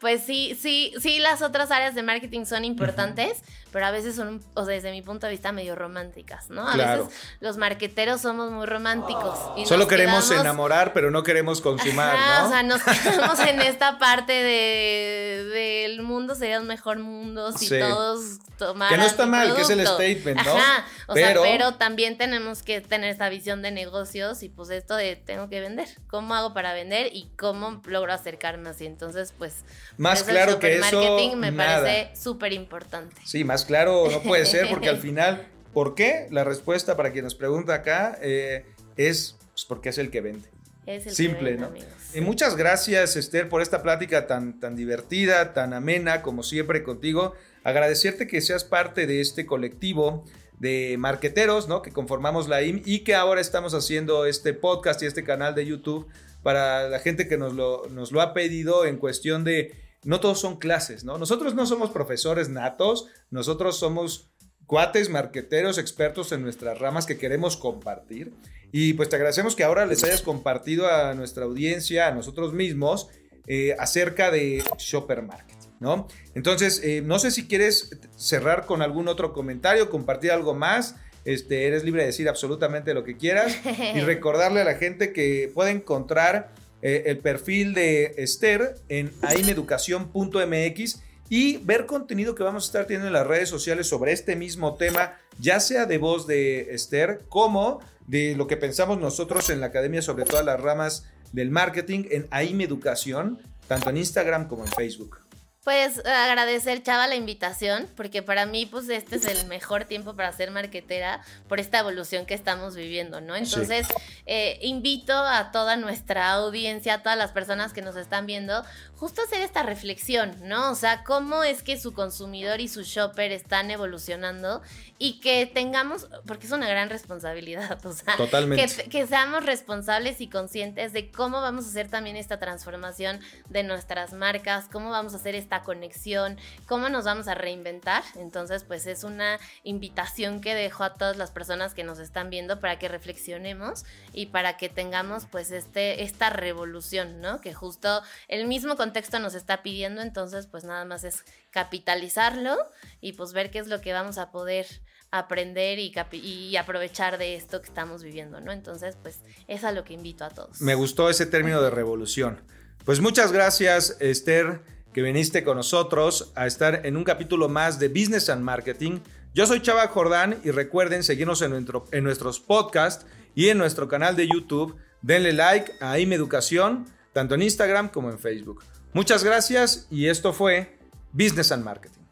pues 0.00 0.22
sí, 0.24 0.58
sí, 0.60 0.92
sí, 1.00 1.18
las 1.18 1.42
otras 1.42 1.70
áreas 1.70 1.94
de 1.94 2.02
marketing 2.02 2.44
son 2.44 2.64
importantes, 2.64 3.42
pero 3.72 3.86
a 3.86 3.90
veces 3.90 4.16
son, 4.16 4.42
o 4.54 4.64
sea, 4.64 4.74
desde 4.74 4.90
mi 4.90 5.02
punto 5.02 5.26
de 5.26 5.32
vista, 5.32 5.52
medio 5.52 5.74
románticas, 5.74 6.48
¿no? 6.48 6.66
A 6.66 6.76
veces 6.76 7.06
los 7.40 7.56
marqueteros 7.58 8.20
somos 8.20 8.50
muy 8.50 8.66
románticos. 8.66 9.38
Y 9.56 9.66
Solo 9.66 9.86
queremos 9.86 10.30
enamorar, 10.30 10.92
pero 10.92 11.10
no 11.10 11.22
queremos 11.22 11.60
consumar, 11.60 12.16
¿no? 12.16 12.46
O 12.46 12.50
sea, 12.50 12.62
nos 12.62 12.82
quedamos 13.02 13.38
en 13.40 13.60
esta 13.60 13.98
parte 13.98 14.32
de, 14.32 15.44
del 15.52 16.02
mundo 16.02 16.34
sería 16.34 16.60
un 16.60 16.66
mejor 16.66 16.98
mundo 16.98 17.52
si 17.52 17.68
todos 17.68 18.38
tomaran 18.58 18.94
Que 18.94 18.98
no 18.98 19.06
está 19.06 19.26
mal, 19.26 19.54
que 19.54 19.62
es 19.62 19.70
el 19.70 19.86
statement, 19.86 20.42
¿no? 20.42 20.56
Ajá, 20.56 20.84
o 21.08 21.14
pero... 21.14 21.25
Sea, 21.32 21.42
pero 21.42 21.74
también 21.74 22.18
tenemos 22.18 22.62
que 22.62 22.80
tener 22.80 23.10
esta 23.10 23.28
visión 23.28 23.62
de 23.62 23.70
negocios 23.70 24.42
y 24.42 24.48
pues 24.48 24.70
esto 24.70 24.96
de 24.96 25.16
tengo 25.16 25.48
que 25.48 25.60
vender. 25.60 25.88
¿Cómo 26.06 26.34
hago 26.34 26.54
para 26.54 26.72
vender 26.72 27.10
y 27.12 27.28
cómo 27.36 27.82
logro 27.86 28.12
acercarme 28.12 28.70
así? 28.70 28.86
Entonces, 28.86 29.34
pues... 29.36 29.64
Más 29.96 30.22
claro 30.22 30.58
que 30.58 30.76
eso, 30.76 31.00
marketing 31.00 31.36
me 31.36 31.52
parece 31.52 32.16
súper 32.16 32.52
importante. 32.52 33.16
Sí, 33.24 33.44
más 33.44 33.64
claro 33.64 34.08
no 34.10 34.22
puede 34.22 34.46
ser 34.46 34.68
porque 34.68 34.88
al 34.88 34.98
final, 35.02 35.46
¿por 35.72 35.94
qué? 35.94 36.28
La 36.30 36.44
respuesta 36.44 36.96
para 36.96 37.12
quien 37.12 37.24
nos 37.24 37.34
pregunta 37.34 37.74
acá 37.74 38.18
eh, 38.20 38.64
es 38.96 39.36
pues, 39.52 39.64
porque 39.64 39.88
es 39.88 39.98
el 39.98 40.10
que 40.10 40.20
vende. 40.20 40.48
Es 40.84 41.06
el 41.06 41.14
Simple, 41.14 41.56
que 41.56 41.62
vende, 41.62 41.80
¿no? 41.80 41.96
Y 42.14 42.20
muchas 42.20 42.56
gracias, 42.56 43.16
Esther, 43.16 43.48
por 43.48 43.60
esta 43.60 43.82
plática 43.82 44.26
tan, 44.26 44.60
tan 44.60 44.76
divertida, 44.76 45.52
tan 45.52 45.72
amena, 45.72 46.22
como 46.22 46.42
siempre 46.42 46.82
contigo. 46.82 47.34
Agradecerte 47.64 48.26
que 48.26 48.40
seas 48.40 48.64
parte 48.64 49.06
de 49.06 49.20
este 49.20 49.44
colectivo 49.44 50.24
de 50.58 50.96
marqueteros, 50.98 51.68
¿no? 51.68 51.82
Que 51.82 51.92
conformamos 51.92 52.48
la 52.48 52.62
IM 52.62 52.82
y 52.84 53.00
que 53.00 53.14
ahora 53.14 53.40
estamos 53.40 53.74
haciendo 53.74 54.26
este 54.26 54.54
podcast 54.54 55.02
y 55.02 55.06
este 55.06 55.24
canal 55.24 55.54
de 55.54 55.66
YouTube 55.66 56.06
para 56.42 56.88
la 56.88 56.98
gente 57.00 57.28
que 57.28 57.36
nos 57.36 57.54
lo, 57.54 57.88
nos 57.90 58.12
lo 58.12 58.20
ha 58.20 58.32
pedido 58.32 58.86
en 58.86 58.96
cuestión 58.96 59.44
de 59.44 59.74
no 60.04 60.20
todos 60.20 60.40
son 60.40 60.56
clases, 60.56 61.04
¿no? 61.04 61.18
Nosotros 61.18 61.54
no 61.54 61.66
somos 61.66 61.90
profesores 61.90 62.48
natos, 62.48 63.08
nosotros 63.30 63.76
somos 63.78 64.30
cuates, 64.66 65.10
marqueteros, 65.10 65.78
expertos 65.78 66.32
en 66.32 66.42
nuestras 66.42 66.78
ramas 66.78 67.06
que 67.06 67.18
queremos 67.18 67.56
compartir. 67.56 68.32
Y 68.72 68.94
pues 68.94 69.08
te 69.08 69.16
agradecemos 69.16 69.56
que 69.56 69.64
ahora 69.64 69.86
les 69.86 70.04
hayas 70.04 70.22
compartido 70.22 70.88
a 70.88 71.14
nuestra 71.14 71.44
audiencia, 71.44 72.08
a 72.08 72.12
nosotros 72.12 72.52
mismos, 72.52 73.08
eh, 73.46 73.76
acerca 73.78 74.30
de 74.30 74.62
Shopper 74.78 75.22
Market, 75.22 75.55
¿no? 75.80 76.08
Entonces, 76.34 76.80
eh, 76.82 77.02
no 77.04 77.18
sé 77.18 77.30
si 77.30 77.46
quieres 77.46 77.90
cerrar 78.16 78.66
con 78.66 78.82
algún 78.82 79.08
otro 79.08 79.32
comentario, 79.32 79.90
compartir 79.90 80.32
algo 80.32 80.54
más. 80.54 80.96
Este, 81.24 81.66
eres 81.66 81.82
libre 81.82 82.02
de 82.02 82.06
decir 82.06 82.28
absolutamente 82.28 82.94
lo 82.94 83.02
que 83.02 83.16
quieras 83.16 83.56
y 83.94 84.00
recordarle 84.02 84.60
a 84.60 84.64
la 84.64 84.76
gente 84.76 85.12
que 85.12 85.50
puede 85.52 85.72
encontrar 85.72 86.52
eh, 86.82 87.04
el 87.06 87.18
perfil 87.18 87.74
de 87.74 88.14
Esther 88.16 88.76
en 88.88 89.12
aimeducación.mx 89.22 91.02
y 91.28 91.56
ver 91.58 91.86
contenido 91.86 92.34
que 92.36 92.44
vamos 92.44 92.64
a 92.64 92.66
estar 92.66 92.86
teniendo 92.86 93.08
en 93.08 93.12
las 93.12 93.26
redes 93.26 93.48
sociales 93.48 93.88
sobre 93.88 94.12
este 94.12 94.36
mismo 94.36 94.76
tema, 94.76 95.18
ya 95.40 95.58
sea 95.58 95.86
de 95.86 95.98
voz 95.98 96.28
de 96.28 96.72
Esther 96.74 97.22
como 97.28 97.80
de 98.06 98.36
lo 98.36 98.46
que 98.46 98.56
pensamos 98.56 98.98
nosotros 99.00 99.50
en 99.50 99.60
la 99.60 99.66
academia 99.66 100.02
sobre 100.02 100.24
todas 100.24 100.44
las 100.44 100.60
ramas 100.60 101.06
del 101.32 101.50
marketing 101.50 102.04
en 102.10 102.28
AIM 102.30 102.60
Educación, 102.60 103.40
tanto 103.66 103.90
en 103.90 103.96
Instagram 103.96 104.46
como 104.46 104.64
en 104.64 104.70
Facebook. 104.70 105.25
Pues 105.66 105.98
agradecer, 105.98 106.80
Chava, 106.84 107.08
la 107.08 107.16
invitación, 107.16 107.88
porque 107.96 108.22
para 108.22 108.46
mí, 108.46 108.66
pues 108.66 108.88
este 108.88 109.16
es 109.16 109.24
el 109.24 109.48
mejor 109.48 109.84
tiempo 109.84 110.14
para 110.14 110.30
ser 110.30 110.52
marquetera 110.52 111.24
por 111.48 111.58
esta 111.58 111.80
evolución 111.80 112.24
que 112.24 112.34
estamos 112.34 112.76
viviendo, 112.76 113.20
¿no? 113.20 113.34
Entonces, 113.34 113.88
eh, 114.26 114.60
invito 114.62 115.12
a 115.12 115.50
toda 115.50 115.76
nuestra 115.76 116.30
audiencia, 116.30 116.94
a 116.94 117.02
todas 117.02 117.18
las 117.18 117.32
personas 117.32 117.72
que 117.72 117.82
nos 117.82 117.96
están 117.96 118.26
viendo, 118.26 118.62
justo 118.94 119.20
a 119.20 119.24
hacer 119.24 119.40
esta 119.40 119.64
reflexión, 119.64 120.36
¿no? 120.42 120.70
O 120.70 120.76
sea, 120.76 121.02
cómo 121.02 121.42
es 121.42 121.64
que 121.64 121.80
su 121.80 121.92
consumidor 121.92 122.60
y 122.60 122.68
su 122.68 122.82
shopper 122.82 123.32
están 123.32 123.70
evolucionando 123.72 124.62
y 124.98 125.20
que 125.20 125.46
tengamos, 125.46 126.08
porque 126.26 126.46
es 126.46 126.52
una 126.52 126.68
gran 126.68 126.88
responsabilidad, 126.88 127.78
o 127.84 127.92
sea, 127.92 128.16
Que, 128.56 128.88
que 128.88 129.06
seamos 129.06 129.44
responsables 129.44 130.20
y 130.20 130.28
conscientes 130.28 130.92
de 130.92 131.10
cómo 131.10 131.40
vamos 131.40 131.66
a 131.66 131.68
hacer 131.70 131.88
también 131.88 132.16
esta 132.16 132.38
transformación 132.38 133.20
de 133.50 133.64
nuestras 133.64 134.12
marcas, 134.12 134.68
cómo 134.72 134.90
vamos 134.90 135.12
a 135.12 135.16
hacer 135.16 135.34
esta 135.34 135.55
conexión, 135.62 136.38
cómo 136.66 136.88
nos 136.88 137.04
vamos 137.04 137.28
a 137.28 137.34
reinventar. 137.34 138.02
Entonces, 138.16 138.64
pues 138.64 138.86
es 138.86 139.04
una 139.04 139.38
invitación 139.62 140.40
que 140.40 140.54
dejo 140.54 140.84
a 140.84 140.94
todas 140.94 141.16
las 141.16 141.30
personas 141.30 141.74
que 141.74 141.84
nos 141.84 141.98
están 141.98 142.30
viendo 142.30 142.60
para 142.60 142.78
que 142.78 142.88
reflexionemos 142.88 143.84
y 144.12 144.26
para 144.26 144.56
que 144.56 144.68
tengamos 144.68 145.26
pues 145.26 145.50
este, 145.50 146.02
esta 146.02 146.30
revolución, 146.30 147.20
¿no? 147.20 147.40
Que 147.40 147.54
justo 147.54 148.02
el 148.28 148.46
mismo 148.46 148.76
contexto 148.76 149.18
nos 149.18 149.34
está 149.34 149.62
pidiendo, 149.62 150.02
entonces 150.02 150.46
pues 150.46 150.64
nada 150.64 150.84
más 150.84 151.04
es 151.04 151.24
capitalizarlo 151.50 152.56
y 153.00 153.12
pues 153.12 153.32
ver 153.32 153.50
qué 153.50 153.58
es 153.58 153.68
lo 153.68 153.80
que 153.80 153.92
vamos 153.92 154.18
a 154.18 154.30
poder 154.30 154.66
aprender 155.10 155.78
y, 155.78 156.56
aprovechar 156.56 157.18
de 157.18 157.36
esto 157.36 157.60
que 157.60 157.68
estamos 157.68 158.02
viviendo, 158.02 158.40
¿no? 158.40 158.52
Entonces, 158.52 158.96
pues 159.00 159.20
es 159.46 159.64
a 159.64 159.72
lo 159.72 159.84
que 159.84 159.94
invito 159.94 160.24
a 160.24 160.30
todos. 160.30 160.60
Me 160.60 160.74
gustó 160.74 161.08
ese 161.08 161.26
término 161.26 161.62
de 161.62 161.70
revolución. 161.70 162.42
Pues 162.84 163.00
muchas 163.00 163.32
gracias, 163.32 163.96
Esther 164.00 164.62
que 164.96 165.02
viniste 165.02 165.44
con 165.44 165.58
nosotros 165.58 166.32
a 166.36 166.46
estar 166.46 166.86
en 166.86 166.96
un 166.96 167.04
capítulo 167.04 167.50
más 167.50 167.78
de 167.78 167.88
Business 167.88 168.30
and 168.30 168.42
Marketing. 168.42 169.00
Yo 169.34 169.46
soy 169.46 169.60
Chava 169.60 169.86
Jordán 169.88 170.40
y 170.42 170.52
recuerden 170.52 171.02
seguirnos 171.02 171.42
en, 171.42 171.52
en 171.92 172.02
nuestros 172.02 172.40
podcasts 172.40 173.04
y 173.34 173.50
en 173.50 173.58
nuestro 173.58 173.88
canal 173.88 174.16
de 174.16 174.26
YouTube. 174.26 174.74
Denle 175.02 175.34
like 175.34 175.70
a 175.82 175.98
IME 175.98 176.16
Educación, 176.16 176.86
tanto 177.12 177.34
en 177.34 177.42
Instagram 177.42 177.90
como 177.90 178.08
en 178.08 178.18
Facebook. 178.18 178.64
Muchas 178.94 179.22
gracias 179.22 179.86
y 179.90 180.06
esto 180.06 180.32
fue 180.32 180.78
Business 181.12 181.52
and 181.52 181.62
Marketing. 181.62 182.05